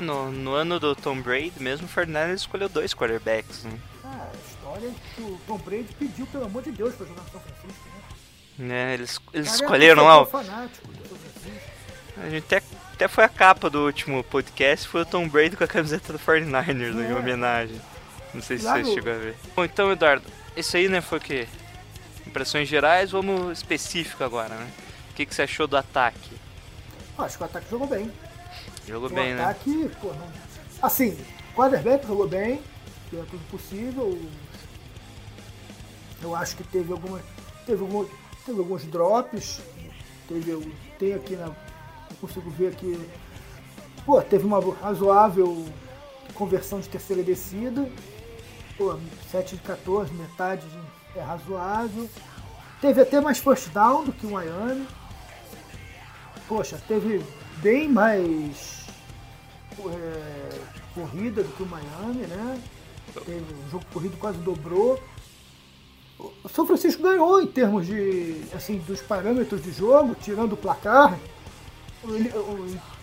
No, 0.00 0.30
no 0.30 0.52
ano 0.54 0.80
do 0.80 0.94
Tom 0.96 1.20
Brady, 1.20 1.52
mesmo 1.58 1.86
o 1.86 1.88
Fernandes 1.88 2.40
escolheu 2.42 2.68
dois 2.68 2.94
quarterbacks, 2.94 3.64
né? 3.64 3.78
Ah, 4.04 4.28
a 4.32 4.36
história 4.50 4.86
é 4.88 4.92
que 5.14 5.20
o 5.22 5.38
Tom 5.46 5.58
Brady 5.58 5.88
pediu, 5.98 6.26
pelo 6.26 6.44
amor 6.46 6.62
de 6.62 6.72
Deus, 6.72 6.94
pra 6.94 7.06
jogar 7.06 7.22
no 7.22 7.30
São 7.30 7.40
Francisco, 7.40 7.88
né? 8.58 8.66
né? 8.66 8.94
Eles, 8.94 9.20
eles 9.34 9.50
Cara, 9.50 9.62
escolheram 9.62 10.02
é 10.04 10.06
lá. 10.06 10.22
o- 10.22 10.26
fanático 10.26 10.88
do 10.88 11.08
São 11.08 11.18
Francisco. 11.18 11.70
A 12.16 12.28
gente 12.30 12.44
até, 12.44 12.62
até 12.94 13.08
foi 13.08 13.24
a 13.24 13.28
capa 13.28 13.68
do 13.70 13.84
último 13.84 14.22
podcast, 14.24 14.88
foi 14.88 15.02
o 15.02 15.06
Tom 15.06 15.28
Brady 15.28 15.56
com 15.56 15.64
a 15.64 15.68
camiseta 15.68 16.12
do 16.12 16.18
49ers, 16.18 16.94
né, 16.94 17.08
em 17.08 17.12
É. 17.12 17.14
homenagem. 17.14 17.80
Não 18.32 18.42
sei 18.42 18.58
se 18.58 18.64
Lá 18.64 18.78
você 18.78 18.94
chegou 18.94 19.12
a 19.12 19.16
ver. 19.16 19.36
Bom, 19.56 19.64
então, 19.64 19.90
Eduardo, 19.92 20.24
esse 20.56 20.76
aí, 20.76 20.88
né, 20.88 21.00
foi 21.00 21.18
o 21.18 21.20
quê? 21.20 21.46
Impressões 22.26 22.68
gerais, 22.68 23.10
vamos 23.10 23.58
específico 23.58 24.22
agora, 24.22 24.54
né? 24.54 24.70
O 25.10 25.14
que, 25.14 25.26
que 25.26 25.34
você 25.34 25.42
achou 25.42 25.66
do 25.66 25.76
ataque? 25.76 26.30
Ah, 27.18 27.24
Acho 27.24 27.36
que 27.38 27.42
o 27.42 27.46
ataque 27.46 27.66
jogou 27.70 27.86
bem. 27.88 28.10
Jogou 28.90 29.08
O 29.08 29.12
bem, 29.12 29.34
né? 29.34 29.42
ataque, 29.42 29.88
pô, 30.00 30.08
não... 30.08 30.26
Assim, 30.82 31.16
quarterback 31.54 32.06
jogou 32.06 32.26
bem, 32.26 32.60
que 33.08 33.16
é 33.16 33.22
tudo 33.30 33.40
possível. 33.50 34.18
Eu 36.22 36.34
acho 36.34 36.56
que 36.56 36.64
teve 36.64 36.92
alguma. 36.92 37.20
Teve, 37.66 37.82
algum, 37.82 38.04
teve 38.44 38.58
alguns 38.58 38.84
drops. 38.84 39.60
Teve, 40.28 40.74
tem 40.98 41.14
aqui 41.14 41.36
na. 41.36 41.46
Eu 41.46 42.16
consigo 42.20 42.50
ver 42.50 42.68
aqui. 42.68 42.98
Pô, 44.04 44.20
teve 44.22 44.44
uma 44.44 44.60
razoável 44.82 45.66
conversão 46.34 46.80
de 46.80 46.88
terceira 46.88 47.22
descida. 47.22 47.88
Pô, 48.76 48.98
7 49.30 49.56
de 49.56 49.62
14, 49.62 50.12
metade 50.14 50.66
de- 50.66 51.18
é 51.18 51.22
razoável. 51.22 52.08
Teve 52.80 53.02
até 53.02 53.20
mais 53.20 53.38
first 53.38 53.68
down 53.70 54.04
do 54.04 54.12
que 54.12 54.26
o 54.26 54.30
Miami. 54.30 54.86
Poxa, 56.48 56.80
teve 56.88 57.22
bem 57.58 57.88
mais 57.88 58.79
é, 59.78 60.60
corrida 60.94 61.42
do 61.42 61.48
que 61.50 61.62
o 61.62 61.66
Miami, 61.66 62.26
né? 62.26 62.60
Teve 63.24 63.44
um 63.66 63.70
jogo 63.70 63.84
corrido 63.92 64.16
quase 64.18 64.38
dobrou. 64.38 65.02
O 66.18 66.48
São 66.48 66.66
Francisco 66.66 67.02
ganhou 67.02 67.40
em 67.40 67.46
termos 67.46 67.86
de 67.86 68.42
assim 68.54 68.78
dos 68.78 69.00
parâmetros 69.00 69.62
de 69.62 69.72
jogo, 69.72 70.14
tirando 70.14 70.52
o 70.52 70.56
placar. 70.56 71.18
Ele, 72.04 72.30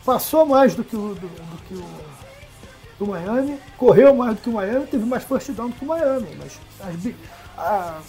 passou 0.06 0.46
mais 0.46 0.74
do 0.76 0.84
que 0.84 0.96
o 0.96 1.14
do, 1.16 1.28
do 1.28 1.64
que 1.68 1.74
o 1.74 1.86
do 3.00 3.08
Miami, 3.08 3.60
correu 3.78 4.16
mais 4.16 4.36
do 4.36 4.42
que 4.42 4.50
o 4.50 4.54
Miami, 4.54 4.88
teve 4.88 5.06
mais 5.06 5.24
first 5.24 5.52
down 5.52 5.70
do 5.70 5.76
que 5.76 5.86
o 5.86 5.88
Miami, 5.88 6.28
mas 6.38 6.60
as 6.80 7.14
a- 7.58 8.02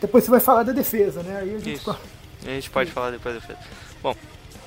depois 0.00 0.22
você 0.24 0.30
vai 0.30 0.38
falar 0.40 0.62
da 0.62 0.72
defesa, 0.72 1.22
né? 1.22 1.38
Aí 1.40 1.54
a 1.54 1.58
gente 1.58 1.72
Isso. 1.74 1.90
A 1.90 2.50
gente 2.50 2.70
pode 2.70 2.92
falar 2.92 3.10
depois 3.10 3.34
da 3.34 3.40
defesa. 3.40 3.58
Bom, 4.00 4.14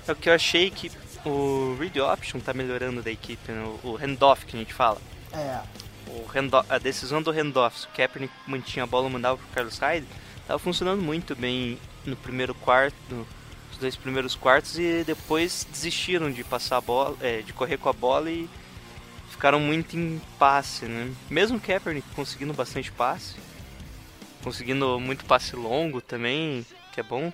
é 0.08 0.12
o 0.12 0.16
que 0.16 0.30
eu 0.30 0.34
achei 0.34 0.70
que 0.70 0.92
o 1.26 1.76
read 1.80 2.00
option 2.00 2.40
tá 2.40 2.54
melhorando 2.54 3.02
da 3.02 3.12
equipe, 3.12 3.52
né? 3.52 3.64
o, 3.84 3.96
handoff 3.96 4.46
que 4.46 4.56
a 4.56 4.60
gente 4.60 4.74
fala. 4.74 5.02
é, 5.34 5.60
O 6.08 6.26
handoff, 6.28 6.72
a 6.72 6.78
decisão 6.78 7.22
do 7.22 7.32
handoff, 7.32 7.80
se 7.80 7.86
o 7.86 7.90
Kaepernick 7.90 8.34
mantinha 8.48 8.84
a 8.84 8.88
bola 8.88 9.08
e 9.10 9.12
mandava 9.12 9.38
pro 9.38 9.48
Carlos 9.54 9.78
Hyde, 9.78 10.08
tava 10.48 10.60
funcionando 10.60 11.02
muito 11.02 11.36
bem 11.36 11.78
no 12.06 12.16
primeiro 12.16 12.54
quarto, 12.56 12.96
nos 13.12 13.78
dois 13.80 13.96
primeiros 13.96 14.36
quartos 14.36 14.78
e 14.78 15.04
depois 15.04 15.66
desistiram 15.72 16.32
de 16.32 16.44
passar 16.44 16.78
a 16.78 16.82
bola, 16.82 17.16
é, 17.22 17.42
de 17.42 17.54
correr 17.54 17.78
com 17.78 17.90
a 17.90 17.94
bola 17.94 18.30
e 18.30 18.50
ficaram 19.30 19.60
muito 19.60 19.98
em 19.98 20.22
passe, 20.38 20.86
né? 20.86 21.12
Mesmo 21.30 21.58
o 21.58 21.62
Kaepernick 21.62 22.08
conseguindo 22.16 22.54
bastante 22.54 22.92
passe, 22.92 23.36
conseguindo 24.44 25.00
muito 25.00 25.26
passe 25.26 25.56
longo 25.56 26.02
também, 26.02 26.66
que 26.92 27.00
é 27.00 27.04
bom, 27.04 27.32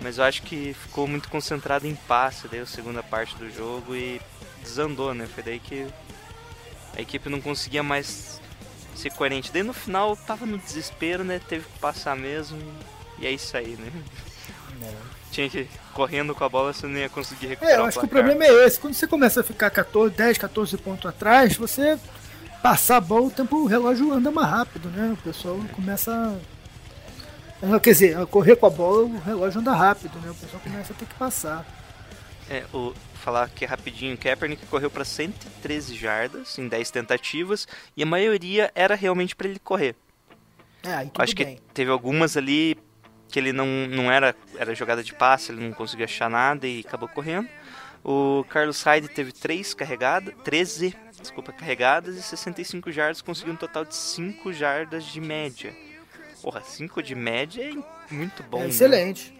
mas 0.00 0.18
eu 0.18 0.24
acho 0.24 0.42
que 0.42 0.74
ficou 0.74 1.06
muito 1.06 1.28
concentrado 1.28 1.86
em 1.86 1.94
passe 1.94 2.48
daí 2.48 2.60
a 2.60 2.66
segunda 2.66 3.02
parte 3.02 3.36
do 3.36 3.50
jogo 3.50 3.94
e 3.94 4.20
desandou, 4.62 5.14
né? 5.14 5.26
Foi 5.26 5.42
daí 5.42 5.58
que 5.58 5.86
a 6.96 7.00
equipe 7.00 7.28
não 7.28 7.40
conseguia 7.40 7.82
mais 7.82 8.40
ser 8.94 9.10
coerente. 9.12 9.52
Daí 9.52 9.62
no 9.62 9.72
final 9.72 10.16
tava 10.16 10.44
no 10.46 10.58
desespero, 10.58 11.24
né? 11.24 11.40
Teve 11.48 11.64
que 11.64 11.78
passar 11.78 12.16
mesmo 12.16 12.58
e 13.18 13.26
é 13.26 13.30
isso 13.30 13.56
aí, 13.56 13.76
né? 13.76 13.92
Tinha 15.30 15.48
que 15.48 15.60
ir 15.60 15.68
correndo 15.94 16.34
com 16.34 16.44
a 16.44 16.48
bola, 16.48 16.72
você 16.72 16.86
não 16.86 16.98
ia 16.98 17.08
conseguir 17.08 17.46
recuperar 17.46 17.76
É, 17.76 17.78
eu 17.80 17.86
acho 17.86 17.98
que 17.98 18.04
o 18.04 18.08
problema 18.08 18.44
é 18.44 18.66
esse. 18.66 18.78
Quando 18.78 18.94
você 18.94 19.06
começa 19.06 19.40
a 19.40 19.44
ficar 19.44 19.70
14, 19.70 20.14
10, 20.14 20.38
14 20.38 20.76
pontos 20.78 21.06
atrás, 21.06 21.56
você 21.56 21.98
passar 22.62 22.96
a 22.96 23.00
bola, 23.00 23.26
o 23.26 23.30
tempo 23.30 23.56
o 23.56 23.66
relógio 23.66 24.12
anda 24.12 24.30
mais 24.30 24.48
rápido, 24.48 24.90
né? 24.90 25.12
O 25.12 25.16
pessoal 25.22 25.58
começa 25.72 26.12
a... 26.12 26.61
Quer 27.82 27.90
dizer, 27.92 28.26
correr 28.26 28.56
com 28.56 28.66
a 28.66 28.70
bola, 28.70 29.04
o 29.04 29.18
relógio 29.20 29.60
anda 29.60 29.72
rápido, 29.72 30.18
né? 30.20 30.30
O 30.30 30.34
pessoal 30.34 30.60
começa 30.62 30.92
a 30.92 30.96
ter 30.96 31.06
que 31.06 31.14
passar. 31.14 31.64
É, 32.50 32.64
o, 32.74 32.92
falar 33.14 33.44
aqui 33.44 33.64
rapidinho, 33.64 34.14
o 34.14 34.18
Kaepernick 34.18 34.66
correu 34.66 34.90
para 34.90 35.04
113 35.04 35.94
jardas 35.94 36.58
em 36.58 36.66
10 36.66 36.90
tentativas 36.90 37.68
e 37.96 38.02
a 38.02 38.06
maioria 38.06 38.70
era 38.74 38.96
realmente 38.96 39.36
para 39.36 39.48
ele 39.48 39.60
correr. 39.60 39.94
É, 40.82 41.08
Acho 41.18 41.36
que 41.36 41.44
bem. 41.44 41.60
teve 41.72 41.90
algumas 41.90 42.36
ali 42.36 42.76
que 43.28 43.38
ele 43.38 43.52
não, 43.52 43.66
não 43.88 44.10
era, 44.10 44.34
era 44.58 44.74
jogada 44.74 45.02
de 45.02 45.14
passe, 45.14 45.52
ele 45.52 45.60
não 45.64 45.72
conseguia 45.72 46.04
achar 46.04 46.28
nada 46.28 46.66
e 46.66 46.80
acabou 46.86 47.08
correndo. 47.08 47.48
O 48.04 48.44
Carlos 48.48 48.82
Hyde 48.82 49.06
teve 49.06 49.30
3 49.30 49.72
carregadas, 49.72 50.34
13, 50.42 50.96
desculpa, 51.20 51.52
carregadas 51.52 52.16
e 52.16 52.22
65 52.22 52.90
jardas, 52.90 53.22
conseguiu 53.22 53.54
um 53.54 53.56
total 53.56 53.84
de 53.84 53.94
5 53.94 54.52
jardas 54.52 55.04
de 55.04 55.20
média. 55.20 55.72
Porra, 56.42 56.60
5 56.62 57.02
de 57.02 57.14
média 57.14 57.62
é 57.62 58.12
muito 58.14 58.42
bom. 58.44 58.58
é 58.58 58.62
né? 58.64 58.68
excelente. 58.68 59.32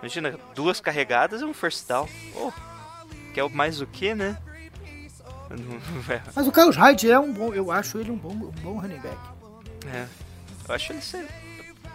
Imagina, 0.00 0.38
duas 0.54 0.80
carregadas 0.80 1.42
é 1.42 1.46
um 1.46 1.54
first 1.54 1.86
down. 1.86 2.08
Oh, 2.34 2.50
que 3.32 3.38
é 3.38 3.44
o 3.44 3.50
mais 3.50 3.80
o 3.80 3.86
que, 3.86 4.14
né? 4.14 4.36
É, 6.08 6.20
Mas 6.34 6.46
o 6.46 6.52
Carlos 6.52 6.76
Hyde 6.76 7.10
é 7.10 7.18
um 7.18 7.30
bom, 7.32 7.52
eu 7.52 7.70
acho 7.70 7.98
ele 7.98 8.10
um 8.10 8.16
bom, 8.16 8.30
um 8.32 8.50
bom 8.62 8.78
running 8.78 8.98
back. 9.00 9.18
É, 9.92 10.06
eu 10.68 10.74
acho 10.74 10.92
ele 10.92 11.02
ser, 11.02 11.26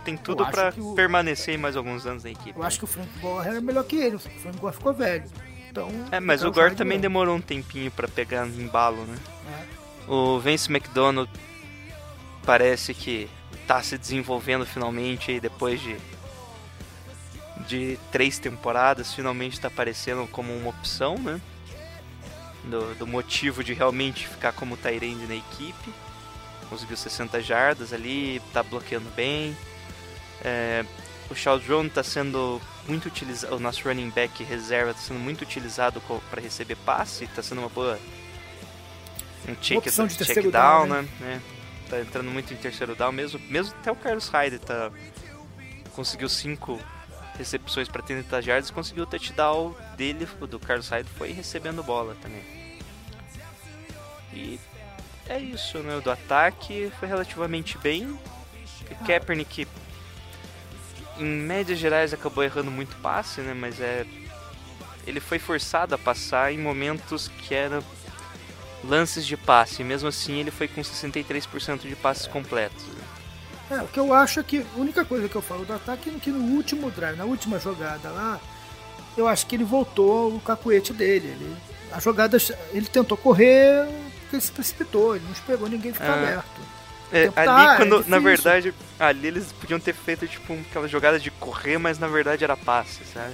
tem 0.06 0.16
tudo 0.16 0.46
que 0.46 0.80
o- 0.80 0.94
permanecer 0.94 1.58
mais 1.58 1.76
alguns 1.76 2.06
anos 2.06 2.24
na 2.24 2.30
equipe. 2.30 2.54
Eu 2.58 2.64
acho 2.64 2.78
que 2.78 2.84
o 2.84 2.88
Frank 2.88 3.10
Gore 3.20 3.48
é 3.50 3.60
melhor 3.60 3.84
que 3.84 3.96
ele, 3.96 4.16
o 4.18 4.20
Frank 4.20 4.58
Gore 4.60 4.76
ficou 4.76 4.94
velho. 4.94 5.24
Então, 5.72 5.90
É, 6.12 6.20
mas 6.20 6.42
o 6.42 6.46
Carlos 6.52 6.56
Gore 6.56 6.76
também 6.76 6.98
não. 6.98 7.02
demorou 7.02 7.36
um 7.36 7.42
tempinho 7.42 7.90
pra 7.92 8.08
pegar 8.08 8.46
no 8.46 8.62
embalo, 8.62 9.04
né? 9.06 9.18
É. 10.08 10.12
O 10.12 10.40
Vince 10.40 10.72
McDonald 10.72 11.30
parece 12.46 12.94
que 12.94 13.28
tá 13.68 13.84
se 13.84 13.98
desenvolvendo 13.98 14.66
finalmente 14.66 15.40
depois 15.40 15.82
de 15.82 15.98
de 17.68 18.00
três 18.12 18.40
temporadas, 18.40 19.14
finalmente 19.14 19.60
tá 19.60 19.68
aparecendo 19.68 20.26
como 20.28 20.56
uma 20.56 20.70
opção, 20.70 21.18
né? 21.18 21.40
Do, 22.64 22.96
do 22.96 23.08
motivo 23.08 23.64
de 23.64 23.74
realmente 23.74 24.28
ficar 24.28 24.54
como 24.54 24.78
Tyrande 24.78 25.28
na 25.28 25.36
equipe. 25.36 25.94
Conseguiu 26.70 26.98
60 26.98 27.42
jardas 27.42 27.94
ali, 27.94 28.42
tá 28.54 28.64
bloqueando 28.64 29.10
bem. 29.16 29.56
É, 30.44 30.86
o 31.30 31.36
Chaldron 31.36 31.90
tá 31.90 32.04
sendo 32.04 32.62
muito 32.88 33.08
utilizado, 33.08 33.56
o 33.56 33.60
nosso 33.60 33.88
running 33.88 34.10
back 34.10 34.44
reserva 34.44 34.94
tá 34.94 35.00
sendo 35.00 35.20
muito 35.20 35.42
utilizado 35.42 36.02
para 36.30 36.42
receber 36.42 36.76
passe, 36.78 37.28
tá 37.28 37.44
sendo 37.44 37.60
uma 37.60 37.70
boa 37.70 38.00
um 39.48 39.56
check, 39.56 39.78
opção 39.78 40.08
de 40.08 40.16
check 40.16 40.44
down, 40.44 40.52
down, 40.52 40.88
né? 40.88 41.10
né? 41.20 41.42
Tá 41.90 42.00
entrando 42.02 42.30
muito 42.30 42.54
em 42.54 42.58
terceiro 42.58 42.96
down, 42.96 43.12
mesmo, 43.12 43.40
mesmo 43.48 43.74
até 43.80 43.92
o 43.92 43.96
Carlos 43.96 44.28
Hyde 44.28 44.60
tá 44.60 44.92
conseguiu 45.96 46.30
cinco 46.30 46.80
recepções 47.38 47.88
para 47.88 48.04
30 48.04 48.42
jardas, 48.42 48.70
conseguiu 48.70 49.04
o 49.04 49.08
touchdown 49.08 49.76
dele, 49.96 50.26
do 50.26 50.60
Carlos 50.60 50.90
Hyde 50.90 51.10
foi 51.10 51.32
recebendo 51.32 51.82
bola 51.82 52.16
também. 52.22 52.44
E 54.34 54.60
é 55.28 55.40
isso, 55.40 55.80
né? 55.80 56.00
Do 56.00 56.12
ataque 56.12 56.92
foi 57.00 57.08
relativamente 57.08 57.78
bem. 57.78 58.08
O 58.92 59.06
Kaepernick, 59.06 59.68
em 61.18 61.26
médias 61.26 61.80
gerais, 61.80 62.14
acabou 62.14 62.44
errando 62.44 62.72
muito 62.72 62.96
passe, 62.98 63.42
né? 63.42 63.54
Mas 63.54 63.80
é. 63.82 64.06
Ele 65.06 65.20
foi 65.20 65.40
forçado 65.40 65.96
a 65.96 65.98
passar 65.98 66.54
em 66.54 66.58
momentos 66.58 67.30
que 67.30 67.56
eram 67.56 67.82
lances 68.84 69.26
de 69.26 69.36
passe. 69.38 69.82
E 69.82 69.86
mesmo 69.86 70.08
assim, 70.10 70.40
ele 70.40 70.52
foi 70.52 70.68
com 70.68 70.82
63% 70.82 71.80
de 71.82 71.96
passes 71.96 72.28
completos. 72.28 72.84
É, 73.70 73.82
o 73.82 73.88
que 73.88 74.00
eu 74.00 74.14
acho 74.14 74.40
é 74.40 74.44
que 74.44 74.60
a 74.76 74.80
única 74.80 75.04
coisa 75.04 75.28
que 75.28 75.36
eu 75.36 75.42
falo 75.42 75.66
do 75.66 75.74
ataque 75.74 76.10
é 76.10 76.14
que 76.20 76.30
no 76.32 76.56
último 76.56 76.90
drive, 76.90 77.18
na 77.18 77.26
última 77.26 77.60
jogada 77.60 78.10
lá, 78.10 78.40
eu 79.18 79.28
acho 79.28 79.46
que 79.46 79.56
ele 79.56 79.64
voltou 79.66 80.36
o 80.36 80.40
cacuete 80.40 80.94
dele. 80.94 81.28
Ele, 81.28 81.56
a 81.92 82.00
jogada, 82.00 82.38
ele 82.72 82.86
tentou 82.88 83.18
correr 83.18 83.86
porque 84.22 84.36
ele 84.38 84.42
se 84.42 84.52
precipitou, 84.52 85.16
ele 85.16 85.26
não 85.26 85.32
esperou 85.34 85.68
ninguém 85.70 85.92
ficar 85.94 86.12
Ah. 86.12 86.14
aberto. 86.24 86.68
É, 87.12 87.24
ali, 87.24 87.32
tá, 87.34 87.74
é 87.74 87.78
quando, 87.78 87.92
na 88.08 88.20
difícil. 88.20 88.22
verdade, 88.22 88.74
ali 89.00 89.28
eles 89.28 89.52
podiam 89.54 89.80
ter 89.80 89.94
feito 89.94 90.28
tipo 90.28 90.54
aquela 90.70 90.88
jogada 90.90 91.18
de 91.18 91.32
correr, 91.32 91.78
mas 91.78 91.98
na 91.98 92.08
verdade 92.08 92.44
era 92.44 92.58
passe, 92.58 93.00
sabe? 93.14 93.34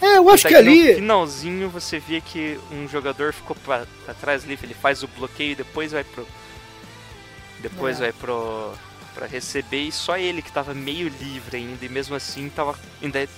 É, 0.00 0.16
eu 0.18 0.28
acho 0.30 0.46
que 0.48 0.54
no 0.54 0.58
ali. 0.58 0.94
finalzinho 0.94 1.68
você 1.68 1.98
via 1.98 2.20
que 2.20 2.58
um 2.72 2.88
jogador 2.88 3.32
ficou 3.32 3.54
pra, 3.56 3.86
pra 4.04 4.14
trás 4.14 4.44
ali, 4.44 4.58
ele 4.62 4.72
faz 4.74 5.02
o 5.02 5.08
bloqueio 5.08 5.52
e 5.52 5.54
depois 5.56 5.92
vai 5.92 6.04
pro. 6.04 6.26
Depois 7.60 7.96
É. 7.98 8.04
vai 8.04 8.12
pro. 8.12 8.72
Pra 9.14 9.26
receber 9.26 9.82
e 9.82 9.92
só 9.92 10.16
ele 10.16 10.40
que 10.40 10.52
tava 10.52 10.72
meio 10.72 11.08
livre 11.08 11.56
ainda. 11.56 11.84
E 11.84 11.88
mesmo 11.88 12.14
assim 12.14 12.48
tava. 12.48 12.78
Ainda 13.02 13.28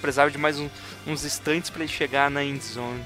precisava 0.00 0.30
de 0.30 0.38
mais 0.38 0.58
um- 0.58 0.68
uns 1.06 1.24
instantes 1.24 1.70
pra 1.70 1.82
ele 1.82 1.90
chegar 1.92 2.30
na 2.30 2.44
end 2.44 2.62
zone. 2.62 3.04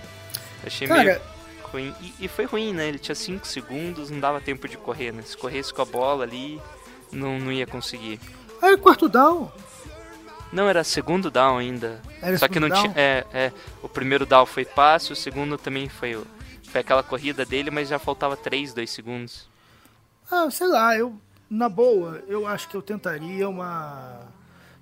Achei 0.66 0.87
meio 0.89 1.05
Cara, 1.05 1.22
ruim. 1.62 1.95
E, 2.03 2.24
e 2.24 2.28
foi 2.28 2.45
ruim, 2.47 2.72
né? 2.74 2.89
Ele 2.89 2.99
tinha 2.99 3.14
5 3.14 3.47
segundos, 3.47 4.11
não 4.11 4.18
dava 4.20 4.41
tempo 4.41 4.66
de 4.68 4.76
correr, 4.76 5.12
né? 5.12 5.22
Se 5.24 5.37
corresse 5.37 5.72
com 5.72 5.82
a 5.82 5.85
bola 5.85 6.24
ali, 6.24 6.61
não, 7.12 7.39
não 7.39 7.53
ia 7.53 7.66
conseguir. 7.66 8.18
é 8.61 8.76
quarto 8.76 9.09
down. 9.09 9.51
Não, 10.55 10.68
era 10.68 10.84
segundo 10.84 11.30
down 11.30 11.59
ainda. 11.59 12.00
Era 12.22 12.38
Só 12.38 12.46
que 12.48 12.61
não 12.61 12.68
segundo 12.68 12.82
tinha. 12.82 12.94
É, 12.96 13.26
é. 13.32 13.52
O 13.82 13.88
primeiro 13.88 14.24
down 14.24 14.46
foi 14.46 14.64
passe, 14.64 15.12
o 15.12 15.16
segundo 15.16 15.59
também 15.59 15.88
foi, 15.88 16.22
foi 16.70 16.80
aquela 16.80 17.02
corrida 17.02 17.44
dele, 17.44 17.70
mas 17.70 17.88
já 17.88 17.98
faltava 17.98 18.36
3, 18.36 18.72
2 18.72 18.88
segundos. 18.90 19.48
Ah, 20.30 20.48
sei 20.50 20.68
lá, 20.68 20.96
eu, 20.96 21.18
na 21.50 21.68
boa, 21.68 22.22
eu 22.28 22.46
acho 22.46 22.68
que 22.68 22.76
eu 22.76 22.82
tentaria 22.82 23.48
uma. 23.48 24.20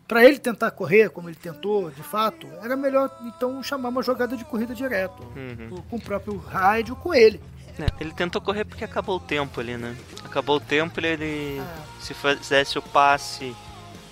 Pra 0.07 0.25
ele 0.25 0.39
tentar 0.39 0.71
correr 0.73 1.09
como 1.09 1.29
ele 1.31 1.37
tentou, 1.37 1.91
de 1.91 2.03
fato, 2.03 2.47
era 2.63 2.77
melhor 2.77 3.11
então 3.25 3.63
chamar 3.63 3.89
uma 3.89 4.03
jogada 4.03 4.37
de 4.37 4.45
corrida 4.45 4.75
direto. 4.75 5.23
Uhum. 5.35 5.83
Com 5.89 5.97
o 5.97 6.01
próprio 6.01 6.37
Hyde 6.37 6.91
ou 6.93 6.97
com 6.99 7.15
ele. 7.15 7.41
É, 7.79 7.87
ele 7.99 8.13
tentou 8.13 8.39
correr 8.43 8.67
porque 8.67 8.85
acabou 8.85 9.17
o 9.17 9.21
tempo 9.21 9.59
ali, 9.59 9.79
né? 9.79 9.97
Acabou 10.23 10.57
o 10.57 10.61
tempo, 10.61 11.01
ele, 11.01 11.07
ele- 11.09 11.61
Ah. 11.61 11.83
se 12.01 12.13
fizesse 12.13 12.79
o 12.79 12.83
passe, 12.83 13.57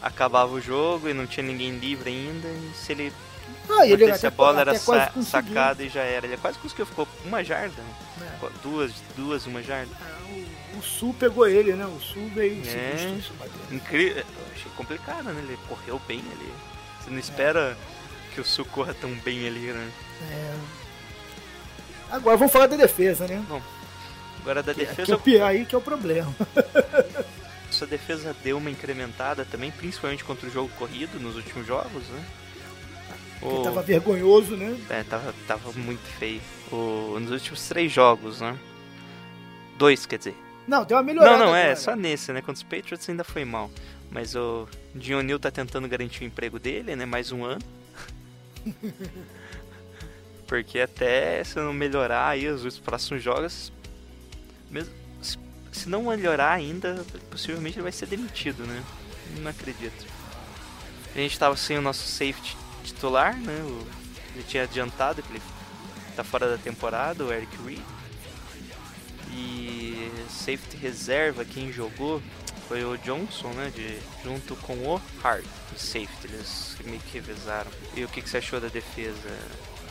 acabava 0.03 0.53
o 0.53 0.61
jogo 0.61 1.09
e 1.09 1.15
não 1.15 1.27
tinha 1.27 1.45
ninguém 1.47 1.73
livre 1.79 2.11
ainda. 2.11 2.49
E 2.49 2.73
se 2.75 2.93
ele 2.93 3.13
Ah, 3.69 3.87
ele 3.87 4.11
até, 4.11 4.27
a 4.27 4.31
bola, 4.31 4.61
era 4.61 4.75
sa- 4.79 5.13
sacada 5.23 5.83
e 5.83 5.89
já 5.89 6.03
era. 6.03 6.27
Ele 6.27 6.37
quase 6.37 6.59
conseguiu, 6.59 6.87
ficou 6.87 7.07
uma 7.25 7.43
jarda. 7.45 7.83
É. 8.21 8.49
Duas, 8.63 8.93
duas, 9.17 9.47
uma 9.47 9.63
jarda. 9.63 9.91
Ah, 10.01 10.19
O, 10.75 10.79
o 10.79 10.83
Sul 10.83 11.15
pegou 11.19 11.47
ele, 11.47 11.73
né? 11.75 11.85
O 11.87 12.01
Sul 12.01 12.31
veio 12.35 12.63
É. 12.67 13.15
isso. 13.19 13.33
Incrível. 13.71 14.19
Eu 14.19 14.25
achei 14.55 14.71
complicado, 14.77 15.25
né? 15.25 15.43
Ele 15.43 15.59
correu 15.69 16.01
bem 16.07 16.21
ali. 16.21 16.53
Você 17.01 17.11
não 17.11 17.19
espera 17.19 17.77
que 18.35 18.41
o 18.41 18.45
Sul 18.45 18.65
corra 18.67 18.95
tão 18.95 19.11
bem 19.17 19.47
ali, 19.47 19.73
né? 19.73 19.91
É. 20.31 20.55
Agora 22.11 22.37
vamos 22.37 22.53
falar 22.53 22.67
da 22.67 22.77
defesa, 22.77 23.27
né? 23.27 23.45
Agora 24.41 24.63
da 24.63 24.73
Que, 24.75 24.81
que 24.81 24.87
defesa, 24.87 25.13
é 25.13 25.17
o 25.41 25.45
aí 25.45 25.65
que 25.65 25.75
é 25.75 25.79
o 25.79 25.81
problema. 25.81 26.35
sua 27.81 27.87
defesa 27.87 28.37
deu 28.45 28.59
uma 28.59 28.71
incrementada 28.71 29.45
também, 29.45 29.71
principalmente 29.71 30.23
contra 30.23 30.47
o 30.47 30.51
jogo 30.53 30.69
corrido 30.79 31.19
nos 31.19 31.35
últimos 31.37 31.67
jogos, 31.67 32.03
né? 32.09 32.25
Que 33.39 33.47
O- 33.47 33.63
tava 33.63 33.81
vergonhoso, 33.83 34.55
né? 34.55 34.79
É, 34.91 35.03
tava, 35.03 35.35
tava 35.47 35.73
muito 35.73 36.03
feio. 36.19 36.43
O, 36.71 37.19
nos 37.19 37.31
últimos 37.31 37.67
três 37.69 37.91
jogos, 37.91 38.41
né? 38.43 38.55
Dois, 39.79 40.05
quer 40.05 40.19
dizer. 40.19 40.37
Não, 40.69 40.85
deu 40.85 40.99
uma 40.99 41.03
melhorada. 41.03 41.39
não, 41.39 41.47
não, 41.47 41.57
é, 41.57 41.63
agora. 41.63 41.77
só 41.77 41.97
nesse, 41.97 42.33
né? 42.33 42.41
Contra 42.43 42.53
os 42.53 42.63
Patriots 42.63 43.09
ainda 43.09 43.25
foi 43.25 43.47
mal. 43.47 43.71
Mas 44.11 44.35
o 44.35 44.69
Dion 44.95 45.23
Neal 45.23 45.39
tá 45.39 45.51
tentando 45.51 45.89
garantir 45.89 46.23
o 46.23 46.27
emprego 46.27 46.59
dele, 46.59 46.95
né? 46.95 47.07
Mais 47.07 47.33
um 47.33 47.45
ano. 47.45 47.63
Porque 50.47 50.81
até 50.81 51.43
se 51.45 51.57
não 51.57 51.73
melhorar 51.73 52.29
aí 52.29 52.47
os 52.47 52.79
próximos 52.79 53.23
jogos, 53.23 53.73
mesmo 54.71 54.93
se, 55.73 55.89
não 55.89 56.05
melhorar 56.05 56.53
ainda, 56.53 57.05
possivelmente 57.31 57.77
ele 57.77 57.83
vai 57.83 57.93
ser 57.93 58.07
demitido, 58.07 58.65
né? 58.67 58.83
Não 59.39 59.51
acredito. 59.51 60.07
A 61.15 61.19
gente 61.19 61.39
tava 61.39 61.57
sem 61.57 61.79
o 61.79 61.83
nosso 61.83 62.07
safety 62.07 62.57
titular, 62.85 63.37
né? 63.37 63.61
O, 63.63 63.87
ele 64.35 64.45
tinha 64.45 64.65
adiantado 64.65 65.23
que 65.23 65.33
ele 65.33 65.43
tá 66.15 66.25
fora 66.25 66.49
da 66.49 66.59
temporada, 66.59 67.25
o 67.25 67.33
Eric 67.33 67.57
Reed. 67.65 67.81
E 69.33 70.11
safety 70.29 70.77
reserva, 70.77 71.45
quem 71.45 71.73
jogou 71.73 72.21
foi 72.69 72.85
o 72.85 72.97
Johnson, 72.99 73.49
né? 73.49 73.73
De, 73.75 73.99
junto 74.25 74.57
com 74.57 74.75
o 74.75 75.01
Hart, 75.23 75.45
o 75.75 75.79
safety, 75.79 76.27
eles 76.27 76.77
meio 76.85 77.01
que 77.01 77.15
revezaram. 77.15 77.71
E 77.97 78.05
o 78.05 78.09
que, 78.09 78.23
que 78.23 78.29
você 78.29 78.39
achou 78.39 78.61
da 78.61 78.69
defesa? 78.69 79.29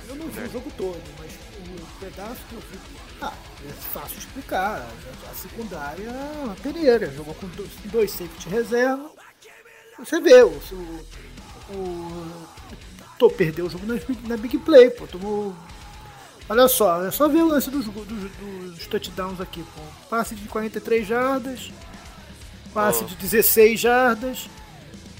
Eu 0.09 0.15
não 0.15 0.27
vi 0.27 0.41
o 0.41 0.51
jogo 0.51 0.71
todo, 0.75 1.01
mas 1.19 1.31
o 1.31 1.99
pedaço 1.99 2.41
que 2.49 2.55
eu 2.55 2.59
vi. 2.59 2.79
Ah, 3.21 3.33
é 3.67 3.71
fácil 3.93 4.17
explicar. 4.17 4.87
A 5.29 5.35
secundária 5.35 6.07
é 6.09 6.43
uma 6.43 6.55
peneira. 6.55 7.11
Jogou 7.11 7.35
com 7.35 7.47
dois, 7.49 7.69
dois 7.85 8.11
safety 8.11 8.49
reserva. 8.49 9.11
Você 9.99 10.19
vê, 10.19 10.41
o, 10.41 10.47
o, 10.47 11.75
o 11.75 12.47
Tô 13.19 13.29
perdeu 13.29 13.65
o 13.65 13.69
jogo 13.69 13.85
na, 13.85 13.95
na 14.27 14.37
Big 14.37 14.57
Play, 14.59 14.89
pô. 14.89 15.05
Tomou. 15.05 15.53
Olha 16.47 16.67
só, 16.67 17.05
é 17.05 17.11
só 17.11 17.27
ver 17.27 17.43
o 17.43 17.47
lance 17.47 17.69
dos, 17.69 17.85
dos, 17.85 18.31
dos 18.31 18.87
touchdowns 18.87 19.39
aqui, 19.39 19.61
pô. 19.61 19.81
Passe 20.09 20.33
de 20.33 20.47
43 20.47 21.05
jardas, 21.05 21.69
passe 22.73 23.03
Oh. 23.03 23.07
de 23.07 23.15
16 23.15 23.79
jardas, 23.79 24.49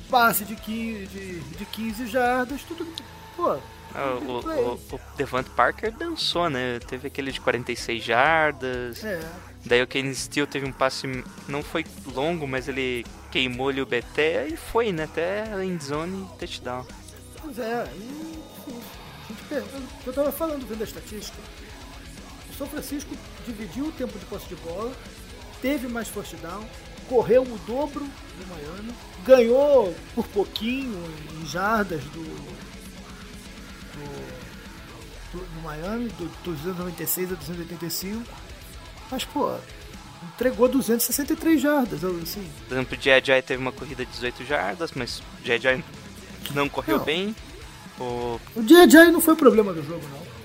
passe 0.10 0.46
de 0.46 0.56
15, 0.56 1.06
de, 1.08 1.40
de 1.42 1.66
15 1.66 2.08
jardas, 2.08 2.62
tudo. 2.64 2.88
Pô, 3.36 3.60
o, 3.96 4.32
o, 4.32 4.96
o 4.96 5.00
Devante 5.18 5.50
Parker 5.52 5.92
dançou, 5.92 6.50
né? 6.50 6.80
Teve 6.80 7.08
aquele 7.08 7.32
de 7.32 7.40
46 7.42 8.04
jardas. 8.04 9.04
é. 9.04 9.20
Daí 9.66 9.82
o 9.84 9.88
Kane 9.88 10.16
Steele 10.16 10.48
teve 10.48 10.66
um 10.66 10.72
passe, 10.72 11.06
não 11.48 11.62
foi 11.62 11.86
longo, 12.16 12.48
mas 12.48 12.70
ele 12.70 13.06
queimou 13.30 13.68
ali 13.68 13.82
o 13.82 13.86
BT 13.86 14.48
e 14.54 14.58
foi, 14.58 14.92
né? 14.94 15.04
Até 15.04 15.44
a 15.54 15.66
endzone 15.66 16.26
touchdown. 16.40 16.86
Pois 17.42 17.60
é, 17.60 17.92
e, 17.94 18.40
eu- 19.52 19.68
eu 20.06 20.14
tava 20.14 20.32
falando 20.32 20.66
vendo 20.66 20.82
a 20.82 20.86
estatística. 20.86 21.38
O 22.50 22.54
São 22.58 22.68
Francisco 22.68 23.14
dividiu 23.46 23.86
o 23.88 23.92
tempo 23.92 24.18
de 24.18 24.26
posse 24.26 24.48
de 24.48 24.56
bola, 24.56 24.94
teve 25.62 25.88
mais 25.90 26.08
first 26.08 26.36
down, 26.36 26.64
correu 27.10 27.44
o 27.44 27.58
dobro 27.68 28.06
do 28.06 28.48
Miami, 28.48 28.94
ganhou 29.26 29.94
por 30.16 30.26
pouquinho 30.28 30.98
em 31.42 31.46
jardas 31.46 32.02
do, 32.06 32.24
do, 34.00 35.40
do, 35.40 35.46
do 35.46 35.62
Miami, 35.62 36.10
do 36.10 36.26
296 36.44 37.32
a 37.32 37.36
285. 37.36 38.24
Mas, 39.12 39.24
pô, 39.26 39.56
entregou 40.34 40.68
263 40.68 41.62
jardas, 41.62 42.04
assim. 42.04 42.48
Por 42.68 42.74
exemplo, 42.76 42.98
o 42.98 43.02
J.J. 43.02 43.42
teve 43.42 43.62
uma 43.62 43.72
corrida 43.72 44.06
de 44.06 44.12
18 44.12 44.46
jardas, 44.46 44.92
mas 44.94 45.20
o 45.20 45.44
J.J. 45.46 45.84
não 46.52 46.70
correu 46.70 46.98
Não. 46.98 47.06
bem. 47.06 47.36
O 48.00 48.40
O 48.56 48.64
J.J. 48.64 49.12
não 49.12 49.22
foi 49.22 49.36
problema 49.36 49.74
do 49.74 49.84
jogo, 49.84 50.06
não. 50.10 50.40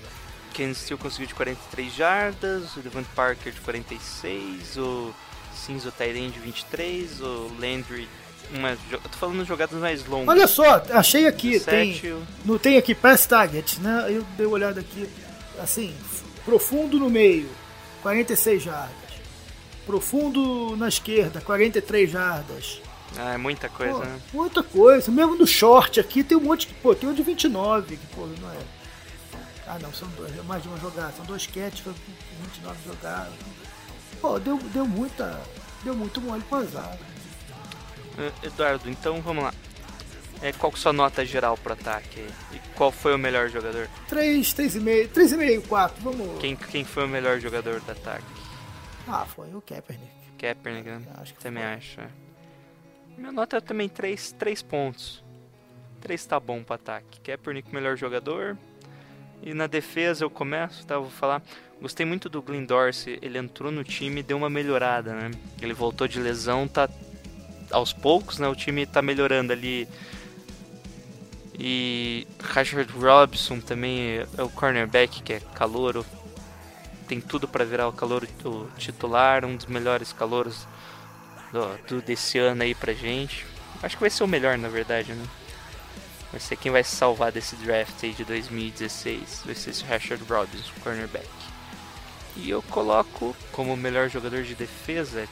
Kane 0.55 0.75
Steele 0.75 1.01
conseguiu 1.01 1.27
de 1.27 1.35
43 1.35 1.93
jardas, 1.93 2.77
o 2.77 2.81
Devante 2.81 3.09
Parker 3.15 3.53
de 3.53 3.61
46, 3.61 4.77
o 4.77 5.13
Cinzo 5.53 5.91
Tyrene 5.91 6.31
de 6.31 6.39
23, 6.39 7.21
o 7.21 7.51
Landry... 7.59 8.09
Jo- 8.55 8.97
eu 8.97 9.01
tô 9.01 9.19
falando 9.19 9.45
jogadas 9.45 9.79
mais 9.81 10.07
longas. 10.07 10.29
Olha 10.29 10.47
só, 10.47 10.83
achei 10.93 11.27
aqui, 11.27 11.59
tem, 11.61 11.95
Sete, 11.95 12.09
o- 12.09 12.23
não 12.45 12.59
tem 12.59 12.77
aqui 12.77 12.95
pass 12.95 13.27
target, 13.27 13.81
né? 13.81 14.07
Eu 14.09 14.23
dei 14.37 14.47
uma 14.47 14.55
olhada 14.55 14.81
aqui, 14.81 15.09
assim, 15.63 15.95
profundo 16.45 16.99
no 16.99 17.11
meio, 17.11 17.49
46 18.03 18.63
jardas. 18.63 18.95
Profundo 19.87 20.77
na 20.77 20.89
esquerda, 20.89 21.41
43 21.41 22.11
jardas. 22.11 22.81
Ah, 23.17 23.35
é 23.35 23.37
muita 23.37 23.69
coisa, 23.69 23.93
Pô, 23.93 24.05
né? 24.05 24.21
muita 24.33 24.63
coisa. 24.63 25.11
Mesmo 25.13 25.37
no 25.37 25.47
short 25.47 26.01
aqui 26.01 26.25
tem 26.25 26.37
um 26.37 26.41
monte 26.41 26.67
de. 26.67 26.75
Pô, 26.75 26.95
tem 26.95 27.09
um 27.09 27.13
de 27.15 27.23
29, 27.23 27.97
que 27.97 28.07
pô, 28.09 28.27
não 28.41 28.51
é. 28.51 28.57
Ah 29.67 29.79
não, 29.81 29.93
são 29.93 30.09
dois, 30.17 30.37
é 30.37 30.43
mais 30.43 30.63
de 30.63 30.69
uma 30.69 30.79
jogada. 30.79 31.13
São 31.17 31.25
dois 31.27 31.47
catch, 31.47 31.81
foi 31.83 31.93
29 32.43 32.77
jogadas. 32.87 33.33
Pô, 34.21 34.39
deu, 34.39 34.57
deu 34.73 34.87
muita. 34.87 35.39
Deu 35.85 35.95
muito 35.95 36.21
mole 36.21 36.43
pro 36.49 36.59
azar. 36.59 36.97
Eh, 38.19 38.33
Eduardo, 38.47 38.89
então 38.91 39.21
vamos 39.21 39.45
lá. 39.45 39.55
É, 40.43 40.53
qual 40.53 40.71
que 40.71 40.77
é 40.77 40.81
a 40.81 40.83
sua 40.83 40.93
nota 40.93 41.25
geral 41.25 41.57
pro 41.57 41.73
ataque? 41.73 42.21
E 42.53 42.59
qual 42.75 42.91
foi 42.93 43.15
o 43.15 43.19
melhor 43.19 43.49
jogador? 43.49 43.89
3, 44.09 44.47
3,5, 44.53 45.09
3,5, 45.09 45.67
4, 45.69 46.03
vamos. 46.03 46.39
Quem, 46.41 46.55
quem 46.57 46.85
foi 46.85 47.05
o 47.05 47.09
melhor 47.09 47.39
jogador 47.41 47.81
do 47.81 47.91
ataque? 47.93 48.25
Ah, 49.09 49.25
foi 49.25 49.49
o 49.55 49.61
Kaepernick. 49.63 50.11
Kaepernick, 50.39 50.89
né? 50.89 51.03
Acho 51.19 51.35
que 51.35 51.41
Também 51.43 51.63
foi. 51.63 51.73
acho. 51.73 52.01
é. 52.01 52.09
Minha 53.17 53.33
nota 53.33 53.57
é 53.57 53.61
também 53.61 53.89
3, 53.89 54.33
3 54.33 54.61
pontos. 54.63 55.23
3 56.01 56.27
tá 56.27 56.39
bom 56.41 56.63
pro 56.63 56.75
ataque. 56.75 57.21
Kaepernick 57.21 57.73
melhor 57.73 57.97
jogador. 57.97 58.59
E 59.43 59.55
na 59.55 59.67
defesa 59.67 60.25
eu 60.25 60.31
começo, 60.31 60.85
tá? 60.87 60.95
Eu 60.97 61.03
vou 61.03 61.11
falar. 61.11 61.43
Gostei 61.81 62.05
muito 62.05 62.29
do 62.29 62.43
Glenn 62.43 62.65
Dorsey. 62.65 63.19
Ele 63.23 63.39
entrou 63.39 63.71
no 63.71 63.85
time 63.85 64.21
e 64.21 64.23
deu 64.23 64.37
uma 64.37 64.51
melhorada, 64.51 65.15
né? 65.15 65.31
Ele 65.63 65.73
voltou 65.73 66.09
de 66.09 66.19
lesão, 66.19 66.67
tá 66.67 66.89
aos 67.75 67.93
poucos, 67.93 68.39
né? 68.39 68.49
O 68.49 68.55
time 68.55 68.87
tá 68.87 69.03
melhorando 69.03 69.53
ali. 69.53 69.89
E 71.59 72.27
Rashard 72.43 72.91
Robson 72.93 73.61
também 73.61 74.19
é 74.37 74.43
o 74.43 74.49
cornerback 74.49 75.23
que 75.23 75.33
é 75.35 75.41
calouro. 75.55 76.05
Tem 77.07 77.21
tudo 77.21 77.47
para 77.47 77.65
virar 77.65 77.87
o 77.87 77.93
calor 77.93 78.27
o 78.45 78.67
titular, 78.77 79.45
um 79.45 79.57
dos 79.57 79.67
melhores 79.67 80.13
calouros 80.13 80.67
do, 81.53 81.77
do- 81.87 82.03
desse 82.03 82.39
ano 82.39 82.63
aí 82.63 82.75
pra 82.75 82.93
gente. 82.93 83.47
Acho 83.83 83.97
que 83.97 84.01
vai 84.01 84.11
ser 84.11 84.25
o 84.25 84.29
melhor, 84.29 84.57
na 84.59 84.69
verdade, 84.69 85.13
né? 85.13 85.25
Vai 86.33 86.41
ser 86.41 86.57
quem 86.57 86.73
vai 86.73 86.83
salvar 86.83 87.31
desse 87.31 87.55
draft 87.57 88.03
aí 88.03 88.13
de 88.13 88.25
2016. 88.25 89.43
Vai 89.45 89.55
ser 89.55 89.71
esse 89.71 89.85
Rashard 89.85 90.25
Robinson, 90.25 90.73
cornerback. 90.83 91.29
E 92.37 92.51
eu 92.51 92.61
coloco 92.63 93.35
como 93.53 93.77
melhor 93.77 94.09
jogador 94.09 94.43
de 94.43 94.57
defesa, 94.57 95.25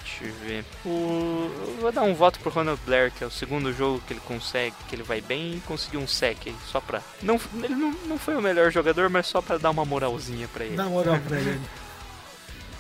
ver. 0.45 0.65
O... 0.85 1.51
Eu 1.67 1.77
vou 1.81 1.91
dar 1.93 2.03
um 2.03 2.15
voto 2.15 2.39
pro 2.39 2.49
Ronald 2.51 2.81
Blair, 2.87 3.11
que 3.11 3.25
é 3.25 3.27
o 3.27 3.31
segundo 3.31 3.73
jogo 3.73 4.01
que 4.07 4.13
ele 4.13 4.21
consegue, 4.21 4.77
que 4.89 4.95
ele 4.95 5.03
vai 5.03 5.21
bem 5.21 5.55
e 5.57 5.61
conseguiu 5.67 5.99
um 6.01 6.07
sec 6.07 6.39
aí, 6.47 6.55
só 6.71 6.81
pra. 6.81 7.03
Não, 7.21 7.41
ele 7.63 7.75
não, 7.75 7.91
não 8.07 8.19
foi 8.19 8.37
o 8.37 8.41
melhor 8.41 8.71
jogador, 8.71 9.11
mas 9.11 9.27
só 9.27 9.43
pra 9.43 9.59
dar 9.59 9.71
uma 9.71 9.85
moralzinha 9.85 10.47
pra 10.47 10.65
ele. 10.65 10.77
Dá 10.77 10.85
moral 10.85 11.19
pra 11.27 11.41
ele. 11.41 11.61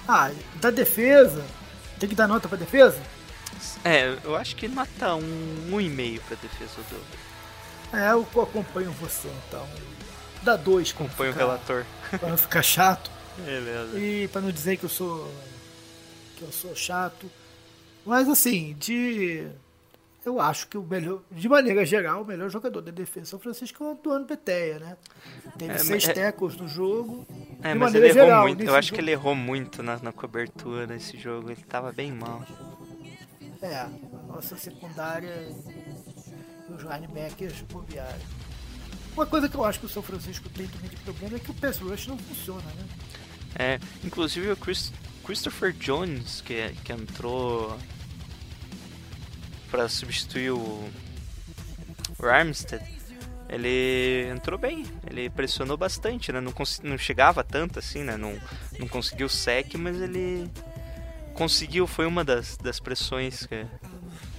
Ah, 0.06 0.30
da 0.56 0.70
defesa. 0.70 1.44
Tem 1.98 2.08
que 2.08 2.14
dar 2.14 2.28
nota 2.28 2.48
pra 2.48 2.56
defesa? 2.58 3.00
É, 3.84 4.16
eu 4.24 4.36
acho 4.36 4.54
que 4.56 4.68
nota 4.68 5.14
um, 5.16 5.68
um 5.72 5.80
e 5.80 5.88
meio 5.88 6.20
pra 6.22 6.36
defesa 6.40 6.80
do. 6.90 7.96
É, 7.96 8.10
eu 8.12 8.26
acompanho 8.42 8.90
você 8.92 9.28
então. 9.48 9.68
Dá 10.42 10.56
dois. 10.56 10.92
não 10.94 11.06
Acompanha 11.06 11.30
o 11.30 11.32
ficar- 11.32 11.44
relator. 11.44 11.84
Pra 12.18 12.28
não 12.28 12.36
ficar 12.38 12.62
chato. 12.62 13.10
Beleza. 13.38 13.98
E 13.98 14.28
pra 14.28 14.40
não 14.40 14.50
dizer 14.50 14.76
que 14.76 14.84
eu 14.84 14.88
sou. 14.88 15.32
que 16.36 16.42
eu 16.42 16.52
sou 16.52 16.74
chato. 16.74 17.30
Mas 18.04 18.28
assim, 18.28 18.74
de. 18.78 19.46
Eu 20.24 20.40
acho 20.40 20.68
que 20.68 20.78
o 20.78 20.82
melhor, 20.84 21.20
de 21.32 21.48
maneira 21.48 21.84
geral, 21.84 22.22
o 22.22 22.24
melhor 22.24 22.48
jogador 22.48 22.80
da 22.80 22.92
defesa 22.92 23.26
São 23.26 23.40
Francisco 23.40 23.82
é 23.82 23.86
o 23.88 23.90
Antoine 23.90 24.24
Peteia, 24.24 24.78
né? 24.78 24.96
Teve 25.58 25.72
É, 25.74 25.78
seis 25.78 26.08
é- 26.08 26.12
tackles 26.12 26.54
no 26.56 26.68
jogo. 26.68 27.26
É, 27.60 27.72
de 27.72 27.78
mas 27.78 27.92
ele 27.92 28.06
errou 28.06 28.14
geral, 28.26 28.42
muito. 28.46 28.62
Eu 28.62 28.74
acho 28.76 28.90
que 28.92 28.96
jogo- 28.98 29.04
ele 29.04 29.10
errou 29.10 29.34
muito 29.34 29.82
na, 29.82 29.98
na 29.98 30.12
cobertura 30.12 30.86
nesse 30.86 31.16
jogo. 31.18 31.50
Ele 31.50 31.60
tava 31.62 31.90
bem 31.90 32.12
mal. 32.12 32.40
É, 33.60 33.74
a 33.76 33.90
nossa 34.28 34.56
secundária 34.56 35.28
e 36.68 36.72
os 36.72 36.82
linebackers 36.82 37.60
bobearam. 37.62 38.18
Uma 39.14 39.26
coisa 39.26 39.48
que 39.48 39.56
eu 39.56 39.64
acho 39.64 39.80
que 39.80 39.86
o 39.86 39.88
São 39.88 40.02
Francisco 40.04 40.48
tem 40.50 40.68
também 40.68 40.88
de 40.88 40.96
problema 40.98 41.36
é 41.36 41.40
que 41.40 41.50
o 41.50 41.54
pass 41.54 41.78
rush 41.78 42.06
não 42.06 42.16
funciona, 42.16 42.62
né? 42.62 42.84
É, 43.58 43.78
inclusive 44.04 44.50
o 44.50 44.56
Chris- 44.56 44.92
Christopher 45.24 45.72
Jones, 45.72 46.40
que, 46.40 46.70
que 46.84 46.92
entrou 46.92 47.78
pra 49.70 49.88
substituir 49.88 50.50
o, 50.50 50.90
o 52.18 52.26
Armstead, 52.26 52.82
ele 53.48 54.28
entrou 54.34 54.58
bem, 54.58 54.84
ele 55.10 55.28
pressionou 55.28 55.76
bastante, 55.76 56.32
né? 56.32 56.40
Não, 56.40 56.54
não 56.82 56.96
chegava 56.98 57.44
tanto 57.44 57.78
assim, 57.78 58.02
né? 58.02 58.16
Não, 58.16 58.38
não 58.78 58.88
conseguiu 58.88 59.28
sec, 59.28 59.74
mas 59.74 60.00
ele 60.00 60.50
conseguiu, 61.34 61.86
foi 61.86 62.06
uma 62.06 62.24
das, 62.24 62.56
das 62.56 62.80
pressões 62.80 63.46
que 63.46 63.66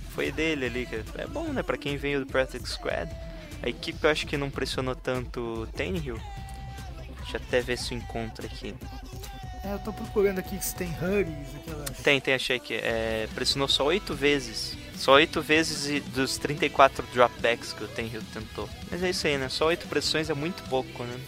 foi 0.09 0.32
dele 0.32 0.66
ali, 0.66 0.86
que 0.86 0.95
é 1.18 1.28
bom, 1.28 1.53
né? 1.53 1.61
Pra 1.61 1.78
quem 1.78 1.97
veio 1.97 2.20
do 2.22 2.26
Practice 2.26 2.66
Squad. 2.66 3.09
A 3.61 3.70
equipe 3.70 4.03
eu 4.03 4.09
acho 4.09 4.28
que 4.28 4.36
não 4.36 4.49
pressionou 4.49 4.95
tanto 4.95 5.39
o 5.39 5.68
Tannehill. 5.68 6.20
Deixa 7.24 7.38
eu 7.38 7.42
até 7.48 7.62
ver 7.62 7.78
se 7.78 7.94
eu 7.94 7.98
encontro 7.98 8.46
aqui. 8.46 8.76
É, 9.64 9.74
eu 9.74 9.80
tô 9.80 9.94
procurando 9.94 10.40
aqui 10.40 10.58
se 10.64 10.76
tem 10.76 10.90
hurries, 11.02 11.56
aquelas. 11.56 11.98
Tem, 11.98 12.20
tem, 12.20 12.34
achei 12.34 12.60
que 12.60 12.74
é, 12.74 13.28
pressionou 13.34 13.68
só 13.68 13.86
oito 13.86 14.14
vezes. 14.14 14.78
Só 14.96 15.14
oito 15.14 15.42
vezes 15.42 16.04
dos 16.10 16.38
34 16.38 17.06
dropbacks 17.14 17.74
que 17.74 17.84
o 17.84 17.88
Tenryu 17.88 18.22
tentou. 18.34 18.70
Mas 18.92 19.02
é 19.02 19.10
isso 19.10 19.26
aí, 19.26 19.38
né? 19.38 19.50
Só 19.50 19.68
oito 19.68 19.88
pressões 19.88 20.30
é 20.30 20.34
muito 20.34 20.64
pouco, 20.70 21.04
né? 21.04 21.20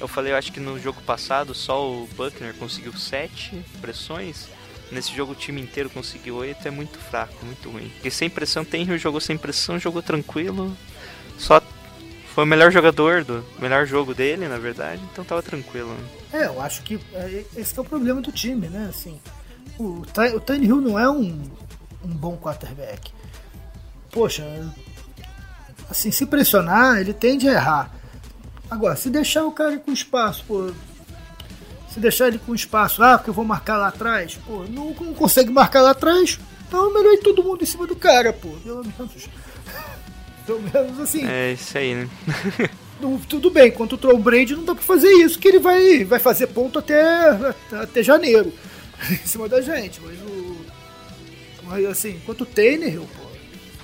Eu 0.00 0.08
falei, 0.08 0.32
eu 0.32 0.36
acho 0.36 0.52
que 0.52 0.60
no 0.60 0.78
jogo 0.80 1.00
passado 1.02 1.54
só 1.54 1.88
o 1.88 2.08
Buckner 2.16 2.54
conseguiu 2.54 2.96
sete 2.96 3.64
pressões. 3.80 4.48
Nesse 4.90 5.14
jogo 5.14 5.32
o 5.32 5.36
time 5.36 5.60
inteiro 5.60 5.88
conseguiu 5.90 6.36
oito, 6.36 6.66
é 6.66 6.70
muito 6.70 6.98
fraco, 6.98 7.44
muito 7.44 7.70
ruim. 7.70 7.88
Porque 7.88 8.10
sem 8.10 8.28
pressão, 8.28 8.64
Tenryu 8.64 8.98
jogou 8.98 9.20
sem 9.20 9.36
pressão, 9.36 9.78
jogou 9.78 10.02
tranquilo. 10.02 10.76
Só 11.38 11.60
foi 12.34 12.44
o 12.44 12.46
melhor 12.46 12.72
jogador 12.72 13.24
do 13.24 13.44
melhor 13.58 13.86
jogo 13.86 14.14
dele, 14.14 14.48
na 14.48 14.58
verdade, 14.58 15.02
então 15.12 15.24
tava 15.24 15.42
tranquilo. 15.42 15.90
Né? 15.94 16.40
É, 16.40 16.46
eu 16.46 16.60
acho 16.60 16.82
que 16.82 16.98
é, 17.12 17.44
esse 17.56 17.74
que 17.74 17.78
é 17.78 17.82
o 17.82 17.86
problema 17.86 18.20
do 18.20 18.32
time, 18.32 18.68
né? 18.68 18.86
Assim, 18.88 19.20
o, 19.78 20.02
o 20.02 20.40
Tannehill 20.40 20.80
não 20.80 20.98
é 20.98 21.08
um, 21.10 21.42
um 22.04 22.08
bom 22.08 22.36
quarterback. 22.36 23.12
Poxa, 24.10 24.44
assim, 25.90 26.10
se 26.10 26.24
pressionar, 26.24 27.00
ele 27.00 27.12
tende 27.12 27.48
a 27.48 27.52
errar. 27.52 27.94
Agora, 28.70 28.96
se 28.96 29.10
deixar 29.10 29.44
o 29.44 29.52
cara 29.52 29.78
com 29.78 29.92
espaço, 29.92 30.42
pô, 30.48 30.72
se 31.90 32.00
deixar 32.00 32.28
ele 32.28 32.38
com 32.38 32.54
espaço, 32.54 33.02
ah, 33.02 33.18
porque 33.18 33.28
eu 33.28 33.34
vou 33.34 33.44
marcar 33.44 33.76
lá 33.76 33.88
atrás, 33.88 34.38
pô, 34.46 34.64
não, 34.70 34.94
não 34.94 35.12
consegue 35.12 35.50
marcar 35.50 35.82
lá 35.82 35.90
atrás, 35.90 36.40
então 36.66 36.90
é 36.90 36.94
melhor 36.94 37.12
ir 37.12 37.18
todo 37.18 37.44
mundo 37.44 37.62
em 37.62 37.66
cima 37.66 37.86
do 37.86 37.94
cara, 37.94 38.32
pô, 38.32 38.48
pelo 38.64 38.82
menos. 38.82 39.28
Pelo 40.46 40.60
menos 40.62 40.98
assim. 41.00 41.26
É 41.26 41.52
isso 41.52 41.76
aí, 41.78 41.94
né? 41.94 42.08
Tudo 43.28 43.50
bem, 43.50 43.70
contra 43.72 43.96
o 43.96 43.98
Tom 43.98 44.20
Brady 44.20 44.54
não 44.54 44.64
dá 44.64 44.74
pra 44.74 44.82
fazer 44.84 45.10
isso, 45.10 45.38
que 45.38 45.48
ele 45.48 45.58
vai, 45.58 46.04
vai 46.04 46.20
fazer 46.20 46.46
ponto 46.48 46.78
até, 46.78 47.02
até 47.72 48.00
janeiro 48.02 48.52
em 49.10 49.16
cima 49.26 49.48
da 49.48 49.60
gente. 49.60 50.00
Mas 50.00 50.18
o. 50.20 50.64
Mas 51.64 51.84
assim, 51.86 52.20
quanto 52.24 52.42
o 52.42 52.46
Tannehill, 52.46 53.08
pô, 53.16 53.22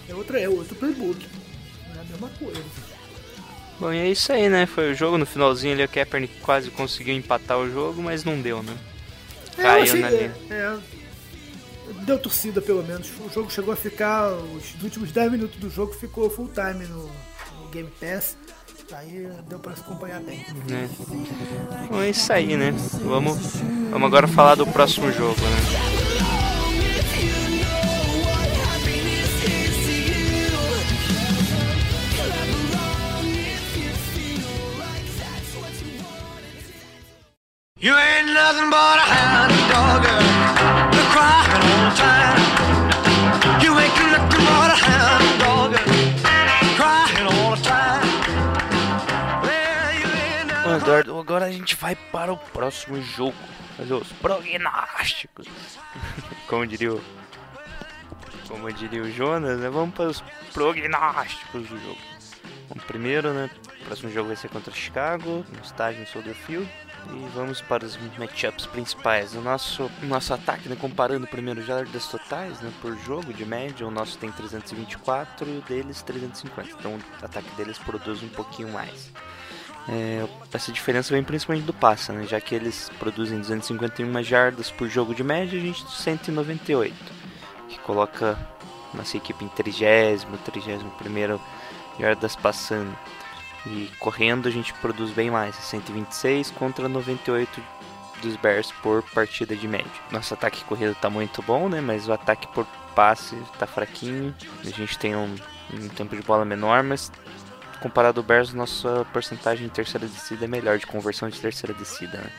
é, 0.09 0.15
outra, 0.15 0.39
é 0.41 0.49
outro 0.49 0.75
playbook. 0.77 1.19
Não 1.89 1.97
é 1.97 2.01
a 2.01 2.05
mesma 2.05 2.29
coisa. 2.39 2.63
Bom, 3.81 3.93
e 3.93 3.99
é 3.99 4.09
isso 4.09 4.33
aí, 4.33 4.49
né? 4.49 4.67
Foi 4.67 4.91
o 4.93 4.95
jogo 4.95 5.17
no 5.19 5.25
finalzinho 5.27 5.73
ali, 5.75 5.85
o 5.85 5.89
Kaepernick 5.89 6.35
quase 6.41 6.71
conseguiu 6.71 7.15
empatar 7.15 7.59
o 7.59 7.71
jogo, 7.71 8.03
mas 8.03 8.25
não 8.25 8.41
deu, 8.41 8.63
né? 8.63 8.77
É, 9.57 9.63
Caiu 9.63 9.83
achei- 9.85 10.01
na 10.01 10.09
é, 10.09 10.11
linha. 10.11 10.35
é, 10.51 10.77
deu 12.05 12.18
torcida 12.18 12.61
pelo 12.61 12.82
menos. 12.82 13.09
O 13.20 13.30
jogo 13.30 13.51
chegou 13.51 13.72
a 13.72 13.76
ficar. 13.76 14.30
Os 14.32 14.82
últimos 14.82 15.12
10 15.12 15.32
minutos 15.32 15.59
do 15.59 15.70
jogo 15.70 15.93
ficou 15.95 16.28
full 16.30 16.49
time 16.49 16.86
no, 16.86 17.05
no 17.05 17.68
Game 17.70 17.91
Pass. 18.01 18.36
Aí 18.93 19.28
deu 19.49 19.59
pra 19.59 19.74
se 19.74 19.82
acompanhar 19.82 20.20
bem. 20.22 20.45
né? 20.68 20.89
Bom, 21.91 22.01
é 22.01 22.09
isso 22.11 22.32
aí, 22.32 22.57
né? 22.57 22.72
Vamos, 23.05 23.57
vamos 23.91 24.07
agora 24.07 24.26
falar 24.26 24.55
do 24.55 24.66
próximo 24.66 25.12
jogo, 25.12 25.39
né? 25.41 25.89
You 37.80 37.95
ain't 37.95 38.26
nothing 38.34 38.70
but 38.70 38.99
a 38.99 39.07
hound 39.14 39.55
dog, 39.70 40.05
Eduardo, 50.89 51.18
agora 51.18 51.45
a 51.45 51.51
gente 51.51 51.76
vai 51.76 51.95
para 51.95 52.32
o 52.32 52.36
próximo 52.39 53.01
jogo. 53.03 53.36
Fazer 53.76 53.93
os 53.93 54.11
prognósticos. 54.14 55.47
Como 56.49 56.66
diria 56.66 56.95
o. 56.95 57.05
Como 58.49 58.72
diria 58.72 59.03
o 59.03 59.12
Jonas, 59.12 59.61
né? 59.61 59.68
Vamos 59.68 59.95
para 59.95 60.07
os 60.07 60.24
prognósticos 60.55 61.68
do 61.68 61.78
jogo. 61.78 61.99
Primeiro, 62.86 63.34
né? 63.34 63.51
O 63.82 63.84
próximo 63.84 64.11
jogo 64.11 64.28
vai 64.28 64.36
ser 64.36 64.49
contra 64.49 64.72
Chicago, 64.72 65.45
no 65.53 65.62
estádio 65.62 66.01
no 66.01 66.07
Soldier 66.07 66.34
Field. 66.34 66.68
E 67.11 67.28
vamos 67.34 67.61
para 67.61 67.84
os 67.84 67.99
matchups 68.18 68.64
principais. 68.64 69.34
O 69.34 69.43
nosso, 69.43 69.91
nosso 70.03 70.32
ataque, 70.32 70.70
né, 70.70 70.76
comparando 70.76 71.26
primeiro 71.26 71.62
jardas 71.62 72.07
totais 72.07 72.61
né, 72.61 72.72
por 72.80 72.97
jogo, 72.99 73.32
de 73.32 73.45
média, 73.45 73.86
o 73.86 73.91
nosso 73.91 74.18
tem 74.18 74.32
324 74.32 75.49
e 75.49 75.59
o 75.59 75.61
deles 75.62 76.03
350. 76.03 76.70
Então 76.78 76.95
o 76.95 77.24
ataque 77.24 77.51
deles 77.57 77.78
produz 77.78 78.22
um 78.22 78.28
pouquinho 78.28 78.68
mais. 78.70 79.12
É, 79.89 80.26
essa 80.53 80.70
diferença 80.70 81.14
vem 81.14 81.24
principalmente 81.24 81.64
do 81.64 81.72
passe, 81.72 82.12
né? 82.12 82.26
já 82.26 82.41
que 82.41 82.55
eles 82.55 82.91
produzem 82.99 83.39
251 83.39 84.22
jardas 84.22 84.70
por 84.70 84.89
jogo 84.89 85.14
de 85.14 85.24
média, 85.24 85.59
a 85.59 85.62
gente 85.62 85.91
198, 85.91 86.95
que 87.70 87.78
coloca 87.78 88.39
nossa 88.93 89.16
equipe 89.16 89.45
em 89.45 89.49
30, 89.49 90.26
31 90.45 91.41
jardas 91.99 92.36
passando. 92.36 92.95
E 93.66 93.91
correndo 93.99 94.47
a 94.49 94.51
gente 94.51 94.72
produz 94.74 95.11
bem 95.11 95.30
mais, 95.30 95.55
126 95.57 96.51
contra 96.53 96.89
98 96.89 97.61
dos 98.22 98.36
Bears 98.36 98.72
por 98.82 99.03
partida 99.03 99.55
de 99.55 99.66
média. 99.66 99.91
Nosso 100.11 100.34
ataque 100.34 100.64
corrido 100.64 100.95
tá 100.95 101.11
muito 101.11 101.43
bom, 101.43 101.68
né? 101.68 101.80
Mas 101.80 102.09
o 102.09 102.12
ataque 102.12 102.47
por 102.49 102.66
passe 102.95 103.36
tá 103.59 103.66
fraquinho. 103.66 104.34
A 104.64 104.70
gente 104.70 104.99
tem 104.99 105.14
um, 105.14 105.34
um 105.74 105.89
tempo 105.89 106.16
de 106.16 106.22
bola 106.22 106.45
menor, 106.45 106.82
mas 106.82 107.12
comparado 107.81 108.20
ao 108.20 108.24
Bears, 108.24 108.53
nossa 108.53 109.07
porcentagem 109.12 109.66
de 109.68 109.72
terceira 109.72 110.07
descida 110.07 110.45
é 110.45 110.49
melhor, 110.49 110.79
de 110.79 110.87
conversão 110.87 111.29
de 111.29 111.41
terceira 111.41 111.72
descida, 111.74 112.18
né? 112.18 112.31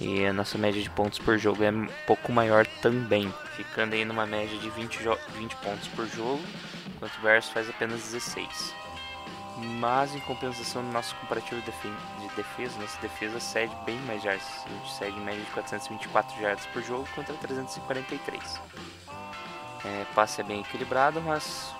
E 0.00 0.26
a 0.26 0.32
nossa 0.32 0.56
média 0.58 0.82
de 0.82 0.90
pontos 0.90 1.18
por 1.18 1.38
jogo 1.38 1.62
é 1.62 1.70
um 1.70 1.86
pouco 2.06 2.32
maior 2.32 2.66
também, 2.82 3.32
ficando 3.56 3.94
aí 3.94 4.04
numa 4.04 4.26
média 4.26 4.58
de 4.58 4.70
20, 4.70 5.02
jo- 5.02 5.18
20 5.36 5.56
pontos 5.56 5.88
por 5.88 6.06
jogo, 6.06 6.42
enquanto 6.96 7.14
o 7.16 7.20
Bears 7.22 7.48
faz 7.48 7.68
apenas 7.68 8.00
16. 8.02 8.74
Mas 9.78 10.12
em 10.14 10.20
compensação 10.20 10.82
no 10.82 10.90
nosso 10.90 11.14
comparativo 11.16 11.60
de 11.60 12.28
defesa, 12.34 12.76
nossa 12.80 13.00
defesa 13.00 13.38
cede 13.38 13.72
bem 13.86 13.96
mais 14.00 14.20
jardas. 14.22 14.42
A 14.66 14.68
gente 14.68 14.92
cede 14.94 15.16
em 15.16 15.20
média 15.20 15.40
de 15.44 15.50
424 15.52 16.40
jardas 16.40 16.66
por 16.66 16.82
jogo 16.82 17.08
contra 17.14 17.34
343. 17.36 18.60
É, 19.84 20.04
passe 20.14 20.40
é 20.40 20.44
bem 20.44 20.60
equilibrado, 20.60 21.20
mas 21.20 21.72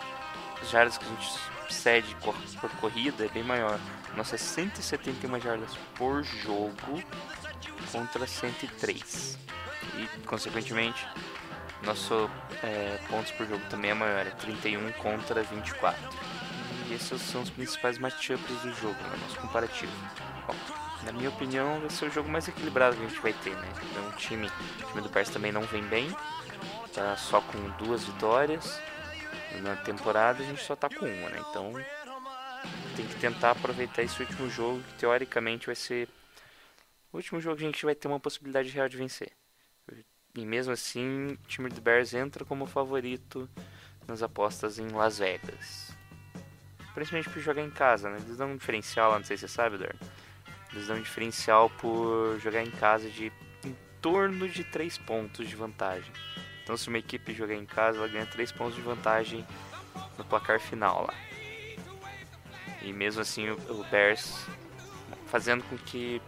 as 0.62 0.70
jardas 0.70 0.96
que 0.98 1.04
a 1.04 1.08
gente 1.08 1.32
cede 1.72 2.14
cor- 2.16 2.34
por 2.60 2.70
corrida 2.76 3.24
é 3.24 3.28
bem 3.28 3.42
maior. 3.42 3.78
Nossa 4.16 4.34
é 4.34 4.38
171 4.38 5.40
jardas 5.40 5.70
por 5.96 6.22
jogo 6.22 6.72
contra 7.92 8.26
103. 8.26 9.38
E, 9.96 10.26
consequentemente, 10.26 11.06
nosso 11.82 12.28
é, 12.62 12.98
pontos 13.08 13.30
por 13.32 13.46
jogo 13.46 13.62
também 13.70 13.90
é 13.90 13.94
maior, 13.94 14.26
é 14.26 14.30
31 14.30 14.90
contra 14.92 15.42
24. 15.42 16.00
E 16.88 16.94
esses 16.94 17.20
são 17.22 17.42
os 17.42 17.50
principais 17.50 17.98
matchups 17.98 18.60
do 18.62 18.72
jogo, 18.74 18.94
né, 18.94 19.16
nosso 19.22 19.38
comparativo. 19.40 19.92
Bom, 20.46 20.54
na 21.04 21.12
minha 21.12 21.28
opinião, 21.28 21.80
vai 21.80 21.90
ser 21.90 22.06
o 22.06 22.10
jogo 22.10 22.28
mais 22.28 22.48
equilibrado 22.48 22.96
que 22.96 23.04
a 23.04 23.08
gente 23.08 23.20
vai 23.20 23.32
ter, 23.32 23.54
né? 23.56 23.68
Então, 23.90 24.08
o 24.08 24.12
time, 24.12 24.46
o 24.82 24.86
time 24.88 25.00
do 25.02 25.08
Bears 25.08 25.28
também 25.30 25.52
não 25.52 25.62
vem 25.62 25.82
bem, 25.84 26.14
tá 26.92 27.16
só 27.16 27.40
com 27.40 27.58
duas 27.84 28.04
vitórias. 28.04 28.80
Na 29.62 29.76
temporada 29.76 30.42
a 30.42 30.46
gente 30.46 30.62
só 30.62 30.76
tá 30.76 30.88
com 30.88 31.06
uma, 31.06 31.30
né? 31.30 31.42
Então 31.50 31.72
tem 32.96 33.06
que 33.06 33.14
tentar 33.16 33.52
aproveitar 33.52 34.02
esse 34.02 34.20
último 34.20 34.48
jogo, 34.50 34.82
que 34.82 34.94
teoricamente 34.94 35.66
vai 35.66 35.74
ser 35.74 36.08
o 37.12 37.16
último 37.16 37.40
jogo 37.40 37.56
que 37.56 37.62
a 37.62 37.66
gente 37.66 37.84
vai 37.84 37.94
ter 37.94 38.08
uma 38.08 38.20
possibilidade 38.20 38.68
real 38.70 38.88
de 38.88 38.96
vencer. 38.96 39.32
E 40.34 40.44
mesmo 40.44 40.72
assim, 40.72 41.32
o 41.32 41.36
time 41.46 41.68
do 41.68 41.80
Bears 41.80 42.12
entra 42.12 42.44
como 42.44 42.66
favorito 42.66 43.48
nas 44.06 44.22
apostas 44.22 44.78
em 44.78 44.88
Las 44.88 45.18
Vegas. 45.18 45.92
Principalmente 46.92 47.30
por 47.30 47.40
jogar 47.40 47.62
em 47.62 47.70
casa, 47.70 48.10
né? 48.10 48.18
Eles 48.18 48.36
dão 48.36 48.50
um 48.50 48.56
diferencial 48.56 49.10
lá, 49.10 49.18
não 49.18 49.24
sei 49.24 49.36
se 49.36 49.46
você 49.46 49.54
sabe, 49.54 49.76
Eduardo. 49.76 49.98
Eles 50.72 50.88
dão 50.88 50.96
um 50.96 51.02
diferencial 51.02 51.70
por 51.70 52.38
jogar 52.40 52.62
em 52.62 52.70
casa 52.70 53.08
de 53.08 53.32
em 53.64 53.76
torno 54.00 54.48
de 54.48 54.64
3 54.64 54.98
pontos 54.98 55.48
de 55.48 55.54
vantagem. 55.54 56.12
Então 56.64 56.76
se 56.78 56.88
uma 56.88 56.98
equipe 56.98 57.34
jogar 57.34 57.54
em 57.54 57.66
casa, 57.66 57.98
ela 57.98 58.08
ganha 58.08 58.26
3 58.26 58.50
pontos 58.52 58.74
de 58.74 58.80
vantagem 58.80 59.46
no 60.16 60.24
placar 60.24 60.58
final 60.58 61.06
lá. 61.06 61.14
E 62.82 62.92
mesmo 62.92 63.20
assim 63.20 63.50
o, 63.50 63.84
Bears 63.90 64.46
fazendo 65.26 65.62
com 65.64 65.76
que 65.76 66.20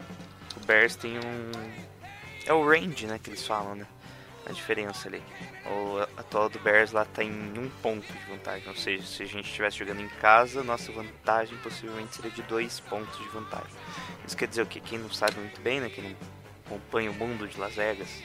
o 0.57 0.66
Bears 0.66 0.95
tenha 0.95 1.20
um. 1.20 1.51
É 2.45 2.53
o 2.53 2.66
range, 2.66 3.07
né, 3.07 3.18
que 3.18 3.30
eles 3.30 3.47
falam, 3.47 3.74
né? 3.74 3.87
A 4.47 4.53
diferença 4.53 5.09
ali. 5.09 5.22
O 5.66 6.01
atual 6.16 6.49
do 6.49 6.59
Bears 6.61 6.93
lá 6.93 7.05
tá 7.05 7.24
em 7.24 7.59
um 7.59 7.68
ponto 7.82 8.07
de 8.07 8.30
vantagem. 8.30 8.68
Ou 8.68 8.76
seja, 8.76 9.05
se 9.05 9.22
a 9.22 9.26
gente 9.26 9.47
estivesse 9.47 9.78
jogando 9.78 10.01
em 10.01 10.09
casa, 10.09 10.62
nossa 10.62 10.93
vantagem 10.93 11.59
possivelmente 11.59 12.14
seria 12.14 12.30
de 12.30 12.43
dois 12.43 12.78
pontos 12.78 13.18
de 13.18 13.28
vantagem. 13.30 13.74
Isso 14.24 14.37
quer 14.37 14.47
dizer 14.47 14.62
o 14.62 14.66
que? 14.66 14.80
Quem 14.80 14.99
não 14.99 15.11
sabe 15.11 15.41
muito 15.41 15.61
bem, 15.61 15.80
né? 15.80 15.91
Quem 15.91 16.05
não 16.05 16.16
acompanha 16.66 17.11
o 17.11 17.14
mundo 17.14 17.49
de 17.49 17.59
Las 17.59 17.74
Vegas, 17.74 18.22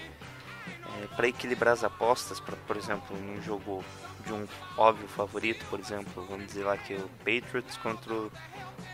é, 0.99 1.07
para 1.15 1.27
equilibrar 1.27 1.73
as 1.73 1.83
apostas, 1.83 2.39
pra, 2.39 2.55
por 2.67 2.77
exemplo, 2.77 3.15
num 3.17 3.41
jogo 3.41 3.83
de 4.25 4.33
um 4.33 4.47
óbvio 4.77 5.07
favorito, 5.07 5.65
por 5.69 5.79
exemplo, 5.79 6.25
vamos 6.29 6.47
dizer 6.47 6.63
lá 6.63 6.77
que 6.77 6.93
é 6.93 6.97
o 6.97 7.09
Patriots 7.19 7.77
contra 7.77 8.13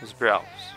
os 0.02 0.12
Browns. 0.12 0.74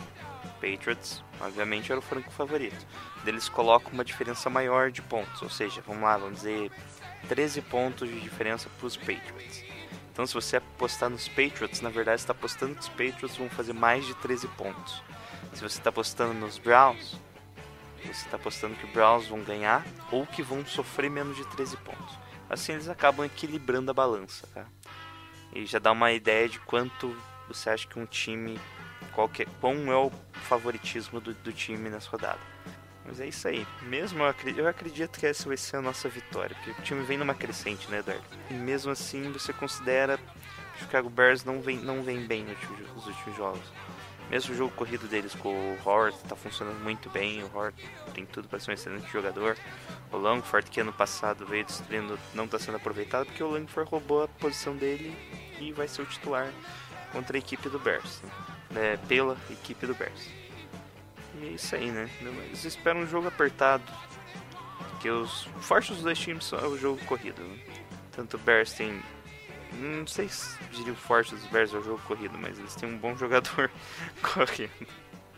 Patriots, 0.60 1.24
obviamente, 1.40 1.92
era 1.92 2.00
o 2.00 2.04
franco 2.04 2.32
favorito. 2.32 2.86
Eles 3.26 3.50
colocam 3.50 3.92
uma 3.92 4.06
diferença 4.06 4.50
maior 4.50 4.92
de 4.92 5.02
pontos, 5.02 5.42
ou 5.42 5.50
seja, 5.50 5.82
vamos 5.86 6.04
lá, 6.04 6.18
vamos 6.18 6.38
dizer 6.38 6.72
13 7.28 7.62
pontos 7.62 8.10
de 8.10 8.20
diferença 8.20 8.70
para 8.78 8.88
os 8.88 8.98
Patriots. 8.98 9.64
Então, 10.12 10.26
se 10.28 10.34
você 10.34 10.58
apostar 10.58 11.10
nos 11.10 11.28
Patriots, 11.28 11.82
na 11.82 11.90
verdade, 11.90 12.20
está 12.20 12.34
apostando 12.34 12.76
que 12.76 12.82
os 12.82 12.90
Patriots 12.90 13.38
vão 13.38 13.50
fazer 13.50 13.74
mais 13.74 14.06
de 14.06 14.14
13 14.16 14.48
pontos. 14.50 15.02
Se 15.54 15.62
você 15.62 15.78
está 15.80 15.90
apostando 15.90 16.34
nos 16.34 16.58
Browns, 16.58 17.18
você 18.08 18.26
está 18.26 18.38
apostando 18.38 18.76
que 18.76 18.86
os 18.86 18.92
Browns 18.92 19.28
vão 19.28 19.42
ganhar 19.42 19.86
ou 20.12 20.26
que 20.26 20.42
vão 20.42 20.66
sofrer 20.66 21.10
menos 21.10 21.36
de 21.36 21.46
13 21.48 21.78
pontos. 21.78 22.18
Assim 22.50 22.74
eles 22.74 22.90
acabam 22.90 23.26
equilibrando 23.26 23.92
a 23.92 23.94
balança, 23.94 24.48
tá? 24.54 24.66
E 25.54 25.66
já 25.66 25.80
dá 25.80 25.92
uma 25.92 26.12
ideia 26.12 26.48
de 26.48 26.60
quanto 26.60 27.16
você 27.48 27.70
acha 27.70 27.88
que 27.88 28.00
um 28.00 28.06
time, 28.06 28.60
qualquer, 29.14 29.48
quão 29.60 29.92
é 29.92 29.96
o 29.96 30.12
favoritismo 30.34 31.20
do, 31.20 31.34
do 31.34 31.52
time 31.52 31.90
nessa 31.90 32.10
rodada. 32.10 32.40
Mas 33.06 33.20
é 33.20 33.28
isso 33.28 33.48
aí. 33.48 33.66
Mesmo 33.84 34.24
eu 34.24 34.28
acredito, 34.28 34.60
eu 34.60 34.68
acredito 34.68 35.20
que 35.20 35.26
essa 35.26 35.48
vai 35.48 35.58
ser 35.58 35.78
a 35.78 35.82
nossa 35.82 36.08
vitória, 36.08 36.56
porque 36.56 36.72
o 36.72 36.84
time 36.84 37.04
vem 37.04 37.18
numa 37.18 37.34
crescente, 37.34 37.90
né, 37.90 38.00
Eduardo? 38.00 38.24
E 38.50 38.54
mesmo 38.54 38.92
assim 38.92 39.32
você 39.32 39.52
considera 39.52 40.18
que 40.18 40.24
o 40.24 40.80
Chicago 40.80 41.10
Bears 41.10 41.44
não 41.44 41.62
vem, 41.62 41.78
não 41.78 42.04
vem 42.04 42.26
bem 42.26 42.46
nos 42.96 43.08
últimos 43.08 43.36
jogos. 43.36 43.72
Mesmo 44.32 44.54
o 44.54 44.58
jogo 44.58 44.74
corrido 44.74 45.10
deles 45.10 45.36
com 45.36 45.50
o 45.50 45.78
Hort 45.84 46.16
tá 46.28 46.38
funcionando 46.38 46.82
muito 46.82 47.10
bem. 47.10 47.44
O 47.44 47.52
Hort 47.54 47.76
tem 48.14 48.26
tudo 48.26 48.48
para 48.48 48.62
ser 48.62 48.72
um 48.72 48.74
excelente 48.74 49.12
jogador. 49.12 49.58
O 50.10 50.16
Langford, 50.16 50.72
que 50.72 50.80
ano 50.80 50.94
passado 50.94 51.46
veio 51.46 51.66
destruindo, 51.66 52.18
não 52.34 52.46
está 52.46 52.58
sendo 52.58 52.78
aproveitado 52.78 53.26
porque 53.26 53.44
o 53.44 53.50
Langford 53.50 53.92
roubou 53.92 54.24
a 54.24 54.28
posição 54.30 54.74
dele 54.74 55.14
e 55.60 55.74
vai 55.74 55.86
ser 55.90 56.04
o 56.04 56.06
titular 56.06 56.50
contra 57.12 57.36
a 57.36 57.40
equipe 57.40 57.68
do 57.68 57.78
Bears. 57.78 58.22
Né? 58.70 58.98
pela 59.06 59.36
equipe 59.50 59.86
do 59.86 59.94
Bears. 59.94 60.30
E 61.42 61.48
é 61.48 61.50
isso 61.50 61.76
aí, 61.76 61.92
né? 61.92 62.10
Eles 62.22 62.64
esperam 62.64 63.02
um 63.02 63.08
jogo 63.08 63.28
apertado. 63.28 63.84
Porque 64.92 65.10
os 65.10 65.44
fortes 65.60 65.96
dos 65.96 66.04
dois 66.04 66.18
times 66.18 66.46
são 66.46 66.58
o 66.70 66.78
jogo 66.78 67.04
corrido. 67.06 67.42
Né? 67.42 67.60
Tanto 68.14 68.38
o 68.38 68.40
Bears 68.40 68.72
tem 68.72 69.02
não 69.74 70.06
sei 70.08 70.28
se 70.30 70.58
diria 70.72 70.94
o 70.94 70.96
forte 70.96 71.34
dos 71.34 71.46
Bears 71.48 71.74
é 71.74 71.78
o 71.78 71.84
jogo 71.84 72.02
corrido, 72.08 72.38
mas 72.38 72.58
eles 72.60 72.76
têm 72.76 72.90
um 72.90 72.98
bom 72.98 73.16
jogador 73.18 73.72
correndo. 74.22 74.88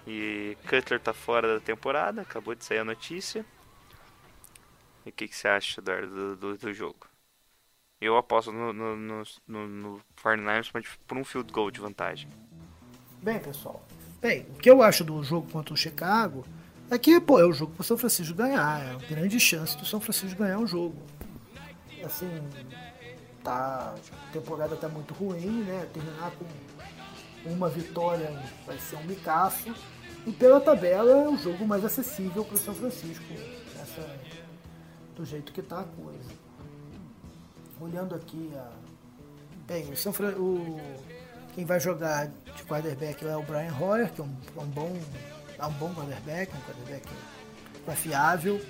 E 0.05 0.57
Cutler 0.67 0.99
tá 0.99 1.13
fora 1.13 1.55
da 1.55 1.59
temporada, 1.59 2.21
acabou 2.21 2.55
de 2.55 2.65
sair 2.65 2.79
a 2.79 2.85
notícia. 2.85 3.45
E 5.05 5.09
o 5.09 5.11
que, 5.11 5.27
que 5.27 5.35
você 5.35 5.47
acha, 5.47 5.79
Eduardo, 5.79 6.07
do, 6.07 6.35
do, 6.35 6.57
do 6.57 6.73
jogo? 6.73 7.07
Eu 8.01 8.17
aposto 8.17 8.51
no, 8.51 8.73
no, 8.73 8.95
no, 8.95 9.23
no, 9.47 9.67
no 9.67 10.01
49ers 10.21 10.71
por 11.07 11.17
um 11.17 11.23
field 11.23 11.51
goal 11.53 11.71
de 11.71 11.79
vantagem. 11.79 12.29
Bem, 13.21 13.39
pessoal. 13.39 13.85
Bem, 14.21 14.45
o 14.49 14.59
que 14.59 14.69
eu 14.69 14.81
acho 14.81 15.03
do 15.03 15.23
jogo 15.23 15.49
contra 15.49 15.73
o 15.73 15.77
Chicago 15.77 16.45
é 16.89 16.97
que, 16.97 17.19
pô, 17.21 17.39
é 17.39 17.45
o 17.45 17.53
jogo 17.53 17.73
pro 17.73 17.83
São 17.83 17.97
Francisco 17.97 18.35
ganhar. 18.35 18.85
É 18.85 18.91
uma 18.91 18.99
grande 18.99 19.39
chance 19.39 19.77
do 19.77 19.85
São 19.85 20.01
Francisco 20.01 20.37
ganhar 20.37 20.59
o 20.59 20.67
jogo. 20.67 21.01
Assim, 22.03 22.29
tá, 23.43 23.93
a 24.29 24.31
temporada 24.31 24.75
tá 24.75 24.87
muito 24.87 25.13
ruim, 25.13 25.63
né? 25.63 25.87
Terminar 25.93 26.31
com 26.31 27.49
uma 27.49 27.69
vitória 27.69 28.31
vai 28.65 28.77
ser 28.79 28.95
um 28.95 29.03
micaço. 29.03 29.73
E 30.25 30.31
pela 30.31 30.61
tabela 30.61 31.11
é 31.11 31.27
o 31.27 31.37
jogo 31.37 31.67
mais 31.67 31.83
acessível 31.83 32.45
para 32.45 32.55
o 32.55 32.57
São 32.57 32.73
Francisco, 32.73 33.25
essa, 33.81 34.09
do 35.15 35.25
jeito 35.25 35.51
que 35.51 35.61
tá 35.61 35.81
a 35.81 35.83
coisa. 35.83 36.43
Olhando 37.81 38.15
aqui 38.15 38.51
a. 38.55 38.71
Bem, 39.67 39.91
o 39.91 39.97
São 39.97 40.13
o 40.37 40.79
quem 41.53 41.65
vai 41.65 41.79
jogar 41.79 42.27
de 42.27 42.63
quarterback 42.63 43.23
é 43.25 43.37
o 43.37 43.43
Brian 43.43 43.73
Hoyer, 43.79 44.11
que 44.11 44.21
é 44.21 44.23
um, 44.23 44.35
é 44.57 44.61
um 44.61 44.67
bom 44.67 44.99
é 45.59 45.65
um 45.65 45.71
bom 45.73 45.93
quarterback, 45.93 46.51
um 46.55 46.61
quarterback 46.61 47.07
confiável. 47.85 48.61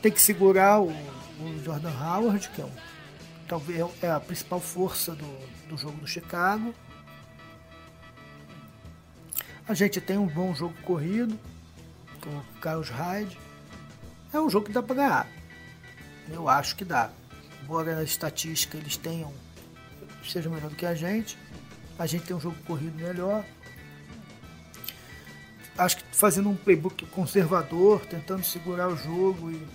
Tem 0.00 0.10
que 0.10 0.20
segurar 0.20 0.80
o, 0.80 0.88
o 0.88 1.62
Jordan 1.62 1.92
Howard, 1.92 2.48
que 2.48 2.62
é 2.62 2.64
um 2.64 2.72
talvez 3.46 3.86
é 4.02 4.10
a 4.10 4.20
principal 4.20 4.60
força 4.60 5.14
do, 5.14 5.68
do 5.68 5.76
jogo 5.76 5.98
do 5.98 6.06
Chicago. 6.06 6.74
A 9.66 9.74
gente 9.74 10.00
tem 10.00 10.18
um 10.18 10.26
bom 10.26 10.54
jogo 10.54 10.74
corrido 10.82 11.38
com 12.20 12.30
o 12.30 12.44
Carlos 12.60 12.90
Hyde. 12.90 13.38
É 14.32 14.40
um 14.40 14.50
jogo 14.50 14.66
que 14.66 14.72
dá 14.72 14.82
para 14.82 14.94
ganhar. 14.94 15.28
Eu 16.28 16.48
acho 16.48 16.76
que 16.76 16.84
dá. 16.84 17.10
Embora 17.62 17.94
na 17.94 18.02
estatística 18.02 18.76
eles 18.76 18.96
tenham 18.96 19.32
seja 20.30 20.48
melhor 20.48 20.70
do 20.70 20.76
que 20.76 20.86
a 20.86 20.94
gente, 20.94 21.38
a 21.98 22.06
gente 22.06 22.24
tem 22.24 22.36
um 22.36 22.40
jogo 22.40 22.56
corrido 22.66 22.96
melhor. 22.96 23.44
Acho 25.76 25.96
que 25.98 26.04
fazendo 26.12 26.48
um 26.48 26.56
playbook 26.56 27.04
conservador, 27.06 28.04
tentando 28.06 28.44
segurar 28.44 28.88
o 28.88 28.96
jogo 28.96 29.50
e 29.50 29.66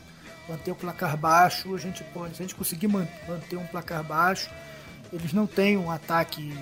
manter 0.49 0.71
o 0.71 0.75
placar 0.75 1.15
baixo, 1.15 1.73
a 1.75 1.77
gente 1.77 2.03
pode. 2.05 2.35
Se 2.35 2.41
a 2.41 2.45
gente 2.45 2.55
conseguir 2.55 2.87
manter 2.87 3.55
um 3.55 3.67
placar 3.67 4.03
baixo, 4.03 4.49
eles 5.13 5.31
não 5.31 5.45
têm 5.45 5.77
um 5.77 5.91
ataque 5.91 6.53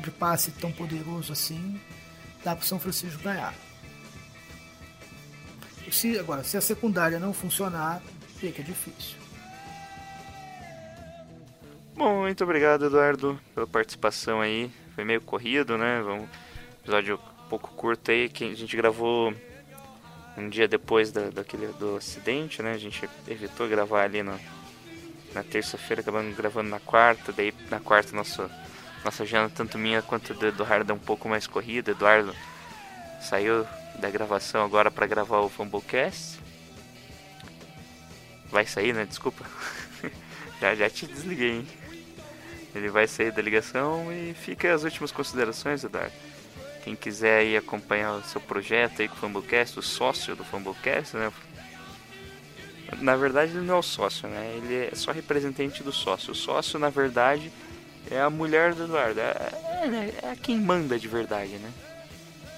de 0.00 0.10
passe 0.10 0.50
tão 0.52 0.70
poderoso 0.70 1.32
assim, 1.32 1.80
dá 2.44 2.54
para 2.54 2.62
o 2.62 2.66
São 2.66 2.78
Francisco 2.78 3.22
ganhar. 3.22 3.54
Se, 5.90 6.18
agora, 6.18 6.42
se 6.42 6.56
a 6.56 6.60
secundária 6.60 7.18
não 7.18 7.32
funcionar, 7.32 8.02
fica 8.36 8.62
difícil. 8.62 9.16
Bom, 11.94 12.22
muito 12.22 12.42
obrigado, 12.42 12.86
Eduardo, 12.86 13.38
pela 13.54 13.66
participação 13.66 14.40
aí. 14.40 14.70
Foi 14.94 15.04
meio 15.04 15.20
corrido, 15.20 15.78
né? 15.78 16.02
Um 16.02 16.26
episódio 16.82 17.14
um 17.16 17.48
pouco 17.48 17.70
curto 17.74 18.10
aí, 18.10 18.28
que 18.28 18.44
a 18.44 18.54
gente 18.54 18.76
gravou 18.76 19.32
um 20.36 20.48
dia 20.48 20.66
depois 20.66 21.12
da, 21.12 21.30
daquele, 21.30 21.68
do 21.74 21.96
acidente, 21.96 22.62
né? 22.62 22.72
A 22.72 22.78
gente 22.78 23.08
evitou 23.28 23.68
gravar 23.68 24.02
ali 24.02 24.22
no, 24.22 24.38
na 25.32 25.42
terça-feira, 25.42 26.00
acabando 26.00 26.34
gravando 26.34 26.70
na 26.70 26.80
quarta. 26.80 27.32
Daí 27.32 27.54
na 27.70 27.80
quarta 27.80 28.14
nosso, 28.14 28.50
nossa 29.04 29.22
agenda, 29.22 29.50
tanto 29.54 29.78
minha 29.78 30.02
quanto 30.02 30.34
do 30.34 30.46
Eduardo, 30.46 30.92
é 30.92 30.94
um 30.94 30.98
pouco 30.98 31.28
mais 31.28 31.46
corrida. 31.46 31.92
Eduardo 31.92 32.34
saiu 33.20 33.66
da 34.00 34.10
gravação 34.10 34.64
agora 34.64 34.90
para 34.90 35.06
gravar 35.06 35.40
o 35.40 35.48
Fumblecast. 35.48 36.40
Vai 38.50 38.66
sair, 38.66 38.92
né? 38.92 39.04
Desculpa. 39.04 39.44
já, 40.60 40.74
já 40.74 40.90
te 40.90 41.06
desliguei, 41.06 41.58
hein? 41.58 41.68
Ele 42.74 42.88
vai 42.88 43.06
sair 43.06 43.30
da 43.30 43.40
ligação 43.40 44.12
e 44.12 44.34
fica 44.34 44.74
as 44.74 44.82
últimas 44.82 45.12
considerações, 45.12 45.84
Eduardo. 45.84 46.12
Quem 46.84 46.94
quiser 46.94 47.38
aí 47.38 47.56
acompanhar 47.56 48.12
o 48.12 48.22
seu 48.24 48.38
projeto 48.42 49.00
aí 49.00 49.08
com 49.08 49.14
o 49.14 49.18
Fumblecast, 49.18 49.78
o 49.78 49.82
sócio 49.82 50.36
do 50.36 50.44
Fumblecast, 50.44 51.16
né? 51.16 51.32
Na 53.00 53.16
verdade 53.16 53.52
ele 53.52 53.66
não 53.66 53.76
é 53.76 53.78
o 53.78 53.82
sócio, 53.82 54.28
né? 54.28 54.54
Ele 54.58 54.88
é 54.92 54.94
só 54.94 55.10
representante 55.10 55.82
do 55.82 55.90
sócio. 55.90 56.32
O 56.32 56.34
sócio, 56.34 56.78
na 56.78 56.90
verdade, 56.90 57.50
é 58.10 58.20
a 58.20 58.28
mulher 58.28 58.74
do 58.74 58.84
Eduardo. 58.84 59.18
É, 59.18 60.14
é, 60.22 60.28
é 60.30 60.36
quem 60.36 60.60
manda 60.60 60.98
de 60.98 61.08
verdade, 61.08 61.56
né? 61.56 61.72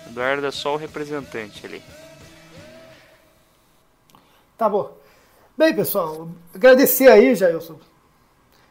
O 0.07 0.11
Eduardo 0.11 0.45
é 0.45 0.51
só 0.51 0.75
o 0.75 0.77
representante 0.77 1.65
ali. 1.65 1.81
Tá 4.59 4.69
bom. 4.69 4.99
Bem, 5.57 5.73
pessoal, 5.73 6.29
agradecer 6.53 7.09
aí, 7.09 7.33
Jailson. 7.37 7.79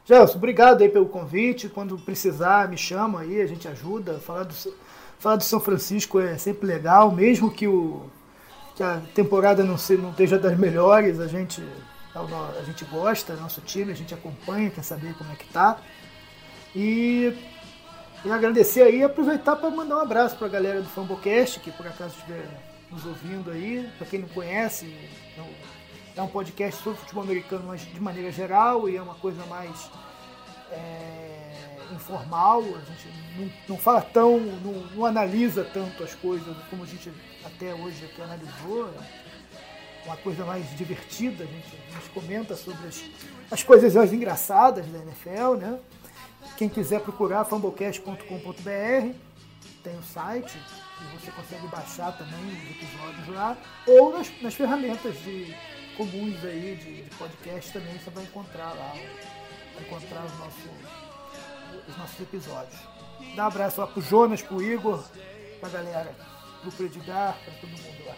Jailson, 0.03 0.38
obrigado 0.38 0.82
aí 0.82 0.89
pelo 0.89 1.08
convite. 1.08 1.70
Quando 1.70 1.97
precisar, 1.97 2.68
me 2.68 2.78
chama 2.78 3.22
aí, 3.22 3.39
a 3.39 3.47
gente 3.47 3.68
ajuda. 3.70 4.20
Falar 4.20 4.43
do, 4.43 4.53
falar 5.20 5.38
do 5.38 5.43
São 5.43 5.59
Francisco 5.59 6.20
é 6.20 6.38
sempre 6.38 6.68
legal, 6.68 7.11
mesmo 7.11 7.51
que, 7.51 7.68
o, 7.68 8.09
que 8.76 8.84
a 8.84 9.01
temporada 9.13 9.63
não, 9.63 9.78
se, 9.78 9.95
não 9.97 10.11
esteja 10.11 10.38
das 10.38 10.57
melhores, 10.57 11.20
a 11.20 11.28
gente, 11.28 11.63
a, 12.13 12.63
gente 12.63 12.86
gosta, 12.86 13.36
nosso 13.36 13.61
time, 13.61 13.91
a 13.91 13.95
gente 13.95 14.13
acompanha, 14.13 14.70
quer 14.70 14.84
saber 14.84 15.13
como 15.16 15.32
é 15.32 15.36
que 15.36 15.47
tá. 15.47 15.80
E, 16.76 17.34
e 18.24 18.32
agradecer 18.32 18.84
aí 18.84 18.99
e 18.99 19.03
aproveitar 19.03 19.55
para 19.55 19.70
mandar 19.70 19.97
um 19.97 20.01
abraço 20.01 20.36
para 20.36 20.47
a 20.47 20.49
galera 20.49 20.82
do 20.82 20.89
Fambocast, 20.89 21.59
que 21.59 21.72
por 21.72 21.88
acaso 21.88 22.16
estiver 22.16 22.45
nos 22.91 23.05
ouvindo 23.05 23.51
aí. 23.51 23.89
Para 23.97 24.07
quem 24.07 24.20
não 24.20 24.28
conhece, 24.30 24.93
não, 25.38 25.47
é 26.16 26.22
um 26.22 26.28
podcast 26.28 26.82
sobre 26.82 26.99
futebol 26.99 27.24
americano 27.24 27.66
mas 27.68 27.82
de 27.82 27.99
maneira 27.99 28.32
geral 28.32 28.88
e 28.88 28.95
é 28.95 29.01
uma 29.01 29.16
coisa 29.16 29.45
mais 29.47 29.89
é, 30.72 31.24
informal. 31.94 32.62
A 32.62 32.86
gente 32.86 33.08
não, 33.38 33.52
não 33.70 33.78
fala 33.78 34.02
tão, 34.02 34.40
não, 34.40 34.74
não, 34.96 35.06
analisa 35.06 35.64
tanto 35.64 36.04
as 36.04 36.14
coisas 36.16 36.56
como 36.70 36.84
a 36.84 36.86
gente 36.86 37.12
até 37.44 37.74
hoje 37.74 38.06
aqui 38.06 38.22
analisou. 38.22 38.90
É 38.90 40.08
uma 40.08 40.18
coisa 40.18 40.46
mais 40.46 40.70
divertida, 40.78 41.44
a 41.44 41.48
gente, 41.48 41.68
a 41.90 41.92
gente 41.96 42.10
comenta 42.12 42.56
sobre 42.56 42.88
as, 42.88 43.04
as 43.50 43.64
coisas 43.64 43.96
mais 43.96 44.14
engraçadas 44.14 44.86
da 44.86 45.00
NFL, 45.00 45.56
né? 45.60 45.80
Quem 46.58 46.70
quiser 46.70 47.02
procurar, 47.02 47.44
fumblecast.com.br, 47.44 49.18
tem 49.84 49.98
o 49.98 50.04
site, 50.04 50.58
e 51.02 51.18
você 51.18 51.32
consegue 51.32 51.68
baixar 51.68 52.16
também 52.16 52.40
os 52.40 52.70
episódios 52.70 53.28
lá, 53.30 53.58
ou 53.88 54.14
nas, 54.14 54.32
nas 54.42 54.54
ferramentas 54.54 55.16
de, 55.24 55.56
comuns 55.96 56.44
aí 56.44 56.76
de, 56.76 57.04
de, 57.04 57.16
podcast 57.16 57.72
também 57.72 57.98
você 57.98 58.10
vai 58.10 58.24
encontrar 58.24 58.74
lá, 58.74 58.94
vai 59.74 59.84
encontrar 59.84 60.26
os 60.26 60.40
nossos, 60.40 60.64
os 61.88 61.97
nossos 61.97 62.19
episódios. 62.19 62.80
Dá 63.36 63.43
um 63.43 63.47
abraço 63.47 63.82
lá 63.82 63.88
pro 63.88 64.01
Jonas, 64.01 64.41
pro 64.41 64.61
Igor, 64.61 65.03
pra 65.59 65.69
galera, 65.69 66.15
pro 66.61 66.71
Predigar, 66.71 67.38
pra 67.43 67.53
todo 67.55 67.69
mundo 67.69 68.05
lá. 68.05 68.15